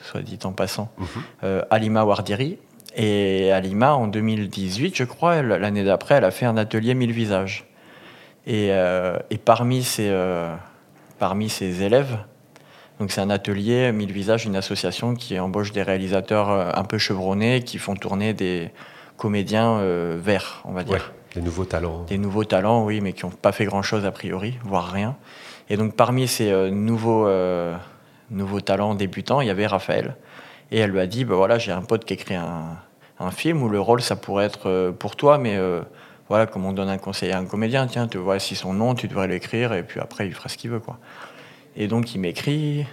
soit 0.03 0.21
dit 0.21 0.37
en 0.43 0.51
passant, 0.51 0.91
Mhm. 0.99 1.05
euh, 1.45 1.61
Alima 1.71 2.03
Wardiri. 2.03 2.59
Et 2.95 3.51
Alima, 3.51 3.93
en 3.93 4.08
2018, 4.08 4.95
je 4.95 5.04
crois, 5.04 5.41
l'année 5.41 5.84
d'après, 5.84 6.15
elle 6.15 6.25
a 6.25 6.32
fait 6.32 6.45
un 6.45 6.58
atelier 6.58 6.93
Mille 6.93 7.12
visages. 7.12 7.65
Et, 8.47 8.69
euh, 8.71 9.17
et 9.30 9.38
parmi 9.38 9.84
ses 9.84 10.10
euh, 10.10 10.54
parmi 11.19 11.47
ses 11.49 11.84
élèves, 11.84 12.17
donc 12.99 13.12
c'est 13.12 13.21
un 13.21 13.30
atelier 13.30 13.91
Mille 13.91 14.12
Visages, 14.12 14.45
une 14.45 14.56
association 14.56 15.13
qui 15.13 15.39
embauche 15.39 15.71
des 15.71 15.84
réalisateurs 15.84 16.49
euh, 16.49 16.71
un 16.73 16.84
peu 16.84 16.97
chevronnés 16.97 17.62
qui 17.62 17.77
font 17.77 17.95
tourner 17.95 18.34
des 18.34 18.71
comédiens 19.17 19.77
euh, 19.77 20.17
verts, 20.19 20.63
on 20.65 20.71
va 20.71 20.84
dire. 20.84 20.93
Ouais, 20.95 21.36
des 21.36 21.41
nouveaux 21.41 21.65
talents. 21.65 22.04
Des 22.08 22.17
nouveaux 22.17 22.43
talents, 22.43 22.84
oui, 22.84 22.99
mais 22.99 23.13
qui 23.13 23.25
n'ont 23.25 23.32
pas 23.32 23.51
fait 23.51 23.65
grand-chose 23.65 24.06
a 24.06 24.12
priori, 24.12 24.58
voire 24.63 24.91
rien. 24.91 25.15
Et 25.69 25.77
donc 25.77 25.95
parmi 25.95 26.27
ces 26.27 26.51
nouveaux, 26.71 27.30
nouveaux 28.30 28.60
talents 28.60 28.93
débutants, 28.93 29.39
il 29.39 29.47
y 29.47 29.51
avait 29.51 29.67
Raphaël. 29.67 30.15
Et 30.71 30.79
elle 30.79 30.91
lui 30.91 30.99
a 30.99 31.07
dit, 31.07 31.25
bah 31.25 31.36
voilà, 31.36 31.57
j'ai 31.57 31.71
un 31.71 31.81
pote 31.81 32.05
qui 32.05 32.13
écrit 32.13 32.36
un, 32.36 32.77
un 33.19 33.31
film 33.31 33.62
où 33.62 33.69
le 33.69 33.79
rôle, 33.79 34.01
ça 34.01 34.15
pourrait 34.15 34.45
être 34.45 34.67
euh, 34.69 34.91
pour 34.91 35.15
toi, 35.15 35.38
mais 35.38 35.57
euh, 35.57 35.81
voilà, 36.29 36.45
comme 36.47 36.65
on 36.65 36.71
donne 36.71 36.89
un 36.89 36.97
conseil 36.97 37.31
à 37.31 37.38
un 37.38 37.45
comédien, 37.45 37.88
tiens, 37.88 38.07
tu 38.07 38.17
vois, 38.17 38.39
si 38.39 38.55
son 38.55 38.73
nom, 38.73 38.95
tu 38.95 39.07
devrais 39.07 39.27
l'écrire, 39.27 39.73
et 39.73 39.84
puis 39.84 39.99
après, 39.99 40.27
il 40.27 40.34
fera 40.34 40.49
ce 40.49 40.57
qu'il 40.57 40.71
veut, 40.71 40.79
quoi. 40.79 40.97
Et 41.75 41.88
donc, 41.88 42.15
il 42.15 42.19
m'écrit, 42.19 42.86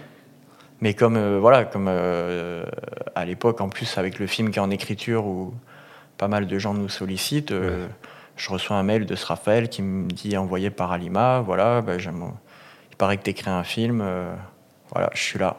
mais 0.81 0.93
comme, 0.93 1.15
euh, 1.17 1.39
voilà, 1.39 1.65
comme 1.65 1.87
euh, 1.89 2.65
à 3.15 3.25
l'époque, 3.25 3.61
en 3.61 3.69
plus, 3.69 3.97
avec 3.97 4.19
le 4.19 4.27
film 4.27 4.51
qui 4.51 4.59
est 4.59 4.61
en 4.61 4.71
écriture, 4.71 5.25
où 5.25 5.53
pas 6.17 6.27
mal 6.27 6.47
de 6.47 6.59
gens 6.59 6.73
nous 6.73 6.89
sollicitent, 6.89 7.51
Ouais. 7.51 7.71
je 8.35 8.49
reçois 8.49 8.75
un 8.75 8.83
mail 8.83 9.05
de 9.05 9.15
ce 9.15 9.25
Raphaël 9.25 9.69
qui 9.69 9.81
me 9.81 10.09
dit, 10.09 10.35
envoyé 10.37 10.69
par 10.69 10.91
Alima, 10.91 11.39
voilà, 11.39 11.81
bah, 11.81 11.93
il 11.97 12.97
paraît 12.97 13.17
que 13.17 13.23
tu 13.23 13.29
écris 13.29 13.49
un 13.49 13.63
film, 13.63 14.03
voilà, 14.91 15.09
je 15.13 15.21
suis 15.21 15.39
là. 15.39 15.55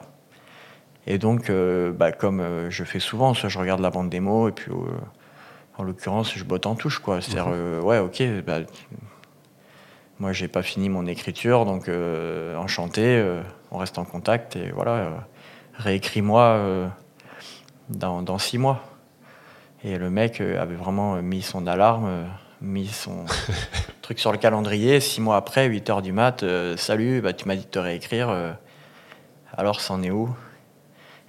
Et 1.11 1.19
donc, 1.19 1.51
euh, 1.51 1.91
bah, 1.91 2.13
comme 2.13 2.39
euh, 2.39 2.71
je 2.71 2.85
fais 2.85 3.01
souvent, 3.01 3.35
soit 3.35 3.49
je 3.49 3.59
regarde 3.59 3.81
la 3.81 3.91
bande 3.91 4.09
démo, 4.09 4.49
et 4.49 4.53
puis 4.53 4.71
euh, 4.71 4.77
en 5.77 5.83
l'occurrence, 5.83 6.33
je 6.37 6.45
botte 6.45 6.67
en 6.67 6.77
touche. 6.77 7.01
quoi. 7.01 7.21
C'est-à-dire, 7.21 7.53
ouais, 7.85 7.99
ok, 7.99 8.23
bah, 8.47 8.61
moi, 10.21 10.33
j'ai 10.33 10.47
pas 10.47 10.63
fini 10.63 10.89
mon 10.89 11.07
écriture, 11.07 11.65
donc 11.65 11.91
enchanté, 12.57 13.25
on 13.73 13.79
reste 13.79 13.99
en 13.99 14.05
contact, 14.05 14.55
et 14.55 14.71
voilà, 14.71 15.27
réécris-moi 15.75 16.91
dans, 17.89 18.23
dans 18.23 18.39
six 18.39 18.59
mois. 18.59 18.81
Et 19.83 19.99
le 19.99 20.11
mec 20.11 20.41
avait 20.41 20.77
vraiment 20.77 21.21
mis 21.23 21.43
son 21.43 21.67
alarme, 21.67 22.29
mis 22.61 22.87
son 22.87 23.25
truc 24.03 24.21
sur 24.21 24.31
le 24.31 24.39
calendrier. 24.39 25.01
Six 25.01 25.21
mois 25.21 25.37
après, 25.37 25.67
8 25.67 25.91
heures 25.91 26.03
du 26.03 26.13
mat, 26.13 26.43
euh, 26.43 26.77
salut, 26.77 27.21
bah, 27.21 27.33
tu 27.33 27.49
m'as 27.49 27.57
dit 27.57 27.65
de 27.65 27.71
te 27.71 27.79
réécrire. 27.79 28.29
euh, 28.29 28.53
alors, 29.57 29.81
c'en 29.81 30.03
est 30.03 30.11
où? 30.11 30.29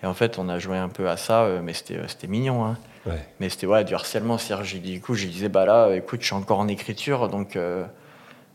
Et 0.04 0.08
en 0.08 0.14
fait, 0.14 0.40
on 0.40 0.50
a 0.50 0.58
joué 0.60 0.78
un 0.78 0.90
peu 0.90 1.10
à 1.10 1.18
ça, 1.18 1.44
euh, 1.44 1.62
mais 1.64 1.74
c'était 1.74 1.98
euh, 1.98 2.28
mignon. 2.28 2.66
Hein. 2.66 2.78
Ouais. 3.06 3.24
Mais 3.40 3.50
c'était 3.50 3.68
ouais, 3.68 3.84
du 3.84 3.94
harcèlement. 3.94 4.38
Du 4.84 5.02
coup, 5.02 5.16
je 5.16 5.28
disais, 5.28 5.50
bah 5.50 5.66
là, 5.66 5.86
euh, 5.88 5.96
écoute, 5.98 6.22
je 6.22 6.28
suis 6.28 6.36
encore 6.36 6.60
en 6.60 6.68
écriture, 6.68 7.30
donc 7.30 7.56
euh, 7.56 7.84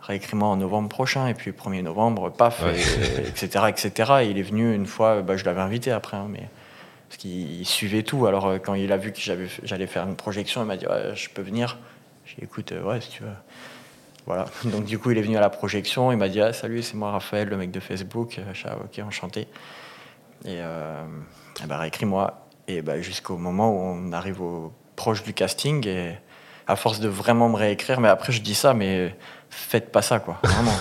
réécris-moi 0.01 0.49
en 0.49 0.57
novembre 0.57 0.89
prochain. 0.89 1.27
Et 1.29 1.35
puis, 1.35 1.53
1er 1.53 1.83
novembre, 1.83 2.31
paf, 2.31 2.63
Ouais. 2.63 2.75
et- 2.77 3.29
etc., 3.29 3.65
etc. 3.69 4.13
Et 4.23 4.27
il 4.31 4.39
est 4.39 4.43
venu 4.43 4.75
une 4.75 4.87
fois, 4.87 5.23
bah, 5.23 5.37
je 5.37 5.45
l'avais 5.45 5.61
invité 5.61 5.91
après, 5.93 6.17
hein, 6.17 6.27
mais 6.31 6.49
parce 7.09 7.19
qu'il 7.19 7.61
il 7.61 7.65
suivait 7.67 8.03
tout. 8.03 8.27
Alors, 8.27 8.55
quand 8.65 8.75
il 8.75 8.91
a 8.93 8.97
vu 8.97 9.13
que 9.13 9.21
j'allais 9.63 9.87
faire 9.87 10.05
une 10.07 10.17
projection, 10.17 10.63
il 10.63 10.67
m'a 10.67 10.77
dit, 10.77 10.87
ouais, 10.87 11.13
je 11.15 11.29
peux 11.31 11.43
venir. 11.43 11.79
J'ai 12.25 12.37
dit, 12.37 12.45
écoute, 12.45 12.73
ouais, 12.85 13.01
si 13.01 13.11
tu 13.11 13.23
veux. 13.23 13.29
Voilà. 14.27 14.47
Donc, 14.65 14.85
du 14.85 14.99
coup, 14.99 15.13
il 15.13 15.19
est 15.19 15.23
venu 15.23 15.37
à 15.37 15.41
la 15.41 15.51
projection. 15.51 16.11
Il 16.11 16.19
m'a 16.19 16.29
dit, 16.29 16.41
ah, 16.41 16.53
salut, 16.53 16.83
c'est 16.83 16.95
moi, 16.97 17.13
Raphaël, 17.13 17.49
le 17.49 17.57
mec 17.57 17.71
de 17.71 17.79
Facebook. 17.79 18.41
Ah, 18.65 18.77
ok, 18.85 19.01
enchanté. 19.07 19.47
Et, 20.45 20.61
ben, 21.67 21.77
réécris-moi. 21.77 22.47
Et 22.69 22.83
bah, 22.83 23.01
jusqu'au 23.01 23.37
moment 23.37 23.71
où 23.71 23.79
on 23.79 24.13
arrive 24.13 24.43
au 24.43 24.73
proche 24.97 25.23
du 25.23 25.35
casting 25.35 25.87
et 25.87 26.19
à 26.67 26.77
force 26.77 27.01
de 27.01 27.09
vraiment 27.09 27.49
me 27.49 27.57
réécrire, 27.57 28.01
mais 28.01 28.09
après 28.09 28.33
je 28.33 28.41
dis 28.41 28.55
ça, 28.55 28.75
mais 28.75 29.15
faites 29.51 29.93
pas 29.93 30.03
ça 30.03 30.19
quoi, 30.19 30.39
vraiment. 30.43 30.73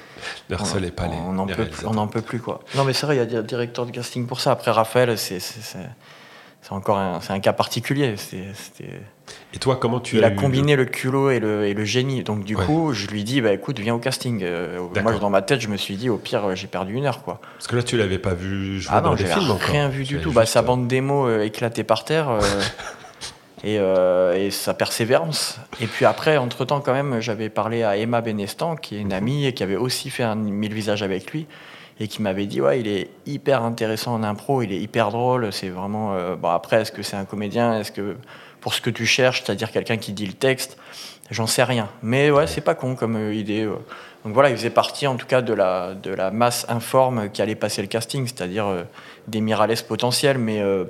harcelez 0.52 0.90
pas 0.90 1.06
les, 1.06 1.16
on 1.16 1.32
n'en 1.32 1.44
les 1.44 1.54
peut, 1.54 1.62
réalisateurs. 1.62 1.90
on 1.90 1.94
n'en 1.94 2.08
peut 2.08 2.22
plus 2.22 2.40
quoi. 2.40 2.60
Non 2.76 2.84
mais 2.84 2.92
c'est 2.92 3.06
vrai, 3.06 3.16
il 3.16 3.18
y 3.18 3.22
a 3.22 3.26
des 3.26 3.42
directeurs 3.42 3.84
de 3.86 3.90
casting 3.90 4.26
pour 4.26 4.40
ça. 4.40 4.52
Après 4.52 4.70
Raphaël, 4.70 5.18
c'est 5.18 5.38
c'est- 6.66 6.72
encore 6.72 6.98
un, 6.98 7.20
c'est 7.20 7.32
un 7.32 7.38
cas 7.40 7.52
particulier. 7.52 8.14
Et 9.54 9.58
toi, 9.58 9.76
comment 9.76 10.00
tu 10.00 10.16
il 10.16 10.24
as 10.24 10.28
a 10.28 10.30
combiné 10.32 10.74
le 10.76 10.84
culot 10.84 11.30
et 11.30 11.38
le, 11.38 11.66
et 11.66 11.74
le 11.74 11.84
génie. 11.84 12.22
Donc 12.24 12.44
du 12.44 12.56
Ouais. 12.56 12.64
coup, 12.66 12.92
je 12.92 13.06
lui 13.06 13.22
dis, 13.22 13.40
bah 13.40 13.52
écoute, 13.52 13.78
viens 13.78 13.94
au 13.94 13.98
casting. 13.98 14.40
Euh, 14.42 14.80
moi, 15.02 15.12
dans 15.18 15.30
ma 15.30 15.42
tête, 15.42 15.60
je 15.60 15.68
me 15.68 15.76
suis 15.76 15.96
dit, 15.96 16.10
au 16.10 16.16
pire, 16.18 16.56
j'ai 16.56 16.66
perdu 16.66 16.94
une 16.94 17.06
heure 17.06 17.22
quoi. 17.22 17.40
Parce 17.56 17.66
que 17.68 17.76
là, 17.76 17.82
tu 17.82 17.96
l'avais 17.96 18.18
pas 18.18 18.34
vu 18.34 18.80
jouer 18.80 18.92
Ah 18.94 19.00
dans 19.00 19.10
non, 19.10 19.16
j'avais 19.16 19.32
films 19.32 19.50
encore. 19.52 19.68
rien 19.68 19.88
vu 19.88 20.04
Tu 20.04 20.16
du 20.16 20.20
tout. 20.22 20.32
Bah, 20.32 20.46
sa 20.46 20.60
euh, 20.60 20.62
bande 20.62 20.88
démo 20.88 21.26
euh, 21.28 21.42
éclatée 21.44 21.84
par 21.84 22.04
terre 22.04 22.28
euh, 22.28 22.40
et, 23.64 23.76
et 24.46 24.50
sa 24.50 24.74
persévérance. 24.74 25.58
Et 25.80 25.86
puis 25.86 26.04
après, 26.04 26.36
entre-temps, 26.36 26.80
quand 26.80 26.92
même, 26.92 27.20
j'avais 27.20 27.48
parlé 27.48 27.82
à 27.82 27.96
Emma 27.96 28.20
Benestan, 28.20 28.76
qui 28.76 28.96
est 28.96 28.98
Mhm. 28.98 29.04
une 29.06 29.12
amie 29.12 29.46
et 29.46 29.54
qui 29.54 29.62
avait 29.62 29.76
aussi 29.76 30.10
fait 30.10 30.22
un 30.24 30.34
mille 30.34 30.74
visages 30.74 31.02
avec 31.02 31.30
lui 31.32 31.46
et 32.00 32.08
qui 32.08 32.22
m'avait 32.22 32.46
dit 32.46 32.60
ouais 32.60 32.80
il 32.80 32.88
est 32.88 33.10
hyper 33.26 33.62
intéressant 33.62 34.14
en 34.14 34.22
impro 34.22 34.62
il 34.62 34.72
est 34.72 34.80
hyper 34.80 35.10
drôle 35.10 35.52
c'est 35.52 35.68
vraiment 35.68 36.14
euh, 36.14 36.36
bon 36.36 36.48
après 36.48 36.82
est-ce 36.82 36.92
que 36.92 37.02
c'est 37.02 37.16
un 37.16 37.24
comédien 37.24 37.78
est-ce 37.78 37.92
que 37.92 38.16
pour 38.60 38.74
ce 38.74 38.80
que 38.80 38.90
tu 38.90 39.06
cherches 39.06 39.42
c'est-à-dire 39.44 39.70
quelqu'un 39.70 39.96
qui 39.96 40.12
dit 40.12 40.26
le 40.26 40.32
texte 40.32 40.76
j'en 41.30 41.46
sais 41.46 41.64
rien 41.64 41.88
mais 42.02 42.30
ouais 42.30 42.46
c'est 42.46 42.60
pas 42.60 42.74
con 42.74 42.96
comme 42.96 43.16
euh, 43.16 43.34
idée 43.34 43.64
euh. 43.64 43.76
donc 44.24 44.34
voilà 44.34 44.50
il 44.50 44.56
faisait 44.56 44.70
partie 44.70 45.06
en 45.06 45.16
tout 45.16 45.26
cas 45.26 45.42
de 45.42 45.52
la 45.52 45.94
de 45.94 46.10
la 46.10 46.30
masse 46.30 46.66
informe 46.68 47.30
qui 47.30 47.42
allait 47.42 47.54
passer 47.54 47.80
le 47.82 47.88
casting 47.88 48.26
c'est-à-dire 48.26 48.66
euh, 48.66 48.82
des 49.28 49.40
Mirales 49.40 49.76
potentiels 49.86 50.38
mais 50.38 50.60
euh, 50.60 50.84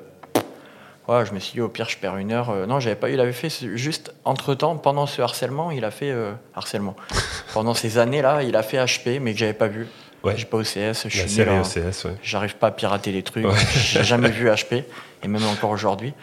Ouais, 1.06 1.26
je 1.26 1.34
me 1.34 1.38
suis 1.38 1.52
dit 1.52 1.60
au 1.60 1.68
pire 1.68 1.86
je 1.86 1.98
perds 1.98 2.16
une 2.16 2.32
heure. 2.32 2.48
Euh, 2.48 2.64
non, 2.64 2.80
j'avais 2.80 2.96
pas 2.96 3.10
eu. 3.10 3.12
Il 3.12 3.20
avait 3.20 3.34
fait 3.34 3.50
juste 3.76 4.14
entre 4.24 4.54
temps, 4.54 4.78
pendant 4.78 5.06
ce 5.06 5.20
harcèlement, 5.20 5.70
il 5.70 5.84
a 5.84 5.90
fait 5.90 6.14
harcèlement. 6.54 6.96
pendant 7.52 7.74
ces 7.74 7.98
années-là, 7.98 8.42
il 8.42 8.56
a 8.56 8.62
fait 8.62 8.78
HP, 8.78 9.20
mais 9.20 9.34
que 9.34 9.38
j'avais 9.38 9.52
pas 9.52 9.68
vu. 9.68 9.86
Ouais. 10.24 10.34
J'ai 10.36 10.46
pas 10.46 10.56
OCS, 10.56 11.04
je 11.04 11.08
suis 11.08 11.28
série 11.28 11.50
nul 11.50 11.58
en- 11.58 11.62
OCS, 11.62 12.04
ouais. 12.04 12.14
J'arrive 12.22 12.56
pas 12.56 12.68
à 12.68 12.70
pirater 12.70 13.12
les 13.12 13.22
trucs. 13.22 13.44
Ouais. 13.46 13.52
J'ai 13.74 14.04
jamais 14.04 14.30
vu 14.30 14.48
HP, 14.48 14.84
et 15.22 15.28
même 15.28 15.44
encore 15.44 15.70
aujourd'hui. 15.70 16.14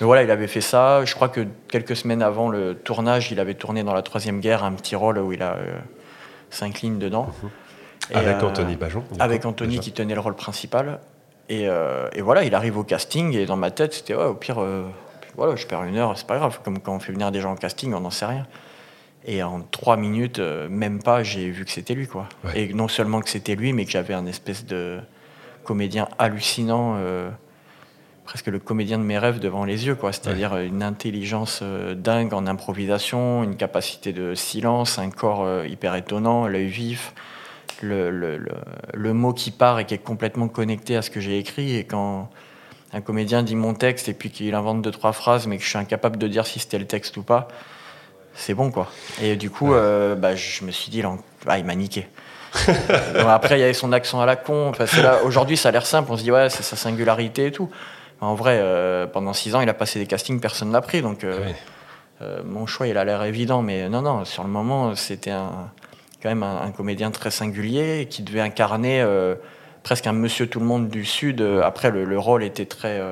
Mais 0.00 0.06
voilà, 0.06 0.22
il 0.22 0.30
avait 0.30 0.46
fait 0.46 0.60
ça. 0.60 1.04
Je 1.04 1.14
crois 1.14 1.28
que 1.28 1.46
quelques 1.68 1.96
semaines 1.96 2.22
avant 2.22 2.48
le 2.48 2.74
tournage, 2.74 3.32
il 3.32 3.40
avait 3.40 3.54
tourné 3.54 3.82
dans 3.82 3.94
la 3.94 4.02
Troisième 4.02 4.40
Guerre 4.40 4.64
un 4.64 4.72
petit 4.72 4.94
rôle 4.96 5.18
où 5.18 5.32
il 5.32 5.42
a 5.42 5.54
euh, 5.54 5.78
cinq 6.50 6.82
lignes 6.82 6.98
dedans. 6.98 7.30
Et, 8.10 8.14
Avec 8.14 8.36
euh, 8.42 8.46
Anthony 8.46 8.76
Bajon. 8.76 9.04
avec 9.18 9.42
coup, 9.42 9.48
Anthony 9.48 9.70
déjà. 9.70 9.82
qui 9.82 9.92
tenait 9.92 10.14
le 10.14 10.20
rôle 10.20 10.34
principal. 10.36 11.00
Et, 11.48 11.66
euh, 11.68 12.08
et 12.12 12.20
voilà, 12.22 12.44
il 12.44 12.54
arrive 12.54 12.76
au 12.78 12.84
casting 12.84 13.34
et 13.36 13.44
dans 13.46 13.56
ma 13.56 13.70
tête, 13.70 13.94
c'était 13.94 14.14
ouais, 14.14 14.24
au 14.24 14.34
pire, 14.34 14.60
euh, 14.62 14.84
voilà, 15.36 15.56
je 15.56 15.66
perds 15.66 15.84
une 15.84 15.96
heure, 15.96 16.12
c'est 16.16 16.26
pas 16.26 16.36
grave. 16.36 16.60
Comme 16.62 16.78
quand 16.78 16.94
on 16.94 17.00
fait 17.00 17.12
venir 17.12 17.30
des 17.32 17.40
gens 17.40 17.52
au 17.52 17.56
casting, 17.56 17.92
on 17.94 18.00
n'en 18.00 18.10
sait 18.10 18.26
rien. 18.26 18.46
Et 19.30 19.42
en 19.42 19.60
trois 19.60 19.98
minutes, 19.98 20.38
euh, 20.38 20.70
même 20.70 21.02
pas, 21.02 21.22
j'ai 21.22 21.50
vu 21.50 21.66
que 21.66 21.70
c'était 21.70 21.92
lui, 21.92 22.06
quoi. 22.06 22.30
Ouais. 22.44 22.62
Et 22.62 22.72
non 22.72 22.88
seulement 22.88 23.20
que 23.20 23.28
c'était 23.28 23.56
lui, 23.56 23.74
mais 23.74 23.84
que 23.84 23.90
j'avais 23.90 24.14
un 24.14 24.24
espèce 24.24 24.64
de 24.64 25.00
comédien 25.64 26.08
hallucinant, 26.18 26.94
euh, 26.96 27.28
presque 28.24 28.46
le 28.46 28.58
comédien 28.58 28.96
de 28.98 29.02
mes 29.02 29.18
rêves 29.18 29.38
devant 29.38 29.66
les 29.66 29.86
yeux, 29.86 29.96
quoi. 29.96 30.14
C'est-à-dire 30.14 30.56
une 30.56 30.82
intelligence 30.82 31.60
euh, 31.62 31.94
dingue 31.94 32.32
en 32.32 32.46
improvisation, 32.46 33.44
une 33.44 33.56
capacité 33.56 34.14
de 34.14 34.34
silence, 34.34 34.98
un 34.98 35.10
corps 35.10 35.44
euh, 35.44 35.66
hyper 35.66 35.94
étonnant, 35.94 36.46
l'œil 36.46 36.68
vif, 36.68 37.12
le, 37.82 38.10
le, 38.10 38.38
le, 38.38 38.52
le 38.94 39.12
mot 39.12 39.34
qui 39.34 39.50
part 39.50 39.78
et 39.78 39.84
qui 39.84 39.92
est 39.92 39.98
complètement 39.98 40.48
connecté 40.48 40.96
à 40.96 41.02
ce 41.02 41.10
que 41.10 41.20
j'ai 41.20 41.38
écrit. 41.38 41.76
Et 41.76 41.84
quand 41.84 42.30
un 42.94 43.02
comédien 43.02 43.42
dit 43.42 43.56
mon 43.56 43.74
texte 43.74 44.08
et 44.08 44.14
puis 44.14 44.30
qu'il 44.30 44.54
invente 44.54 44.80
deux, 44.80 44.90
trois 44.90 45.12
phrases, 45.12 45.46
mais 45.46 45.58
que 45.58 45.64
je 45.64 45.68
suis 45.68 45.78
incapable 45.78 46.16
de 46.16 46.28
dire 46.28 46.46
si 46.46 46.60
c'était 46.60 46.78
le 46.78 46.86
texte 46.86 47.18
ou 47.18 47.22
pas, 47.22 47.48
c'est 48.38 48.54
bon, 48.54 48.70
quoi. 48.70 48.88
Et 49.20 49.36
du 49.36 49.50
coup, 49.50 49.74
euh, 49.74 50.14
bah, 50.14 50.36
je 50.36 50.64
me 50.64 50.70
suis 50.70 50.90
dit, 50.90 51.02
là, 51.02 51.12
ah, 51.46 51.58
il 51.58 51.64
m'a 51.64 51.74
niqué. 51.74 52.08
Bon, 53.14 53.28
après, 53.28 53.58
il 53.58 53.60
y 53.60 53.64
avait 53.64 53.74
son 53.74 53.92
accent 53.92 54.20
à 54.20 54.26
la 54.26 54.36
con. 54.36 54.68
Enfin, 54.68 54.86
c'est 54.86 55.02
là, 55.02 55.22
aujourd'hui, 55.24 55.56
ça 55.56 55.68
a 55.68 55.72
l'air 55.72 55.84
simple. 55.84 56.10
On 56.12 56.16
se 56.16 56.22
dit, 56.22 56.30
ouais, 56.30 56.48
c'est 56.48 56.62
sa 56.62 56.76
singularité 56.76 57.46
et 57.46 57.52
tout. 57.52 57.68
En 58.20 58.34
vrai, 58.34 58.58
euh, 58.60 59.06
pendant 59.06 59.32
six 59.32 59.54
ans, 59.54 59.60
il 59.60 59.68
a 59.68 59.74
passé 59.74 59.98
des 59.98 60.06
castings, 60.06 60.40
personne 60.40 60.68
ne 60.68 60.72
l'a 60.72 60.80
pris. 60.80 61.02
Donc, 61.02 61.24
euh, 61.24 61.50
euh, 62.22 62.42
mon 62.44 62.66
choix, 62.66 62.86
il 62.86 62.96
a 62.96 63.04
l'air 63.04 63.22
évident. 63.24 63.60
Mais 63.60 63.88
non, 63.88 64.02
non, 64.02 64.24
sur 64.24 64.44
le 64.44 64.50
moment, 64.50 64.94
c'était 64.94 65.30
un, 65.30 65.70
quand 66.22 66.28
même 66.28 66.44
un, 66.44 66.62
un 66.62 66.70
comédien 66.70 67.10
très 67.10 67.30
singulier 67.30 68.06
qui 68.08 68.22
devait 68.22 68.40
incarner 68.40 69.04
presque 69.82 70.06
un 70.06 70.12
monsieur 70.12 70.46
tout 70.46 70.60
le 70.60 70.66
monde 70.66 70.88
du 70.88 71.04
Sud. 71.04 71.42
Après, 71.62 71.90
le, 71.90 72.04
le 72.04 72.18
rôle 72.18 72.44
était 72.44 72.66
très. 72.66 73.02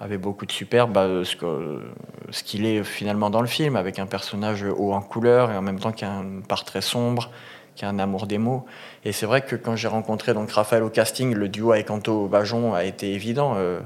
Avait 0.00 0.18
beaucoup 0.18 0.46
de 0.46 0.52
superbe, 0.52 0.92
bah, 0.92 1.06
ce 1.24 2.42
qu'il 2.42 2.64
est 2.64 2.82
finalement 2.82 3.28
dans 3.28 3.42
le 3.42 3.46
film, 3.46 3.76
avec 3.76 3.98
un 3.98 4.06
personnage 4.06 4.64
haut 4.64 4.92
en 4.92 5.02
couleur 5.02 5.50
et 5.50 5.56
en 5.56 5.62
même 5.62 5.78
temps 5.78 5.92
qui 5.92 6.06
a 6.06 6.10
une 6.10 6.42
part 6.42 6.64
très 6.64 6.80
sombre, 6.80 7.30
qui 7.76 7.84
a 7.84 7.88
un 7.88 7.98
amour 7.98 8.26
des 8.26 8.38
mots. 8.38 8.64
Et 9.04 9.12
c'est 9.12 9.26
vrai 9.26 9.42
que 9.42 9.56
quand 9.56 9.76
j'ai 9.76 9.88
rencontré 9.88 10.32
donc 10.32 10.50
Raphaël 10.50 10.82
au 10.82 10.88
casting, 10.88 11.34
le 11.34 11.48
duo 11.48 11.72
avec 11.72 11.90
Anto 11.90 12.26
Bajon 12.28 12.74
a 12.74 12.84
été 12.84 13.12
évident. 13.12 13.54
euh, 13.56 13.80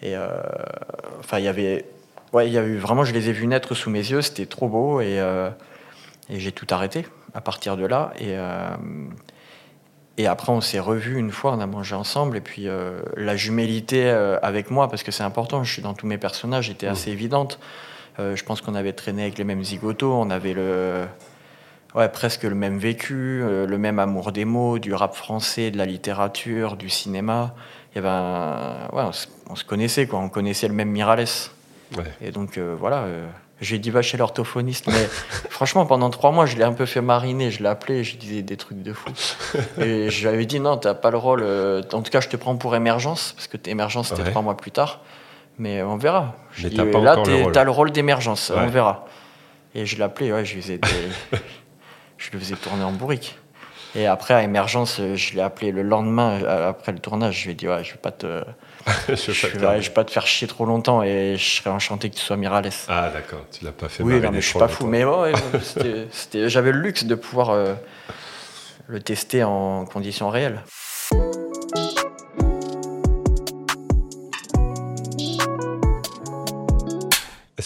et 0.00 0.16
euh, 0.16 0.28
enfin, 1.20 1.38
il 1.38 1.44
y 1.44 1.48
avait, 1.48 1.84
ouais, 2.32 2.48
il 2.48 2.52
y 2.52 2.58
a 2.58 2.64
eu 2.64 2.76
vraiment, 2.76 3.04
je 3.04 3.12
les 3.12 3.28
ai 3.28 3.32
vus 3.32 3.46
naître 3.46 3.74
sous 3.74 3.90
mes 3.90 4.00
yeux, 4.00 4.22
c'était 4.22 4.46
trop 4.46 4.68
beau 4.68 5.00
et, 5.00 5.20
euh, 5.20 5.50
j'ai 6.30 6.52
tout 6.52 6.66
arrêté 6.70 7.06
à 7.34 7.40
partir 7.40 7.76
de 7.76 7.84
là. 7.84 8.12
Et 10.18 10.26
après, 10.26 10.52
on 10.52 10.60
s'est 10.60 10.78
revus 10.80 11.18
une 11.18 11.30
fois, 11.30 11.52
on 11.52 11.60
a 11.60 11.66
mangé 11.66 11.94
ensemble. 11.94 12.36
Et 12.36 12.40
puis, 12.40 12.68
euh, 12.68 13.00
la 13.16 13.34
jumélité 13.36 14.10
euh, 14.10 14.38
avec 14.42 14.70
moi, 14.70 14.88
parce 14.88 15.02
que 15.02 15.10
c'est 15.10 15.22
important, 15.22 15.64
je 15.64 15.72
suis 15.72 15.82
dans 15.82 15.94
tous 15.94 16.06
mes 16.06 16.18
personnages, 16.18 16.68
était 16.70 16.86
assez 16.86 17.10
évidente. 17.10 17.58
Euh, 18.18 18.36
je 18.36 18.44
pense 18.44 18.60
qu'on 18.60 18.74
avait 18.74 18.92
traîné 18.92 19.22
avec 19.22 19.38
les 19.38 19.44
mêmes 19.44 19.64
zigotos, 19.64 20.12
on 20.12 20.28
avait 20.28 20.52
le, 20.52 21.06
ouais, 21.94 22.08
presque 22.10 22.42
le 22.42 22.54
même 22.54 22.76
vécu, 22.78 23.42
le 23.42 23.78
même 23.78 23.98
amour 23.98 24.32
des 24.32 24.44
mots, 24.44 24.78
du 24.78 24.92
rap 24.92 25.14
français, 25.14 25.70
de 25.70 25.78
la 25.78 25.86
littérature, 25.86 26.76
du 26.76 26.90
cinéma. 26.90 27.54
Il 27.92 27.96
y 27.96 27.98
avait 27.98 28.08
un- 28.08 28.88
ouais, 28.92 29.02
on, 29.02 29.12
se, 29.12 29.26
on 29.48 29.56
se 29.56 29.64
connaissait, 29.64 30.06
quoi. 30.06 30.18
on 30.18 30.28
connaissait 30.28 30.68
le 30.68 30.74
même 30.74 30.90
Mirales. 30.90 31.24
Ouais. 31.96 32.04
Et 32.20 32.30
donc, 32.32 32.58
voilà. 32.58 33.06
J'ai 33.62 33.78
dit 33.78 33.88
va 33.90 34.02
chez 34.02 34.18
l'orthophoniste, 34.18 34.88
mais 34.88 35.08
franchement, 35.50 35.86
pendant 35.86 36.10
trois 36.10 36.32
mois, 36.32 36.44
je 36.46 36.56
l'ai 36.56 36.64
un 36.64 36.72
peu 36.72 36.84
fait 36.84 37.00
mariner. 37.00 37.50
Je 37.50 37.62
l'ai 37.62 37.68
appelé, 37.68 38.04
je 38.04 38.16
disais 38.18 38.42
des 38.42 38.56
trucs 38.58 38.82
de 38.82 38.92
fou. 38.92 39.08
Et 39.80 40.10
je 40.10 40.20
lui 40.20 40.28
avais 40.28 40.44
dit 40.44 40.60
non, 40.60 40.76
t'as 40.76 40.94
pas 40.94 41.10
le 41.10 41.16
rôle. 41.18 41.40
euh, 41.42 41.82
en 41.92 42.02
tout 42.02 42.10
cas, 42.10 42.20
je 42.20 42.28
te 42.28 42.36
prends 42.36 42.56
pour 42.56 42.76
émergence, 42.76 43.32
parce 43.36 43.46
que 43.46 43.56
t'es 43.56 43.70
émergence, 43.70 44.08
c'était 44.08 44.22
Ouais. 44.22 44.30
trois 44.30 44.42
mois 44.42 44.56
plus 44.56 44.70
tard. 44.72 45.00
Mais 45.58 45.82
on 45.82 45.96
verra. 45.96 46.34
Mais 46.86 46.90
pas 46.92 47.00
là, 47.00 47.14
le 47.36 47.42
rôle. 47.44 47.52
t'as 47.52 47.64
le 47.64 47.70
rôle 47.70 47.90
d'émergence, 47.92 48.50
Ouais. 48.50 48.62
on 48.62 48.68
verra. 48.68 49.06
Et 49.74 49.86
je 49.86 49.96
ouais, 50.32 50.44
lui 50.54 50.62
faisais 50.62 50.78
des- 50.78 50.88
je 52.18 52.30
le 52.32 52.38
faisais 52.38 52.56
tourner 52.56 52.84
en 52.84 52.92
bourrique. 52.92 53.38
Et 53.94 54.06
après, 54.06 54.34
à 54.34 54.42
émergence, 54.42 55.00
je 55.14 55.34
l'ai 55.34 55.42
appelé 55.42 55.70
le 55.70 55.82
lendemain, 55.82 56.40
euh, 56.42 56.70
après 56.70 56.92
le 56.92 56.98
tournage. 56.98 57.40
Je 57.40 57.44
lui 57.44 57.52
ai 57.52 57.54
dit, 57.54 57.68
ouais, 57.68 57.84
je 57.84 57.92
vais 57.92 57.98
pas 57.98 58.10
te, 58.10 58.42
Je 59.08 59.46
vais- 59.48 59.58
pas. 59.58 59.70
ouais, 59.72 59.82
je 59.82 59.88
vais 59.88 59.94
pas 59.94 60.04
te 60.04 60.10
faire 60.10 60.26
chier 60.26 60.48
trop 60.48 60.64
longtemps 60.64 61.02
et 61.02 61.36
je 61.36 61.44
serais 61.56 61.70
enchanté 61.70 62.08
que 62.08 62.14
tu 62.16 62.22
sois 62.22 62.36
Mirales. 62.38 62.70
Ah, 62.88 63.10
d'accord, 63.12 63.44
tu 63.52 63.64
l'as 63.64 63.72
pas 63.72 63.88
fait 63.88 64.02
Oui, 64.02 64.18
non, 64.20 64.30
mais 64.32 64.40
je 64.40 64.46
suis 64.48 64.58
pas 64.58 64.60
longtemps. 64.66 64.74
fou. 64.78 64.86
Mais 64.86 65.04
ouais, 65.04 65.32
ouais, 65.32 66.08
j'avais 66.48 66.72
le 66.72 66.78
luxe 66.80 67.04
de 67.04 67.14
pouvoir 67.14 67.50
euh, 67.50 67.74
le 68.88 69.00
tester 69.00 69.44
en 69.44 69.84
conditions 69.84 70.30
réelles. 70.30 70.62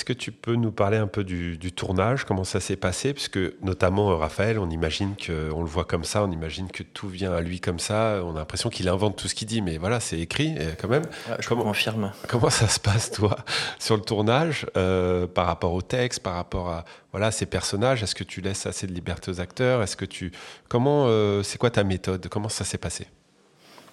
Que 0.06 0.12
tu 0.14 0.32
peux 0.32 0.54
nous 0.54 0.72
parler 0.72 0.96
un 0.96 1.06
peu 1.08 1.24
du, 1.24 1.58
du 1.58 1.72
tournage, 1.72 2.24
comment 2.24 2.44
ça 2.44 2.60
s'est 2.60 2.76
passé 2.76 3.12
Puisque 3.12 3.38
notamment 3.62 4.10
euh, 4.12 4.14
Raphaël, 4.14 4.58
on 4.58 4.70
imagine 4.70 5.14
que, 5.16 5.50
on 5.52 5.60
le 5.60 5.68
voit 5.68 5.84
comme 5.84 6.04
ça, 6.04 6.22
on 6.24 6.30
imagine 6.30 6.70
que 6.70 6.82
tout 6.82 7.08
vient 7.08 7.32
à 7.34 7.40
lui 7.42 7.60
comme 7.60 7.78
ça, 7.78 8.20
on 8.24 8.34
a 8.36 8.38
l'impression 8.38 8.70
qu'il 8.70 8.88
invente 8.88 9.16
tout 9.16 9.28
ce 9.28 9.34
qu'il 9.34 9.48
dit, 9.48 9.60
mais 9.60 9.76
voilà, 9.76 10.00
c'est 10.00 10.18
écrit 10.18 10.54
quand 10.80 10.88
même. 10.88 11.02
Je 11.40 11.46
Comment- 11.48 11.64
confirme. 11.64 12.12
Comment 12.28 12.48
ça 12.50 12.68
se 12.68 12.80
passe, 12.80 13.10
toi, 13.10 13.36
sur 13.78 13.96
le 13.96 14.02
tournage, 14.02 14.64
euh, 14.76 15.26
par 15.26 15.46
rapport 15.46 15.72
au 15.74 15.82
texte, 15.82 16.20
par 16.22 16.34
rapport 16.34 16.70
à 16.70 16.84
voilà 17.12 17.30
ces 17.32 17.46
personnages? 17.46 18.02
Est-ce 18.02 18.14
que 18.14 18.24
tu 18.24 18.40
laisses 18.40 18.64
assez 18.66 18.86
de 18.86 18.92
liberté 18.92 19.30
aux 19.30 19.40
acteurs? 19.40 19.82
Est-ce 19.82 19.96
que 19.96 20.04
tu 20.06 20.30
comment 20.68 21.06
euh, 21.08 21.42
c'est 21.42 21.58
quoi 21.58 21.70
ta 21.70 21.82
méthode? 21.82 22.28
Comment 22.30 22.48
ça 22.48 22.64
s'est 22.64 22.78
passé? 22.78 23.08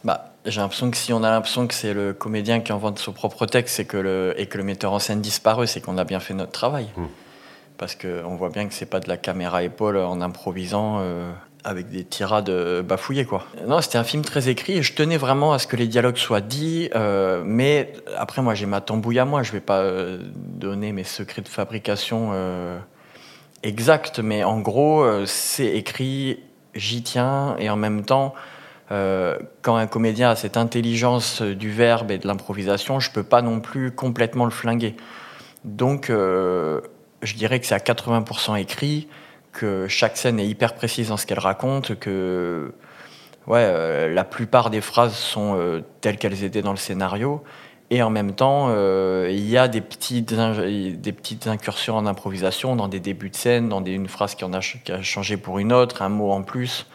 Bah, 0.04 0.33
j'ai 0.46 0.60
l'impression 0.62 0.92
que 0.92 0.98
si 0.98 1.14
on 1.14 1.24
a 1.24 1.30
l'impression 1.30 1.68
que 1.68 1.74
c'est 1.74 1.94
le 1.94 2.14
comédien 2.14 2.60
qui 2.60 2.72
invente 2.72 3.00
son 3.00 3.14
propre 3.14 3.46
texte 3.46 3.80
et 3.80 3.86
que 3.86 3.98
le, 3.98 4.34
et 4.38 4.48
que 4.48 4.58
le 4.58 4.64
metteur 4.64 4.92
en 4.92 5.00
scène 5.00 5.22
disparaît, 5.22 5.68
c'est 5.68 5.82
qu'on 5.82 5.98
a 5.98 6.04
bien 6.04 6.20
fait 6.20 6.34
notre 6.34 6.52
travail. 6.52 6.88
Mm. 6.98 7.06
Parce 7.78 7.96
qu'on 7.96 8.36
voit 8.36 8.50
bien 8.50 8.68
que 8.68 8.74
c'est 8.74 8.86
pas 8.86 9.00
de 9.00 9.10
la 9.10 9.18
caméra 9.18 9.64
épaule 9.64 9.98
en 9.98 10.22
improvisant 10.22 10.98
euh, 11.00 11.32
avec 11.64 11.90
des 11.90 12.04
tirades 12.04 12.50
euh, 12.50 12.84
bafouillées. 12.84 13.26
Quoi. 13.26 13.46
Non, 13.68 13.82
c'était 13.82 13.98
un 13.98 14.04
film 14.04 14.24
très 14.24 14.50
écrit 14.50 14.74
et 14.74 14.84
je 14.84 14.94
tenais 14.94 15.18
vraiment 15.18 15.54
à 15.54 15.60
ce 15.60 15.68
que 15.68 15.76
les 15.76 15.88
dialogues 15.88 16.18
soient 16.18 16.42
dits. 16.42 16.90
euh, 16.96 17.44
mais 17.46 17.94
après, 18.18 18.42
moi, 18.42 18.54
j'ai 18.54 18.66
ma 18.66 18.82
tambouille 18.82 19.20
à 19.20 19.26
moi. 19.26 19.44
Je 19.44 19.52
vais 19.52 19.62
pas 19.62 19.80
euh, 19.80 20.20
donner 20.36 20.92
mes 20.92 21.04
secrets 21.04 21.42
de 21.42 21.48
fabrication 21.48 22.32
exacts. 23.64 24.20
Mais 24.20 24.44
en 24.44 24.60
gros, 24.60 25.06
c'est 25.26 25.68
écrit, 25.68 26.40
j'y 26.76 27.02
tiens 27.02 27.56
et 27.60 27.70
en 27.70 27.78
même 27.78 28.04
temps. 28.04 28.34
Euh, 28.94 29.40
quand 29.64 29.76
un 29.76 29.88
comédien 29.88 30.30
a 30.30 30.36
cette 30.36 30.56
intelligence 30.56 31.42
du 31.42 31.72
verbe 31.72 32.12
et 32.12 32.20
de 32.20 32.28
l'improvisation, 32.28 33.00
je 33.00 33.10
peux 33.10 33.24
pas 33.24 33.42
non 33.42 33.60
plus 33.60 33.92
complètement 33.92 34.46
le 34.46 34.52
flinguer. 34.52 34.96
Donc, 35.64 36.12
euh, 36.12 36.80
je 37.24 37.34
dirais 37.34 37.60
que 37.60 37.66
c'est 37.66 37.74
à 37.74 37.80
80% 37.80 38.60
écrit, 38.60 39.08
que 39.52 39.88
chaque 39.88 40.16
scène 40.16 40.40
est 40.40 40.46
hyper 40.46 40.76
précise 40.76 41.10
dans 41.10 41.18
ce 41.18 41.26
qu'elle 41.26 41.40
raconte, 41.40 41.98
que 41.98 42.74
ouais, 43.48 43.64
euh, 43.64 44.14
la 44.14 44.24
plupart 44.24 44.70
des 44.70 44.82
phrases 44.82 45.16
sont 45.16 45.82
telles 46.02 46.18
qu'elles 46.18 46.44
étaient 46.44 46.62
dans 46.62 46.72
le 46.72 46.78
scénario. 46.78 47.44
Et 47.90 48.04
en 48.04 48.12
même 48.12 48.34
temps, 48.34 48.70
il 49.28 49.50
y 49.50 49.58
a 49.58 49.68
des 49.68 49.82
petites, 49.82 50.34
des 50.34 51.14
petites 51.14 51.48
incursions 51.48 51.98
en 51.98 52.06
improvisation 52.06 52.76
dans 52.76 52.88
des 52.88 53.00
débuts 53.00 53.30
de 53.30 53.36
scène, 53.36 53.70
dans 53.70 53.84
une 53.84 54.08
phrase 54.08 54.36
qui 54.36 54.44
a 54.46 55.02
changé 55.02 55.38
pour 55.38 55.60
une 55.60 55.74
autre, 55.74 56.02
un 56.02 56.10
mot 56.10 56.32
en 56.32 56.44
plus. 56.44 56.88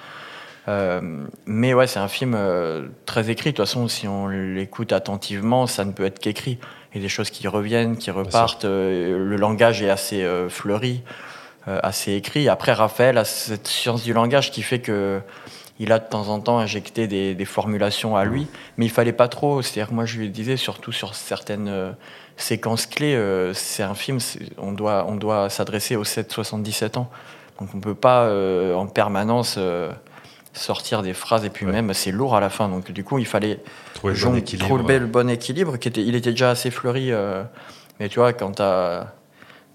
Euh, 0.69 1.01
mais 1.47 1.73
ouais, 1.73 1.87
c'est 1.87 1.99
un 1.99 2.09
film 2.09 2.35
euh, 2.37 2.89
très 3.07 3.31
écrit. 3.31 3.53
De 3.53 3.57
toute 3.57 3.67
façon, 3.67 3.89
si 3.89 4.07
on 4.07 4.29
l'écoute 4.29 4.93
attentivement, 4.93 5.67
ça 5.67 5.85
ne 5.85 5.93
peut 5.93 6.05
être 6.05 6.19
qu'écrit. 6.19 6.59
Il 6.93 6.99
y 6.99 7.01
a 7.01 7.03
des 7.03 7.09
choses 7.09 7.31
qui 7.31 7.49
reviennent, 7.49 7.97
qui 7.97 8.11
repartent. 8.11 8.65
euh, 8.65 9.19
le 9.19 9.37
langage 9.37 9.83
est 9.83 9.91
assez 9.91 10.27
fleuri, 10.49 11.03
assez 11.67 12.13
écrit. 12.15 12.49
Après, 12.49 12.73
Raphaël 12.73 13.19
a 13.19 13.25
cette 13.25 13.67
science 13.69 14.03
du 14.03 14.13
langage 14.13 14.51
qui 14.51 14.63
fait 14.63 14.81
que 14.81 15.21
il 15.81 15.93
a 15.93 16.01
de 16.01 16.09
temps 16.09 16.29
en 16.29 16.41
temps 16.41 16.59
injecté 16.59 17.07
des, 17.07 17.37
des 17.37 17.45
formulations 17.45 18.17
à 18.17 18.25
lui, 18.25 18.49
mais 18.77 18.87
il 18.87 18.91
fallait 18.91 19.13
pas 19.13 19.29
trop. 19.29 19.63
C'est-à-dire 19.63 19.93
moi, 19.93 20.07
je 20.07 20.19
lui 20.19 20.29
disais, 20.29 20.57
surtout 20.57 20.91
sur 20.91 21.15
certaines 21.15 21.95
séquences 22.37 22.87
clés, 22.87 23.17
c'est 23.55 23.85
un 23.85 23.95
film, 23.95 24.19
on 24.57 24.73
doit, 24.73 25.07
on 25.09 25.15
doit 25.15 25.51
s'adresser 25.51 25.95
aux 25.95 26.05
7-77 26.05 26.99
ans. 26.99 27.11
Donc 27.61 27.69
on 27.75 27.81
peut 27.81 27.95
pas 27.95 28.29
en 28.75 28.87
permanence 28.87 29.59
sortir 30.53 31.03
des 31.03 31.15
phrases 31.15 31.45
et 31.45 31.51
puis 31.51 31.67
Ouais. 31.67 31.73
même 31.73 31.93
c'est 31.95 32.11
lourd 32.13 32.35
à 32.37 32.41
la 32.41 32.49
fin. 32.51 32.69
Donc 32.69 32.91
du 32.91 33.05
coup, 33.05 33.19
il 33.19 33.27
fallait 33.27 33.61
Trouver 33.95 34.15
le 34.15 34.25
bon 34.25 34.35
équilibre. 34.37 34.67
trouver 34.79 34.99
le 34.99 35.07
bon 35.07 35.29
équilibre. 35.31 35.77
Qui 35.77 35.89
était, 35.89 36.03
il 36.03 36.15
était 36.15 36.31
déjà 36.31 36.51
assez 36.51 36.71
fleuri. 36.71 37.13
euh, 37.13 37.43
mais 38.01 38.09
tu 38.09 38.19
vois, 38.21 38.33
quand 38.33 38.53
t'as 38.53 39.07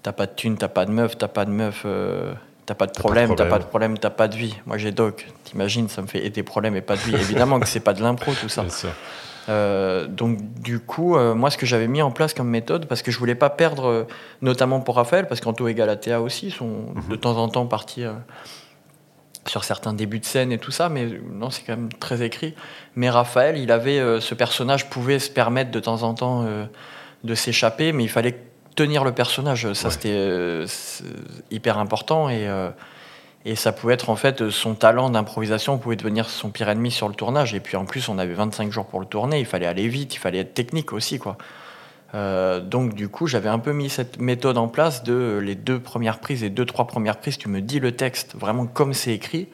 t'as 0.02 0.12
pas 0.12 0.26
de 0.26 0.32
thune, 0.34 0.56
t'as 0.58 0.68
pas 0.68 0.84
de 0.84 0.90
meuf, 0.90 1.16
t'as 1.16 1.28
pas 1.28 1.44
de 1.46 1.50
meuf, 1.50 1.82
euh, 1.86 2.34
t'as 2.66 2.74
pas 2.74 2.86
de 2.86 2.92
problème, 2.92 3.34
t'as 3.34 3.46
pas 3.46 3.58
de 3.58 3.64
problème, 3.64 3.96
t'as 3.98 4.10
pas 4.10 4.28
de 4.28 4.36
vie. 4.36 4.54
Moi 4.66 4.76
j'ai 4.78 4.92
doc. 4.92 5.26
T'imagines, 5.44 5.88
ça 5.88 6.02
me 6.02 6.06
fait 6.06 6.24
et 6.26 6.30
des 6.30 6.42
problèmes 6.42 6.76
et 6.76 6.80
pas 6.82 6.96
de 6.96 7.00
vie. 7.00 7.14
Évidemment 7.14 7.58
que 7.60 7.66
c'est 7.68 7.80
pas 7.80 7.94
de 7.94 8.02
l'impro 8.02 8.32
tout 8.34 8.48
ça. 8.50 8.64
Euh, 9.50 10.06
donc 10.06 10.38
du 10.60 10.80
coup, 10.80 11.16
euh, 11.16 11.34
moi 11.34 11.50
ce 11.50 11.58
que 11.58 11.66
j'avais 11.66 11.86
mis 11.88 12.00
en 12.00 12.10
place 12.10 12.32
comme 12.32 12.48
méthode, 12.48 12.86
parce 12.86 13.02
que 13.02 13.10
je 13.10 13.18
voulais 13.18 13.34
pas 13.34 13.50
perdre, 13.50 13.84
euh, 13.86 14.04
notamment 14.40 14.80
pour 14.80 14.96
Raphaël, 14.96 15.26
parce 15.28 15.40
qu'Anto 15.42 15.68
et 15.68 15.74
Galatea 15.74 16.20
aussi 16.22 16.50
sont 16.50 16.86
Mhm. 16.94 17.02
de 17.10 17.16
temps 17.16 17.36
en 17.36 17.48
temps 17.48 17.66
partis 17.66 18.04
sur 19.48 19.64
certains 19.64 19.92
débuts 19.92 20.18
de 20.20 20.24
scène 20.24 20.52
et 20.52 20.58
tout 20.58 20.70
ça, 20.70 20.88
mais 20.88 21.06
non, 21.32 21.50
c'est 21.50 21.62
quand 21.62 21.76
même 21.76 21.92
très 21.92 22.22
écrit. 22.22 22.54
Mais 22.96 23.10
Raphaël, 23.10 23.56
il 23.58 23.70
avait 23.72 23.98
euh, 23.98 24.20
ce 24.20 24.34
personnage 24.34 24.88
pouvait 24.90 25.18
se 25.18 25.30
permettre 25.30 25.70
de 25.70 25.80
temps 25.80 26.02
en 26.02 26.14
temps 26.14 26.44
euh, 26.46 26.64
de 27.24 27.34
s'échapper, 27.34 27.92
mais 27.92 28.04
il 28.04 28.08
fallait 28.08 28.38
tenir 28.74 29.04
le 29.04 29.12
personnage. 29.12 29.72
Ça, 29.74 29.88
Ouais. 29.88 29.92
c'était 29.94 30.12
euh, 30.14 30.66
hyper 31.50 31.78
important 31.78 32.28
et 32.28 32.48
et 33.46 33.56
ça 33.56 33.72
pouvait 33.72 33.92
être 33.92 34.08
en 34.08 34.16
fait 34.16 34.48
son 34.48 34.74
talent 34.74 35.10
d'improvisation 35.10 35.76
pouvait 35.76 35.96
devenir 35.96 36.30
son 36.30 36.48
pire 36.48 36.70
ennemi 36.70 36.90
sur 36.90 37.08
le 37.08 37.14
tournage. 37.14 37.52
Et 37.54 37.60
puis 37.60 37.76
en 37.76 37.84
plus, 37.84 38.08
on 38.08 38.16
avait 38.16 38.32
25 38.32 38.72
jours 38.72 38.86
pour 38.86 39.00
le 39.00 39.06
tourner, 39.06 39.38
il 39.38 39.44
fallait 39.44 39.66
aller 39.66 39.86
vite, 39.86 40.14
il 40.14 40.18
fallait 40.18 40.38
être 40.38 40.54
technique 40.54 40.94
aussi. 40.94 41.18
quoi. 41.18 41.36
Euh, 42.14 42.60
donc 42.60 42.94
du 42.94 43.08
coup, 43.08 43.26
j'avais 43.26 43.48
un 43.48 43.58
peu 43.58 43.72
mis 43.72 43.88
cette 43.88 44.20
méthode 44.20 44.56
en 44.56 44.68
place 44.68 45.02
de 45.02 45.12
euh, 45.12 45.38
les 45.40 45.54
deux 45.54 45.80
premières 45.80 46.20
prises, 46.20 46.42
les 46.42 46.50
deux, 46.50 46.64
trois 46.64 46.86
premières 46.86 47.16
prises, 47.16 47.38
tu 47.38 47.48
me 47.48 47.60
dis 47.60 47.80
le 47.80 47.92
texte 47.92 48.36
vraiment 48.36 48.66
comme 48.66 48.94
c'est 48.94 49.12
écrit. 49.12 49.48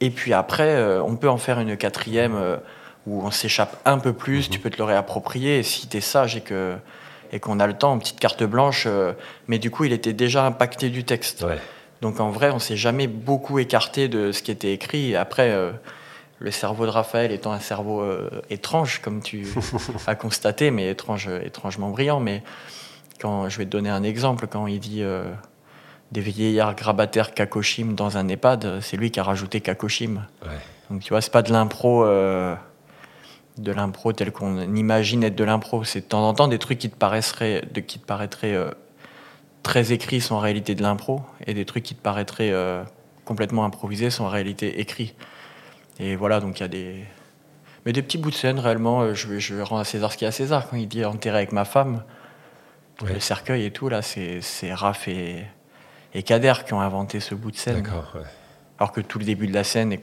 Et 0.00 0.10
puis 0.10 0.32
après, 0.32 0.68
euh, 0.68 1.02
on 1.02 1.16
peut 1.16 1.28
en 1.28 1.36
faire 1.36 1.58
une 1.58 1.76
quatrième 1.76 2.34
euh, 2.36 2.56
où 3.06 3.22
on 3.24 3.30
s'échappe 3.30 3.76
un 3.84 3.98
peu 3.98 4.12
plus, 4.12 4.48
tu 4.48 4.58
peux 4.60 4.70
te 4.70 4.78
le 4.78 4.84
réapproprier. 4.84 5.58
Et 5.58 5.62
si 5.62 5.88
tu 5.88 5.96
es 5.96 6.00
sage 6.00 6.36
et 6.36 6.40
que 6.40 6.76
et 7.32 7.38
qu'on 7.38 7.60
a 7.60 7.66
le 7.68 7.74
temps, 7.74 7.94
une 7.94 8.00
petite 8.00 8.18
carte 8.18 8.42
blanche, 8.42 8.88
mais 9.46 9.60
du 9.60 9.70
coup, 9.70 9.84
il 9.84 9.92
était 9.92 10.12
déjà 10.12 10.44
impacté 10.44 10.90
du 10.90 11.04
texte. 11.04 11.42
Ouais. 11.42 11.58
Donc 12.00 12.18
en 12.18 12.30
vrai, 12.30 12.50
on 12.50 12.58
s'est 12.58 12.76
jamais 12.76 13.06
beaucoup 13.06 13.60
écarté 13.60 14.08
de 14.08 14.32
ce 14.32 14.42
qui 14.42 14.50
était 14.50 14.72
écrit. 14.72 15.12
Et 15.12 15.16
après, 15.16 15.56
le 16.40 16.50
cerveau 16.50 16.86
de 16.86 16.90
Raphaël 16.90 17.30
étant 17.30 17.52
un 17.52 17.60
cerveau 17.60 18.00
euh, 18.00 18.28
étrange, 18.50 19.00
comme 19.00 19.22
tu 19.22 19.46
as 20.06 20.14
constaté, 20.16 20.70
mais 20.70 20.90
étrange, 20.90 21.28
étrangement 21.28 21.90
brillant. 21.90 22.18
Mais 22.18 22.42
quand 23.20 23.48
je 23.48 23.58
vais 23.58 23.64
te 23.64 23.70
donner 23.70 23.90
un 23.90 24.02
exemple, 24.02 24.48
quand 24.48 24.66
il 24.66 24.80
dit 24.80 25.02
euh, 25.02 25.22
des 26.12 26.20
vieillards 26.20 26.74
grabataires 26.74 27.34
Kakoshim 27.34 27.94
dans 27.94 28.16
un 28.16 28.28
EHPAD, 28.28 28.80
c'est 28.80 28.96
lui 28.96 29.10
qui 29.10 29.20
a 29.20 29.22
rajouté 29.22 29.60
Kakoshim. 29.60 30.26
Ouais. 30.42 30.58
Donc 30.90 31.02
tu 31.02 31.10
vois, 31.10 31.20
c'est 31.20 31.32
pas 31.32 31.42
de 31.42 31.52
l'impro, 31.52 32.04
euh, 32.04 32.54
de 33.58 33.72
l'impro 33.72 34.12
tel 34.12 34.32
qu'on 34.32 34.60
imagine 34.74 35.22
être 35.22 35.36
de 35.36 35.44
l'impro. 35.44 35.84
C'est 35.84 36.00
de 36.00 36.06
temps 36.06 36.28
en 36.28 36.34
temps 36.34 36.48
des 36.48 36.58
trucs 36.58 36.78
qui 36.78 36.90
te 36.90 36.96
paraîtraient, 36.96 37.62
de, 37.72 37.80
qui 37.80 38.00
te 38.00 38.06
paraîtraient 38.06 38.54
euh, 38.54 38.70
très 39.62 39.92
écrits 39.92 40.20
sont 40.20 40.34
en 40.34 40.40
réalité 40.40 40.74
de 40.74 40.82
l'impro, 40.82 41.22
et 41.46 41.54
des 41.54 41.64
trucs 41.64 41.84
qui 41.84 41.94
te 41.94 42.02
paraîtraient 42.02 42.50
euh, 42.50 42.82
complètement 43.24 43.64
improvisés 43.64 44.10
sont 44.10 44.24
en 44.24 44.28
réalité 44.28 44.80
écrits. 44.80 45.14
Et 46.00 46.16
voilà, 46.16 46.40
donc 46.40 46.58
il 46.58 46.62
y 46.62 46.64
a 46.64 46.68
des, 46.68 47.04
mais 47.84 47.92
des 47.92 48.02
petits 48.02 48.18
bouts 48.18 48.30
de 48.30 48.34
scène 48.34 48.58
réellement. 48.58 49.02
euh, 49.02 49.14
Je, 49.14 49.60
rends 49.60 49.78
à 49.78 49.84
César 49.84 50.12
ce 50.12 50.16
qui 50.16 50.24
est 50.24 50.28
à 50.28 50.32
César 50.32 50.68
quand 50.68 50.76
il 50.76 50.88
dit 50.88 51.04
enterré 51.04 51.36
avec 51.38 51.52
ma 51.52 51.64
femme, 51.64 52.02
Ouais. 53.02 53.14
le 53.14 53.20
cercueil 53.20 53.64
et 53.64 53.70
tout 53.70 53.88
là, 53.88 54.02
c'est 54.02 54.40
Raph 54.74 55.08
et, 55.08 55.44
et 56.12 56.22
Kader 56.22 56.52
qui 56.66 56.74
ont 56.74 56.82
inventé 56.82 57.18
ce 57.20 57.34
bout 57.34 57.50
de 57.50 57.56
scène 57.56 57.82
D'accord. 57.82 58.12
ouais. 58.14 58.20
alors 58.78 58.92
que 58.92 59.00
tout 59.00 59.18
le 59.18 59.24
début 59.24 59.46
de 59.46 59.54
la 59.54 59.64
scène 59.64 59.92
est 59.94 60.02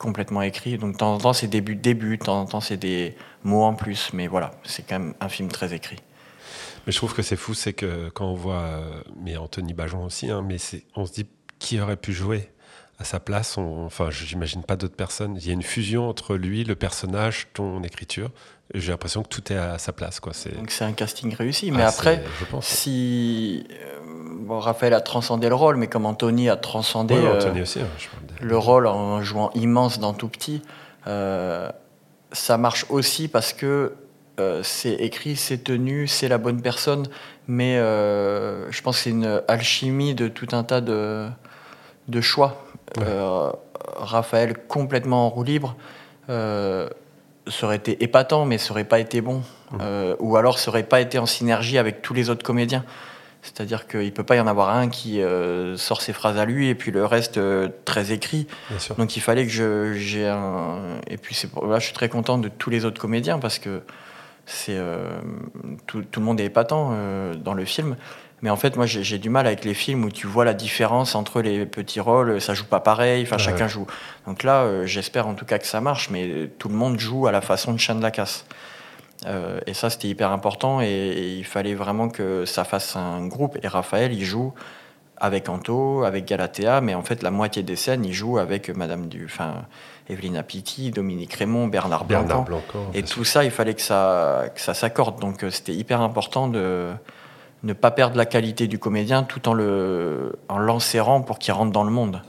complètement 0.00 0.42
écrit. 0.42 0.76
Donc 0.76 0.94
de 0.94 0.96
temps 0.98 1.14
en 1.14 1.18
temps, 1.18 1.32
c'est 1.34 1.46
début 1.46 1.76
début, 1.76 2.16
de 2.18 2.24
temps 2.24 2.40
en 2.40 2.46
temps, 2.46 2.60
c'est 2.60 2.76
des 2.76 3.14
mots 3.44 3.62
en 3.62 3.74
plus. 3.74 4.10
Mais 4.12 4.26
voilà, 4.26 4.50
c'est 4.64 4.82
quand 4.84 4.98
même 4.98 5.14
un 5.20 5.28
film 5.28 5.48
très 5.50 5.72
écrit. 5.72 5.98
Mais 6.84 6.90
je 6.92 6.96
trouve 6.96 7.14
que 7.14 7.22
c'est 7.22 7.36
fou, 7.36 7.54
c'est 7.54 7.74
que 7.74 8.08
quand 8.08 8.26
on 8.26 8.34
voit, 8.34 8.54
euh, 8.62 9.02
mais 9.20 9.36
Anthony 9.36 9.72
Bajon 9.72 10.04
aussi, 10.04 10.28
hein, 10.28 10.42
mais 10.44 10.56
on 10.96 11.06
se 11.06 11.12
dit 11.12 11.28
qui 11.60 11.80
aurait 11.80 11.96
pu 11.96 12.12
jouer? 12.12 12.50
À 12.98 13.04
sa 13.04 13.20
place. 13.20 13.56
On- 13.58 13.84
enfin, 13.86 14.10
j'imagine 14.10 14.62
pas 14.62 14.76
d'autres 14.76 14.96
personnes. 14.96 15.36
Il 15.40 15.46
y 15.46 15.50
a 15.50 15.52
une 15.52 15.62
fusion 15.62 16.08
entre 16.08 16.36
lui, 16.36 16.64
le 16.64 16.74
personnage, 16.74 17.48
ton 17.54 17.82
écriture. 17.82 18.30
J'ai 18.74 18.90
l'impression 18.92 19.22
que 19.22 19.28
tout 19.28 19.52
est 19.52 19.56
à 19.56 19.76
sa 19.78 19.92
place, 19.92 20.18
quoi. 20.20 20.32
Donc 20.56 20.70
c'est 20.70 20.84
un 20.84 20.92
casting 20.92 21.34
réussi. 21.34 21.70
Mais 21.72 21.82
Ah, 21.82 21.88
après, 21.88 22.22
je 22.40 22.44
pense. 22.46 22.66
si 22.66 23.66
euh, 23.70 23.98
bon, 24.40 24.58
Raphaël 24.60 24.94
a 24.94 25.00
transcendé 25.00 25.48
le 25.48 25.54
rôle, 25.54 25.76
mais 25.76 25.88
comme 25.88 26.06
Anthony 26.06 26.48
a 26.48 26.56
transcendé 26.56 27.14
Ouais, 27.14 27.20
euh, 27.26 27.34
Anthony 27.36 27.62
aussi. 27.62 27.80
hein, 27.80 27.86
je 27.98 28.46
le 28.46 28.56
rôle 28.58 28.86
en 28.86 29.22
jouant 29.22 29.50
immense 29.54 29.98
dans 30.00 30.14
Tout 30.14 30.28
Petit, 30.28 30.62
euh, 31.06 31.70
ça 32.32 32.56
marche 32.56 32.86
aussi 32.88 33.28
parce 33.28 33.52
que 33.52 33.92
euh, 34.40 34.62
c'est 34.62 34.94
écrit, 34.94 35.36
c'est 35.36 35.58
tenu, 35.58 36.08
c'est 36.08 36.28
la 36.28 36.38
bonne 36.38 36.62
personne, 36.62 37.06
mais 37.46 37.76
je 37.76 38.80
pense 38.82 38.96
que 38.96 39.02
c'est 39.02 39.10
une 39.10 39.42
alchimie 39.48 40.14
de 40.14 40.28
tout 40.28 40.48
un 40.52 40.64
tas 40.64 40.80
de, 40.80 41.28
de 42.08 42.20
choix. 42.22 42.64
Ouais. 42.96 43.04
Euh, 43.06 43.50
Raphaël 43.96 44.54
complètement 44.68 45.26
en 45.26 45.28
roue 45.30 45.44
libre, 45.44 45.76
euh, 46.28 46.88
ça 47.48 47.66
aurait 47.66 47.76
été 47.76 48.02
épatant, 48.02 48.44
mais 48.44 48.58
ça 48.58 48.72
aurait 48.72 48.84
pas 48.84 49.00
été 49.00 49.20
bon. 49.20 49.42
Mmh. 49.72 49.78
Euh, 49.80 50.16
ou 50.20 50.36
alors 50.36 50.58
ça 50.58 50.70
aurait 50.70 50.82
pas 50.82 51.00
été 51.00 51.18
en 51.18 51.26
synergie 51.26 51.78
avec 51.78 52.02
tous 52.02 52.14
les 52.14 52.30
autres 52.30 52.44
comédiens. 52.44 52.84
C'est-à-dire 53.42 53.88
qu'il 53.88 54.12
peut 54.12 54.22
pas 54.22 54.36
y 54.36 54.40
en 54.40 54.46
avoir 54.46 54.70
un 54.70 54.88
qui 54.88 55.20
euh, 55.20 55.76
sort 55.76 56.00
ses 56.00 56.12
phrases 56.12 56.38
à 56.38 56.44
lui 56.44 56.68
et 56.68 56.76
puis 56.76 56.92
le 56.92 57.04
reste 57.04 57.38
euh, 57.38 57.68
très 57.84 58.12
écrit. 58.12 58.46
Donc 58.98 59.16
il 59.16 59.20
fallait 59.20 59.44
que 59.46 59.94
j'ai 59.94 60.28
un 60.28 61.00
et 61.08 61.16
puis 61.16 61.34
c'est 61.34 61.48
pour 61.48 61.66
là 61.66 61.80
je 61.80 61.86
suis 61.86 61.94
très 61.94 62.08
content 62.08 62.38
de 62.38 62.48
tous 62.48 62.70
les 62.70 62.84
autres 62.84 63.00
comédiens 63.00 63.40
parce 63.40 63.58
que 63.58 63.82
c'est 64.46 64.78
tout, 65.86 66.02
tout 66.02 66.20
le 66.20 66.26
monde 66.26 66.40
est 66.40 66.44
épatant 66.44 66.96
dans 67.36 67.54
le 67.54 67.64
film. 67.64 67.96
Mais 68.42 68.50
en 68.50 68.56
fait, 68.56 68.76
moi, 68.76 68.86
j'ai 68.86 69.18
du 69.18 69.30
mal 69.30 69.46
avec 69.46 69.64
les 69.64 69.72
films 69.74 70.04
où 70.04 70.10
tu 70.10 70.26
vois 70.26 70.44
la 70.44 70.52
différence 70.54 71.14
entre 71.14 71.40
les 71.40 71.64
petits 71.64 72.00
rôles, 72.00 72.40
ça 72.40 72.54
joue 72.54 72.64
pas 72.64 72.80
pareil, 72.80 73.22
enfin 73.22 73.36
Ouais. 73.36 73.42
chacun 73.42 73.68
joue. 73.68 73.86
Donc 74.26 74.42
là, 74.42 74.62
euh, 74.62 74.84
j'espère 74.84 75.28
en 75.28 75.34
tout 75.34 75.44
cas 75.44 75.58
que 75.58 75.66
ça 75.66 75.80
marche, 75.80 76.10
mais 76.10 76.50
tout 76.58 76.68
le 76.68 76.74
monde 76.74 76.98
joue 76.98 77.28
à 77.28 77.32
la 77.32 77.40
façon 77.40 77.72
de 77.72 77.78
Chan 77.78 77.94
de 77.94 78.02
la 78.02 78.10
Casse. 78.10 78.44
Euh, 79.26 79.60
et 79.68 79.74
ça, 79.74 79.90
c'était 79.90 80.08
hyper 80.08 80.32
important 80.32 80.80
et, 80.80 80.86
et 80.86 81.36
il 81.36 81.44
fallait 81.44 81.74
vraiment 81.74 82.08
que 82.08 82.44
ça 82.44 82.64
fasse 82.64 82.96
un 82.96 83.24
groupe. 83.28 83.56
Et 83.62 83.68
Raphaël, 83.68 84.12
il 84.12 84.24
joue 84.24 84.52
avec 85.18 85.48
Anto, 85.48 86.02
avec 86.02 86.24
Galatea, 86.24 86.80
mais 86.80 86.96
en 86.96 87.02
fait, 87.02 87.22
la 87.22 87.30
moitié 87.30 87.62
des 87.62 87.76
scènes, 87.76 88.04
il 88.04 88.12
joue 88.12 88.38
avec 88.38 88.70
Madame 88.70 89.06
du, 89.06 89.26
enfin, 89.26 89.66
Evelyna 90.10 90.42
Pitti, 90.42 90.90
Dominique 90.90 91.34
Raymond, 91.34 91.68
Bernard. 91.68 92.06
Bernard 92.06 92.42
Blanco. 92.42 92.78
Et 92.92 93.06
sûr. 93.06 93.18
tout 93.18 93.24
ça, 93.24 93.44
il 93.44 93.52
fallait 93.52 93.74
que 93.74 93.82
ça, 93.82 94.46
que 94.52 94.60
ça 94.60 94.74
s'accorde. 94.74 95.20
Donc 95.20 95.44
euh, 95.44 95.50
c'était 95.50 95.74
hyper 95.74 96.00
important 96.00 96.48
de 96.48 96.88
ne 97.62 97.72
pas 97.72 97.90
perdre 97.90 98.16
la 98.16 98.26
qualité 98.26 98.66
du 98.66 98.78
comédien 98.78 99.22
tout 99.22 99.48
en 99.48 99.54
le 99.54 100.32
en 100.48 100.58
l'enserrant 100.58 101.22
pour 101.22 101.38
qu'il 101.38 101.52
rentre 101.52 101.72
dans 101.72 101.84
le 101.84 101.90
monde. 101.90 102.22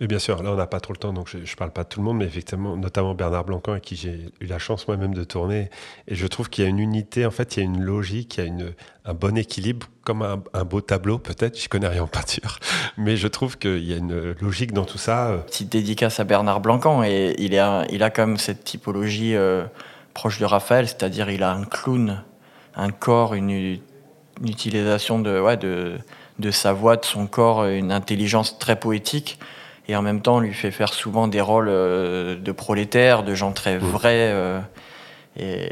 Mais 0.00 0.06
bien 0.06 0.18
sûr, 0.18 0.42
là 0.42 0.52
on 0.52 0.56
n'a 0.56 0.66
pas 0.66 0.80
trop 0.80 0.92
le 0.92 0.98
temps, 0.98 1.14
donc 1.14 1.28
je 1.30 1.38
ne 1.38 1.56
parle 1.56 1.70
pas 1.70 1.82
de 1.82 1.88
tout 1.88 2.00
le 2.00 2.04
monde, 2.04 2.18
mais 2.18 2.26
effectivement, 2.26 2.76
notamment 2.76 3.14
Bernard 3.14 3.44
Blancan, 3.44 3.72
avec 3.72 3.84
qui 3.84 3.96
j'ai 3.96 4.30
eu 4.40 4.46
la 4.46 4.58
chance 4.58 4.86
moi-même 4.88 5.14
de 5.14 5.24
tourner. 5.24 5.70
Et 6.06 6.14
je 6.14 6.26
trouve 6.26 6.50
qu'il 6.50 6.64
y 6.64 6.66
a 6.66 6.70
une 6.70 6.80
unité, 6.80 7.24
en 7.24 7.30
fait, 7.30 7.56
il 7.56 7.60
y 7.60 7.62
a 7.62 7.64
une 7.64 7.80
logique, 7.80 8.36
il 8.36 8.40
y 8.40 8.44
a 8.44 8.46
une, 8.46 8.74
un 9.06 9.14
bon 9.14 9.38
équilibre, 9.38 9.86
comme 10.04 10.20
un, 10.20 10.64
beau 10.64 10.82
tableau 10.82 11.18
peut-être, 11.18 11.58
je 11.58 11.68
connais 11.70 11.88
rien 11.88 12.02
en 12.02 12.06
peinture, 12.08 12.58
mais 12.98 13.16
je 13.16 13.26
trouve 13.26 13.56
qu'il 13.56 13.84
y 13.84 13.94
a 13.94 13.96
une 13.96 14.34
logique 14.42 14.72
dans 14.72 14.84
tout 14.84 14.98
ça. 14.98 15.44
Petite 15.46 15.72
dédicace 15.72 16.20
à 16.20 16.24
Bernard 16.24 16.60
Blancan, 16.60 17.02
et 17.02 17.34
il, 17.38 17.54
est 17.54 17.62
il 17.90 18.02
a 18.02 18.10
quand 18.10 18.26
même 18.26 18.36
cette 18.36 18.64
typologie 18.64 19.34
euh, 19.34 19.64
proche 20.12 20.38
de 20.38 20.44
Raphaël, 20.44 20.86
c'est-à-dire 20.86 21.30
il 21.30 21.42
a 21.42 21.52
un 21.52 21.64
clown, 21.64 22.22
un 22.74 22.90
corps, 22.90 23.32
une, 23.32 23.78
utilisation 24.44 25.18
de, 25.18 25.40
ouais, 25.40 25.56
de, 25.56 25.96
de 26.38 26.50
sa 26.50 26.72
voix, 26.72 26.96
de 26.96 27.04
son 27.04 27.26
corps, 27.26 27.64
une 27.66 27.92
intelligence 27.92 28.58
très 28.58 28.76
poétique 28.76 29.38
et 29.88 29.96
en 29.96 30.02
même 30.02 30.20
temps 30.20 30.36
on 30.36 30.40
lui 30.40 30.54
fait 30.54 30.70
faire 30.70 30.92
souvent 30.92 31.28
des 31.28 31.40
rôles 31.40 31.68
euh, 31.68 32.36
de 32.36 32.52
prolétaires, 32.52 33.22
de 33.22 33.34
gens 33.34 33.52
très 33.52 33.78
vrais. 33.78 34.30
Euh, 34.32 34.60
et 35.38 35.70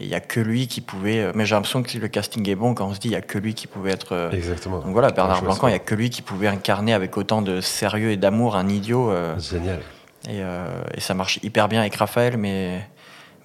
il 0.00 0.06
n'y 0.06 0.14
a 0.14 0.20
que 0.20 0.40
lui 0.40 0.66
qui 0.66 0.80
pouvait. 0.80 1.20
Euh, 1.20 1.32
mais 1.34 1.44
j'ai 1.44 1.54
l'impression 1.54 1.82
que 1.82 1.98
le 1.98 2.08
casting 2.08 2.48
est 2.48 2.54
bon 2.54 2.74
quand 2.74 2.86
on 2.86 2.94
se 2.94 3.00
dit 3.00 3.08
il 3.08 3.12
n'y 3.12 3.16
a 3.16 3.20
que 3.20 3.38
lui 3.38 3.54
qui 3.54 3.66
pouvait 3.66 3.90
être. 3.90 4.30
Exactement. 4.32 4.78
Donc 4.78 4.92
voilà, 4.92 5.10
Bernard 5.10 5.42
Blancan, 5.42 5.68
il 5.68 5.72
n'y 5.72 5.76
a 5.76 5.80
que 5.80 5.94
lui 5.94 6.10
qui 6.10 6.22
pouvait 6.22 6.46
incarner 6.46 6.94
avec 6.94 7.16
autant 7.16 7.42
de 7.42 7.60
sérieux 7.60 8.12
et 8.12 8.16
d'amour 8.16 8.56
un 8.56 8.68
idiot. 8.68 9.12
Génial. 9.38 9.80
Et, 10.28 10.38
et, 10.38 11.00
ça 11.00 11.14
marche 11.14 11.38
hyper 11.42 11.68
bien 11.68 11.80
avec 11.80 11.94
Raphaël, 11.94 12.36
mais, 12.36 12.86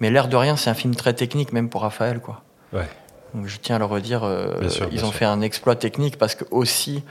mais 0.00 0.10
l'air 0.10 0.28
de 0.28 0.36
rien, 0.36 0.56
c'est 0.56 0.70
un 0.70 0.74
film 0.74 0.94
très 0.94 1.14
technique, 1.14 1.52
même 1.52 1.68
pour 1.68 1.82
Raphaël. 1.82 2.20
Quoi. 2.20 2.42
Ouais. 2.72 2.88
Donc 3.34 3.46
je 3.46 3.58
tiens 3.58 3.76
à 3.76 3.78
le 3.78 3.84
redire, 3.84 4.28
ils 4.92 5.04
ont 5.04 5.10
fait 5.10 5.24
un 5.24 5.40
exploit 5.40 5.74
technique 5.74 6.18
parce 6.18 6.34
que 6.34 6.44
aussi 6.50 7.02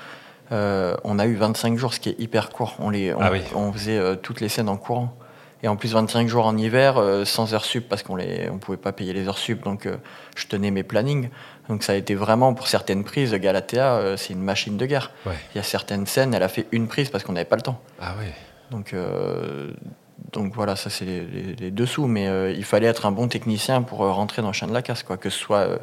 euh, 0.52 0.96
on 1.04 1.20
a 1.20 1.26
eu 1.26 1.36
25 1.36 1.78
jours, 1.78 1.94
ce 1.94 2.00
qui 2.00 2.10
est 2.10 2.20
hyper 2.20 2.50
court. 2.50 2.76
On, 2.80 2.90
les, 2.90 3.14
on, 3.14 3.20
ah 3.22 3.74
faisait 3.74 3.98
euh, 3.98 4.16
toutes 4.16 4.42
les 4.42 4.50
scènes 4.50 4.70
en 4.70 4.78
courant. 4.78 5.16
Et 5.64 5.68
en 5.70 5.78
plus, 5.78 5.94
25 5.94 6.28
jours 6.28 6.46
en 6.46 6.58
hiver, 6.58 6.98
euh, 6.98 7.24
sans 7.24 7.54
heures 7.54 7.64
sup, 7.64 7.88
parce 7.88 8.04
qu'on 8.04 8.18
ne 8.18 8.50
on 8.52 8.58
pouvait 8.58 8.78
pas 8.78 8.92
payer 8.92 9.14
les 9.14 9.30
heures 9.30 9.38
sup, 9.38 9.64
donc 9.64 9.88
je 10.36 10.48
tenais 10.48 10.72
mes 10.72 10.84
plannings. 10.84 11.30
Donc 11.70 11.84
ça 11.84 11.94
a 11.94 11.96
été 11.96 12.16
vraiment, 12.16 12.54
pour 12.54 12.68
certaines 12.68 13.06
prises, 13.06 13.34
Galatea, 13.34 14.18
c'est 14.18 14.34
une 14.34 14.44
machine 14.44 14.76
de 14.76 14.86
guerre. 14.86 15.12
Il 15.26 15.56
y 15.56 15.60
a 15.60 15.64
certaines 15.64 16.06
scènes, 16.06 16.34
elle 16.34 16.44
a 16.44 16.50
fait 16.50 16.68
une 16.74 16.90
prise 16.90 17.10
parce 17.10 17.24
qu'on 17.24 17.32
n'avait 17.32 17.46
pas 17.46 17.56
le 17.56 17.62
temps. 17.62 17.80
Ah 18.02 18.16
oui. 18.20 18.26
Donc, 18.72 18.94
donc 20.34 20.54
voilà, 20.54 20.76
ça 20.76 20.90
c'est 20.90 21.06
les, 21.06 21.72
dessous. 21.72 22.08
Mais 22.08 22.54
il 22.54 22.66
fallait 22.66 22.88
être 22.88 23.06
un 23.06 23.14
bon 23.14 23.30
technicien 23.30 23.84
pour 23.84 24.00
rentrer 24.00 24.42
dans 24.42 24.50
le 24.50 24.54
champ 24.54 24.68
de 24.68 24.74
la 24.74 24.82
casse, 24.82 25.04
quoi. 25.04 25.16
Que 25.16 25.30
ce 25.30 25.40
soit 25.40 25.80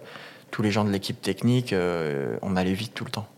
tous 0.51 0.62
les 0.62 0.70
gens 0.70 0.84
de 0.84 0.90
l'équipe 0.90 1.20
technique, 1.20 1.74
on 2.42 2.57
allait 2.57 2.74
vite 2.74 2.94
tout 2.94 3.05
le 3.05 3.11
temps 3.11 3.28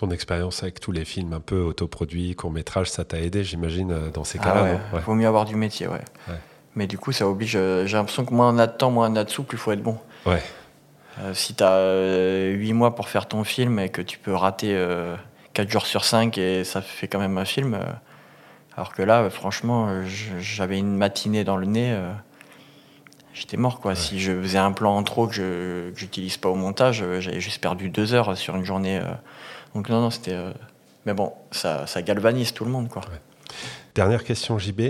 ton 0.00 0.10
expérience 0.10 0.62
avec 0.62 0.80
tous 0.80 0.92
les 0.92 1.04
films 1.04 1.34
un 1.34 1.40
peu 1.40 1.60
autoproduits, 1.60 2.34
courts-métrages, 2.34 2.90
ça 2.90 3.04
t'a 3.04 3.20
aidé, 3.20 3.44
j'imagine, 3.44 3.92
euh, 3.92 4.10
dans 4.10 4.24
ces 4.24 4.38
ah 4.40 4.44
cas-là 4.44 4.80
Il 4.94 5.00
vaut 5.00 5.14
mieux 5.14 5.26
avoir 5.26 5.44
du 5.44 5.56
métier, 5.56 5.88
ouais. 5.88 6.00
Mais 6.74 6.86
du 6.86 6.96
coup, 6.96 7.12
ça 7.12 7.28
oblige. 7.28 7.56
Euh, 7.56 7.84
j'ai 7.86 7.96
l'impression 7.96 8.24
que 8.24 8.32
moins 8.32 8.54
on 8.54 8.58
a 8.58 8.66
de 8.66 8.72
temps, 8.72 8.90
moins 8.90 9.10
on 9.10 9.16
a 9.16 9.24
de 9.24 9.30
sous, 9.30 9.42
plus 9.42 9.56
il 9.56 9.60
faut 9.60 9.72
être 9.72 9.82
bon. 9.82 9.98
Ouais. 10.24 10.42
Euh, 11.18 11.34
si 11.34 11.54
tu 11.54 11.62
as 11.62 12.46
8 12.52 12.72
mois 12.72 12.94
pour 12.94 13.08
faire 13.08 13.26
ton 13.26 13.44
film 13.44 13.78
et 13.78 13.90
que 13.90 14.00
tu 14.00 14.18
peux 14.18 14.32
rater 14.32 14.74
4 15.52 15.70
jours 15.70 15.84
sur 15.84 16.04
5 16.04 16.38
et 16.38 16.64
ça 16.64 16.80
fait 16.80 17.08
quand 17.08 17.18
même 17.18 17.36
un 17.36 17.44
film. 17.44 17.78
alors 18.76 18.94
que 18.94 19.02
là, 19.02 19.28
franchement, 19.28 19.88
j'avais 20.38 20.78
une 20.78 20.96
matinée 20.96 21.44
dans 21.44 21.56
le 21.58 21.66
nez. 21.66 21.94
J'étais 23.32 23.56
mort 23.56 23.80
quoi. 23.80 23.94
Si 23.94 24.20
je 24.20 24.32
faisais 24.40 24.58
un 24.58 24.72
plan 24.72 24.96
en 24.96 25.02
trop 25.02 25.26
que 25.26 25.34
je 25.34 25.90
n'utilise 26.00 26.36
pas 26.36 26.48
au 26.48 26.56
montage, 26.56 27.04
j'avais 27.20 27.40
juste 27.40 27.60
perdu 27.60 27.88
2 27.88 28.14
heures 28.14 28.36
sur 28.36 28.56
une 28.56 28.64
journée 28.64 29.00
donc 29.74 29.88
non, 29.88 30.00
non, 30.00 30.10
c'était... 30.10 30.34
Euh, 30.34 30.52
mais 31.06 31.14
bon, 31.14 31.32
ça, 31.50 31.86
ça, 31.86 32.02
galvanise 32.02 32.52
tout 32.52 32.64
le 32.64 32.70
monde, 32.70 32.88
quoi. 32.88 33.02
Dernière 33.94 34.22
question, 34.24 34.58
JB. 34.58 34.80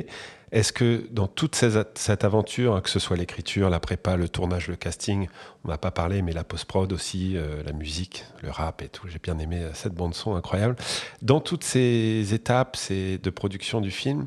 Est-ce 0.52 0.72
que 0.72 1.06
dans 1.12 1.28
toute 1.28 1.54
cette 1.54 2.24
aventure, 2.24 2.74
hein, 2.74 2.80
que 2.80 2.90
ce 2.90 2.98
soit 2.98 3.16
l'écriture, 3.16 3.70
la 3.70 3.78
prépa, 3.78 4.16
le 4.16 4.28
tournage, 4.28 4.66
le 4.66 4.74
casting, 4.74 5.28
on 5.64 5.68
n'a 5.68 5.78
pas 5.78 5.92
parlé, 5.92 6.22
mais 6.22 6.32
la 6.32 6.42
post-prod 6.42 6.92
aussi, 6.92 7.36
euh, 7.36 7.62
la 7.64 7.72
musique, 7.72 8.24
le 8.42 8.50
rap 8.50 8.82
et 8.82 8.88
tout, 8.88 9.06
j'ai 9.06 9.20
bien 9.20 9.38
aimé 9.38 9.58
euh, 9.60 9.70
cette 9.74 9.94
bande-son 9.94 10.34
incroyable. 10.34 10.74
Dans 11.22 11.38
toutes 11.38 11.62
ces 11.62 12.34
étapes 12.34 12.76
de 12.90 13.30
production 13.30 13.80
du 13.80 13.92
film, 13.92 14.26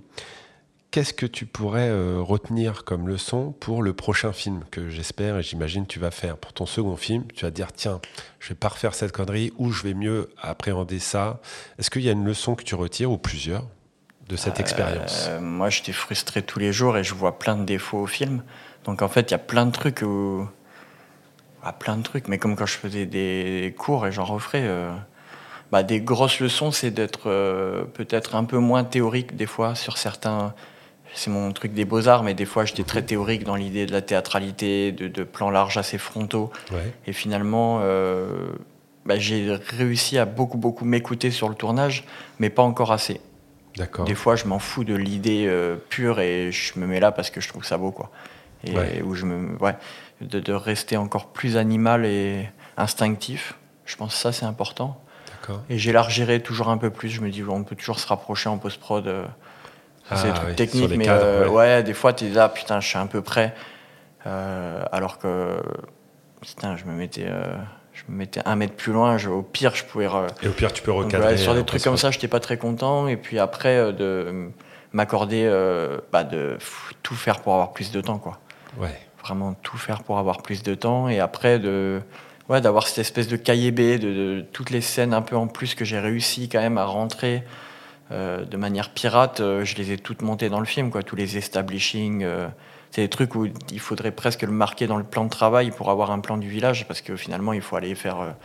Qu'est-ce 0.93 1.15
que 1.15 1.25
tu 1.25 1.47
pourrais 1.47 1.89
euh, 1.89 2.21
retenir 2.21 2.83
comme 2.83 3.07
leçon 3.07 3.51
pour 3.59 3.81
le 3.81 3.93
prochain 3.93 4.31
film 4.31 4.63
que 4.69 4.89
j'espère 4.89 5.39
et 5.39 5.41
j'imagine 5.41 5.87
tu 5.87 5.97
vas 5.97 6.11
faire? 6.11 6.37
Pour 6.37 6.53
ton 6.53 6.67
second 6.67 6.95
film 6.97 7.23
Tu 7.35 7.45
vas 7.45 7.49
dire 7.49 7.73
tiens, 7.73 7.99
je 8.39 8.49
vais 8.49 8.55
pas 8.55 8.67
refaire 8.67 8.93
cette 8.93 9.11
connerie 9.11 9.51
ou 9.57 9.71
je 9.71 9.81
vais 9.81 9.95
mieux 9.95 10.29
appréhender 10.39 10.99
ça. 10.99 11.41
Est-ce 11.79 11.89
qu'il 11.89 12.03
y 12.03 12.09
a 12.09 12.11
une 12.11 12.23
leçon 12.23 12.53
que 12.53 12.63
tu 12.63 12.75
retires 12.75 13.09
ou 13.09 13.17
plusieurs 13.17 13.65
de 14.29 14.35
cette 14.35 14.59
expérience? 14.59 15.25
euh, 15.29 15.39
Moi, 15.41 15.71
j'étais 15.71 15.93
frustré 15.93 16.43
tous 16.43 16.59
les 16.59 16.71
jours 16.71 16.95
et 16.95 17.03
je 17.03 17.15
vois 17.15 17.39
plein 17.39 17.55
de 17.55 17.63
défauts 17.63 18.01
au 18.01 18.05
film. 18.05 18.43
Donc 18.83 19.01
en 19.01 19.07
fait, 19.07 19.31
il 19.31 19.31
y 19.31 19.33
a 19.33 19.39
plein 19.39 19.65
de 19.65 19.71
trucs 19.71 20.03
où 20.03 20.47
ah, 21.63 21.73
plein 21.73 21.97
de 21.97 22.03
trucs, 22.03 22.27
mais 22.27 22.37
comme 22.37 22.55
quand 22.55 22.67
je 22.67 22.77
faisais 22.77 23.07
des 23.07 23.73
cours 23.79 24.05
et 24.05 24.11
j'en 24.11 24.25
referais. 24.25 24.61
Euh, 24.63 24.93
bah, 25.71 25.81
des 25.81 26.01
grosses 26.01 26.39
leçons, 26.39 26.69
c'est 26.69 26.91
d'être 26.91 27.23
peut-être 27.95 28.35
un 28.35 28.43
peu 28.43 28.59
moins 28.59 28.83
théorique 28.83 29.35
des 29.35 29.47
fois 29.47 29.73
sur 29.73 29.97
certains 29.97 30.53
c'est 31.13 31.29
mon 31.29 31.51
truc 31.51 31.73
des 31.73 31.85
beaux-arts, 31.85 32.23
mais 32.23 32.33
des 32.33 32.45
fois 32.45 32.65
j'étais 32.65 32.83
très 32.83 33.01
théorique 33.01 33.43
dans 33.43 33.55
l'idée 33.55 33.85
de 33.85 33.91
la 33.91 34.01
théâtralité, 34.01 34.91
de, 34.91 35.23
plans 35.23 35.49
larges 35.49 35.77
assez 35.77 35.97
frontaux. 35.97 36.51
Et 37.07 37.13
finalement, 37.13 37.79
euh, 37.81 38.27
bah, 39.05 39.17
j'ai 39.17 39.57
réussi 39.69 40.17
à 40.17 40.25
beaucoup, 40.25 40.57
beaucoup 40.57 40.85
m'écouter 40.85 41.31
sur 41.31 41.49
le 41.49 41.55
tournage, 41.55 42.05
mais 42.39 42.49
pas 42.49 42.63
encore 42.63 42.91
assez. 42.91 43.21
D'accord. 43.77 44.05
Des 44.05 44.15
fois, 44.15 44.35
je 44.35 44.45
m'en 44.45 44.59
fous 44.59 44.83
de 44.83 44.93
l'idée 44.93 45.45
euh, 45.47 45.75
pure 45.89 46.19
et 46.19 46.51
je 46.51 46.77
me 46.79 46.85
mets 46.85 46.99
là 46.99 47.11
parce 47.11 47.29
que 47.31 47.41
je 47.41 47.47
trouve 47.47 47.65
ça 47.65 47.77
beau, 47.77 47.91
quoi. 47.91 48.11
Et 48.65 49.01
où 49.01 49.13
je 49.13 49.25
me, 49.25 49.57
ouais, 49.57 49.75
de, 50.21 50.39
de, 50.39 50.53
rester 50.53 50.95
encore 50.95 51.33
plus 51.33 51.57
animal 51.57 52.05
et 52.05 52.47
instinctif. 52.77 53.55
Je 53.85 53.97
pense 53.97 54.13
que 54.13 54.19
ça, 54.19 54.31
c'est 54.31 54.45
important. 54.45 55.03
Et 55.69 55.77
j'élargirai 55.77 56.41
toujours 56.41 56.69
un 56.69 56.77
peu 56.77 56.89
plus. 56.89 57.09
Je 57.09 57.21
me 57.21 57.29
dis, 57.29 57.43
on 57.43 57.63
peut 57.63 57.75
toujours 57.75 57.99
se 57.99 58.07
rapprocher 58.07 58.47
en 58.47 58.57
post-prod. 58.57 59.07
Euh, 59.07 59.25
c'est 60.15 60.27
des 60.27 60.33
trucs 60.33 60.55
techniques, 60.55 60.95
mais 60.95 61.07
euh, 61.07 61.47
ouais. 61.47 61.83
des 61.83 61.93
fois, 61.93 62.13
tu 62.13 62.25
es 62.25 62.29
là, 62.29 62.49
putain, 62.49 62.79
je 62.79 62.87
suis 62.87 62.97
un 62.97 63.07
peu 63.07 63.21
prêt. 63.21 63.53
Euh, 64.25 64.83
alors 64.91 65.17
que, 65.17 65.57
putain, 66.41 66.77
je 66.77 66.85
me 66.85 66.93
mettais. 66.93 67.25
Euh, 67.27 67.55
je 67.93 68.01
me 68.09 68.17
mettais 68.17 68.41
un 68.45 68.55
mètre 68.55 68.73
plus 68.73 68.91
loin, 68.91 69.17
au 69.27 69.43
pire, 69.43 69.75
je 69.75 69.83
pouvais. 69.83 70.07
Et 70.41 70.47
au 70.47 70.51
pire, 70.51 70.73
tu 70.73 70.81
peux 70.81 70.91
recadrer. 70.91 71.37
sur 71.37 71.53
des 71.53 71.63
trucs 71.63 71.83
comme 71.83 71.97
ça, 71.97 72.09
je 72.09 72.17
n'étais 72.17 72.27
pas 72.27 72.39
très 72.39 72.57
content. 72.57 73.07
Et 73.07 73.17
puis 73.17 73.37
après, 73.37 73.93
de 73.93 74.49
m'accorder, 74.93 75.47
bah, 76.11 76.23
de 76.23 76.57
tout 77.03 77.15
faire 77.15 77.41
pour 77.41 77.53
avoir 77.53 77.71
plus 77.71 77.91
de 77.91 78.01
temps, 78.01 78.17
quoi. 78.17 78.39
Ouais. 78.79 78.99
Vraiment 79.23 79.53
tout 79.53 79.77
faire 79.77 80.01
pour 80.01 80.17
avoir 80.17 80.41
plus 80.41 80.63
de 80.63 80.73
temps. 80.73 81.07
Et 81.07 81.19
après, 81.19 81.59
de, 81.59 82.01
ouais, 82.49 82.61
d'avoir 82.61 82.87
cette 82.87 82.97
espèce 82.97 83.27
de 83.27 83.37
cahier 83.37 83.71
B, 83.71 83.77
de, 83.77 83.97
de, 83.97 84.45
toutes 84.51 84.71
les 84.71 84.81
scènes 84.81 85.13
un 85.13 85.21
peu 85.21 85.35
en 85.35 85.47
plus 85.47 85.75
que 85.75 85.85
j'ai 85.85 85.99
réussi 85.99 86.49
quand 86.49 86.59
même 86.59 86.79
à 86.79 86.85
rentrer 86.85 87.43
euh, 88.13 88.45
de 88.45 88.57
manière 88.57 88.89
pirate, 88.89 89.39
euh, 89.39 89.65
je 89.65 89.75
les 89.75 89.91
ai 89.91 89.97
toutes 89.97 90.21
montées 90.21 90.49
dans 90.49 90.59
le 90.59 90.65
film, 90.65 90.91
quoi, 90.91 91.01
tous 91.01 91.15
les 91.15 91.37
establishing. 91.37 92.23
Euh, 92.23 92.47
c'est 92.91 93.01
des 93.01 93.09
trucs 93.09 93.33
où 93.33 93.47
il 93.71 93.79
faudrait 93.79 94.11
presque 94.11 94.43
le 94.43 94.51
marquer 94.51 94.85
dans 94.85 94.97
le 94.97 95.03
plan 95.03 95.23
de 95.23 95.29
travail 95.29 95.71
pour 95.71 95.89
avoir 95.89 96.11
un 96.11 96.19
plan 96.19 96.37
du 96.37 96.47
village, 96.47 96.87
parce 96.87 97.01
que 97.01 97.15
finalement, 97.15 97.53
il 97.53 97.61
faut 97.61 97.75
aller 97.75 97.95
faire 97.95 98.35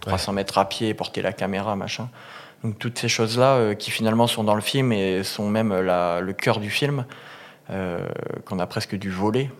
300 0.00 0.32
mètres 0.32 0.56
à 0.56 0.66
pied, 0.66 0.94
porter 0.94 1.20
la 1.20 1.34
caméra, 1.34 1.76
machin. 1.76 2.08
Donc 2.64 2.78
toutes 2.78 2.98
ces 2.98 3.08
choses-là 3.08 3.74
qui 3.74 3.90
finalement 3.90 4.26
sont 4.26 4.44
dans 4.44 4.54
le 4.54 4.62
film 4.62 4.92
et 4.92 5.22
sont 5.24 5.50
même 5.50 5.74
le 5.74 6.32
cœur 6.32 6.58
du 6.58 6.70
film, 6.70 7.04
qu'on 7.68 8.58
a 8.58 8.66
presque 8.66 8.96
dû 8.96 9.10
voler. 9.10 9.50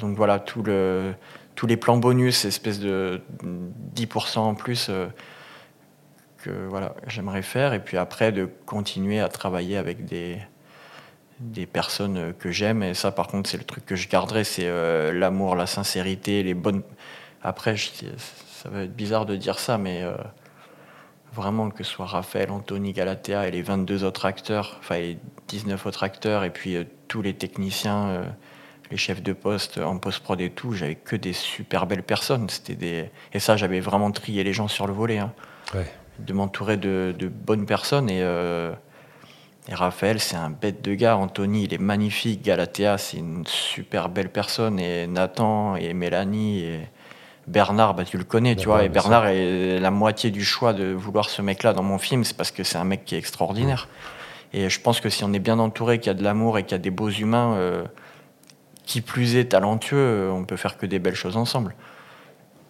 donc 0.00 0.16
voilà, 0.16 0.40
tout 0.40 0.64
le, 0.64 1.14
tous 1.54 1.68
les 1.68 1.76
plans 1.76 1.98
bonus, 1.98 2.44
espèce 2.44 2.80
de 2.80 3.22
10% 3.94 4.38
en 4.40 4.54
plus 4.56 4.90
que 6.38 6.50
voilà, 6.68 6.94
j'aimerais 7.06 7.42
faire. 7.42 7.74
Et 7.74 7.80
puis 7.80 7.96
après, 7.96 8.32
de 8.32 8.48
continuer 8.66 9.20
à 9.20 9.28
travailler 9.28 9.76
avec 9.76 10.04
des, 10.04 10.38
des 11.40 11.66
personnes 11.66 12.34
que 12.38 12.50
j'aime. 12.50 12.82
Et 12.82 12.94
ça, 12.94 13.12
par 13.12 13.28
contre, 13.28 13.48
c'est 13.48 13.58
le 13.58 13.64
truc 13.64 13.86
que 13.86 13.96
je 13.96 14.08
garderai, 14.08 14.44
c'est 14.44 14.66
euh, 14.66 15.12
l'amour, 15.12 15.56
la 15.56 15.66
sincérité, 15.66 16.42
les 16.42 16.54
bonnes... 16.54 16.82
Après, 17.42 17.76
ça 17.76 18.68
va 18.68 18.82
être 18.82 18.96
bizarre 18.96 19.26
de 19.26 19.36
dire 19.36 19.58
ça, 19.60 19.78
mais 19.78 20.02
euh, 20.02 20.14
vraiment 21.32 21.70
que 21.70 21.84
ce 21.84 21.92
soit 21.92 22.06
Raphaël, 22.06 22.50
Anthony, 22.50 22.92
Galatea 22.92 23.46
et 23.46 23.52
les 23.52 23.62
22 23.62 24.02
autres 24.02 24.24
acteurs, 24.26 24.76
enfin 24.80 24.96
les 24.96 25.18
19 25.46 25.86
autres 25.86 26.02
acteurs, 26.02 26.42
et 26.42 26.50
puis 26.50 26.74
euh, 26.74 26.84
tous 27.06 27.22
les 27.22 27.34
techniciens, 27.34 28.24
les 28.90 28.96
chefs 28.96 29.22
de 29.22 29.32
poste 29.32 29.78
en 29.78 29.98
post-prod 29.98 30.40
et 30.40 30.50
tout, 30.50 30.72
j'avais 30.72 30.96
que 30.96 31.14
des 31.14 31.32
super 31.32 31.86
belles 31.86 32.02
personnes. 32.02 32.50
C'était 32.50 32.74
des... 32.74 33.10
Et 33.32 33.38
ça, 33.38 33.56
j'avais 33.56 33.80
vraiment 33.80 34.10
trié 34.10 34.42
les 34.42 34.52
gens 34.52 34.68
sur 34.68 34.86
le 34.86 34.92
volet. 34.92 35.18
Hein. 35.18 35.32
Ouais 35.74 35.86
de 36.18 36.32
m'entourer 36.32 36.76
de, 36.76 37.14
bonnes 37.28 37.66
personnes. 37.66 38.08
Euh, 38.10 38.72
et, 39.68 39.74
Raphaël, 39.74 40.20
c'est 40.20 40.36
un 40.36 40.50
bête 40.50 40.82
de 40.82 40.94
gars. 40.94 41.16
Anthony, 41.16 41.64
il 41.64 41.74
est 41.74 41.78
magnifique. 41.78 42.42
Galatea, 42.42 42.98
c'est 42.98 43.18
une 43.18 43.46
super 43.46 44.08
belle 44.08 44.30
personne. 44.30 44.78
Et 44.78 45.06
Nathan 45.06 45.76
et 45.76 45.94
Mélanie 45.94 46.60
et 46.60 46.88
Bernard, 47.46 47.94
bah, 47.94 48.04
tu 48.04 48.18
le 48.18 48.24
connais, 48.24 48.56
tu 48.56 48.66
vois. 48.66 48.84
Et. 48.84 48.88
Bernard 48.88 49.26
est 49.28 49.78
la 49.80 49.90
moitié 49.90 50.30
du 50.30 50.44
choix 50.44 50.72
de 50.72 50.92
vouloir 50.92 51.30
ce 51.30 51.42
mec-là 51.42 51.72
dans 51.72 51.82
mon 51.82 51.98
film, 51.98 52.24
c'est 52.24 52.36
parce 52.36 52.50
que 52.50 52.62
c'est 52.62 52.78
un 52.78 52.84
mec 52.84 53.04
qui 53.04 53.14
est 53.14 53.18
extraordinaire. 53.18 53.88
Et 54.52 54.68
je 54.70 54.80
pense 54.80 55.00
que 55.00 55.08
si 55.08 55.24
on 55.24 55.32
est 55.32 55.38
bien 55.38 55.58
entouré, 55.58 55.98
qu'il 55.98 56.08
y 56.08 56.10
a 56.10 56.14
de 56.14 56.24
l'amour 56.24 56.58
et 56.58 56.62
qu'il 56.62 56.72
y 56.72 56.74
a 56.74 56.78
des 56.78 56.90
beaux 56.90 57.10
humains, 57.10 57.54
euh, 57.54 57.84
qui 58.84 59.00
plus 59.00 59.36
est 59.36 59.46
talentueux, 59.46 60.30
on 60.32 60.44
peut 60.44 60.56
faire 60.56 60.78
que 60.78 60.86
des 60.86 60.98
belles 60.98 61.14
choses 61.14 61.36
ensemble. 61.36 61.74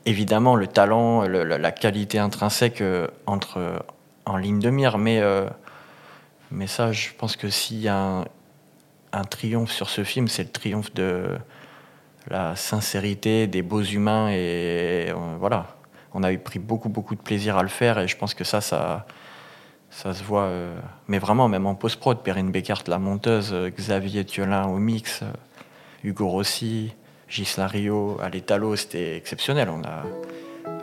Évidemment, 0.08 0.56
le 0.56 0.66
talent, 0.66 1.26
le- 1.26 1.44
la, 1.44 1.70
qualité 1.70 2.18
intrinsèque 2.18 2.80
euh, 2.80 3.08
entre 3.26 3.58
euh, 3.58 3.78
en 4.24 4.38
ligne 4.38 4.58
de 4.58 4.70
mire, 4.70 4.96
mais, 4.96 5.20
euh, 5.20 5.46
mais 6.50 6.66
ça, 6.66 6.92
je 6.92 7.10
pense 7.18 7.36
que 7.36 7.50
s'il 7.50 7.80
y 7.80 7.88
a 7.88 8.24
un, 9.12 9.24
triomphe 9.24 9.70
sur 9.70 9.90
ce 9.90 10.04
film, 10.04 10.26
c'est 10.26 10.44
le 10.44 10.48
triomphe 10.48 10.94
de 10.94 11.36
la 12.30 12.56
sincérité, 12.56 13.46
des 13.46 13.60
beaux 13.60 13.82
humains, 13.82 14.30
et 14.30 15.10
euh, 15.10 15.14
voilà. 15.38 15.76
On 16.14 16.22
a 16.22 16.32
eu 16.32 16.38
pris 16.38 16.58
beaucoup, 16.58 16.88
beaucoup 16.88 17.14
de 17.14 17.20
plaisir 17.20 17.58
à 17.58 17.62
le 17.62 17.68
faire, 17.68 17.98
et 17.98 18.08
je 18.08 18.16
pense 18.16 18.32
que 18.32 18.44
ça, 18.44 18.62
ça, 18.62 19.04
se 19.90 20.24
voit. 20.24 20.50
mais 21.06 21.18
vraiment, 21.18 21.48
même 21.48 21.66
en 21.66 21.74
post-prod, 21.74 22.22
Perrine 22.22 22.50
Beckert, 22.50 22.84
la 22.86 22.98
monteuse, 22.98 23.54
Xavier 23.76 24.24
Thiolin 24.24 24.68
au 24.68 24.78
mix, 24.78 25.22
Hugo 26.02 26.28
Rossi, 26.28 26.94
Gisela 27.28 27.66
Rio, 27.66 28.18
à 28.22 28.28
l'étalo, 28.30 28.74
c'était 28.76 29.16
exceptionnel. 29.16 29.68
On 29.70 29.82
a, 29.82 30.04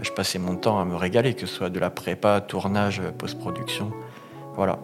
je 0.02 0.12
passais 0.12 0.40
mon 0.40 0.56
temps 0.56 0.80
à 0.80 0.86
me 0.86 0.96
régaler, 0.96 1.34
que 1.34 1.42
ce 1.42 1.48
soit 1.48 1.70
de 1.70 1.80
la 1.80 1.90
prépa, 1.90 2.42
tournage, 2.42 3.02
post-production. 3.18 3.92
Voilà. 4.56 4.80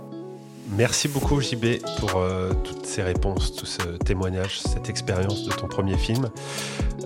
Merci 0.78 1.10
beaucoup 1.10 1.42
JB 1.42 1.82
pour 2.00 2.16
euh, 2.16 2.54
toutes 2.64 2.86
ces 2.86 3.02
réponses, 3.04 3.54
tout 3.56 3.66
ce 3.66 3.82
témoignage, 4.06 4.60
cette 4.62 4.90
expérience 4.90 5.44
de 5.44 5.52
ton 5.52 5.68
premier 5.68 5.98
film. 5.98 6.30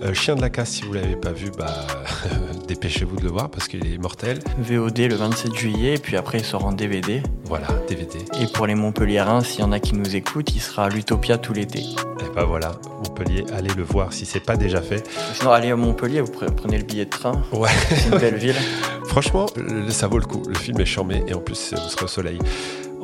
Euh, 0.02 0.14
Chien 0.14 0.36
de 0.36 0.40
la 0.40 0.50
casse, 0.50 0.70
si 0.70 0.82
vous 0.82 0.92
l'avez 0.92 1.16
pas 1.16 1.32
vu, 1.32 1.50
bah, 1.58 1.74
dépêchez-vous 2.68 3.16
de 3.16 3.24
le 3.24 3.30
voir 3.30 3.50
parce 3.50 3.66
qu'il 3.66 3.84
est 3.92 3.98
mortel. 3.98 4.38
VOD 4.58 4.98
le 4.98 5.16
27 5.16 5.54
juillet, 5.56 5.94
et 5.94 5.98
puis 5.98 6.16
après 6.16 6.38
il 6.38 6.44
sort 6.44 6.64
en 6.64 6.72
DVD. 6.72 7.22
Voilà, 7.46 7.66
DVD. 7.88 8.18
Et 8.40 8.46
pour 8.46 8.68
les 8.68 8.76
Montpelliérains, 8.76 9.42
s'il 9.42 9.60
y 9.60 9.64
en 9.64 9.72
a 9.72 9.80
qui 9.80 9.94
nous 9.94 10.14
écoutent, 10.14 10.54
il 10.54 10.60
sera 10.60 10.84
à 10.84 10.88
l'Utopia 10.88 11.36
tout 11.36 11.52
l'été. 11.52 11.80
Et 11.80 12.34
bah 12.36 12.44
voilà, 12.44 12.72
Montpellier, 13.04 13.44
allez 13.52 13.74
le 13.74 13.82
voir 13.82 14.12
si 14.12 14.26
c'est 14.26 14.40
pas 14.40 14.56
déjà 14.56 14.80
fait. 14.80 15.02
Sinon, 15.34 15.50
allez 15.50 15.70
à 15.72 15.76
Montpellier, 15.76 16.20
vous 16.20 16.30
pre- 16.32 16.52
prenez 16.54 16.78
le 16.78 16.84
billet 16.84 17.04
de 17.06 17.10
train. 17.10 17.42
Ouais. 17.52 17.70
C'est 17.88 18.10
une 18.12 18.18
belle 18.18 18.36
ville. 18.36 18.54
Franchement, 19.06 19.46
ça 19.88 20.06
vaut 20.06 20.18
le 20.18 20.26
coup. 20.26 20.42
Le 20.46 20.54
film 20.54 20.80
est 20.80 20.84
charmé 20.84 21.24
et 21.26 21.34
en 21.34 21.40
plus, 21.40 21.72
vous 21.74 21.88
serez 21.88 22.04
au 22.04 22.08
soleil. 22.08 22.38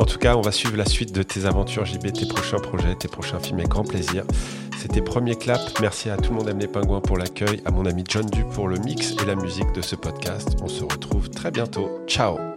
En 0.02 0.04
tout 0.04 0.18
cas, 0.18 0.34
on 0.34 0.40
va 0.40 0.50
suivre 0.50 0.76
la 0.76 0.84
suite 0.84 1.12
de 1.12 1.22
tes 1.22 1.46
aventures, 1.46 1.84
JB, 1.84 2.12
tes 2.12 2.26
prochains 2.26 2.58
projets, 2.58 2.92
tes 2.96 3.06
prochains 3.06 3.38
films 3.38 3.60
avec 3.60 3.68
grand 3.68 3.84
plaisir. 3.84 4.24
C'était 4.76 5.00
Premier 5.00 5.36
Clap. 5.36 5.60
Merci 5.80 6.10
à 6.10 6.16
tout 6.16 6.32
le 6.32 6.38
monde 6.38 6.48
aime 6.48 6.58
pingouins 6.66 7.00
pour 7.00 7.16
l'accueil, 7.16 7.62
à 7.64 7.70
mon 7.70 7.86
ami 7.86 8.02
John 8.08 8.26
Du 8.26 8.44
pour 8.46 8.66
le 8.66 8.78
mix 8.78 9.14
et 9.22 9.26
la 9.26 9.36
musique 9.36 9.72
de 9.76 9.80
ce 9.80 9.94
podcast. 9.94 10.56
On 10.60 10.66
se 10.66 10.82
retrouve 10.82 11.30
très 11.30 11.52
bientôt. 11.52 11.88
Ciao 12.08 12.51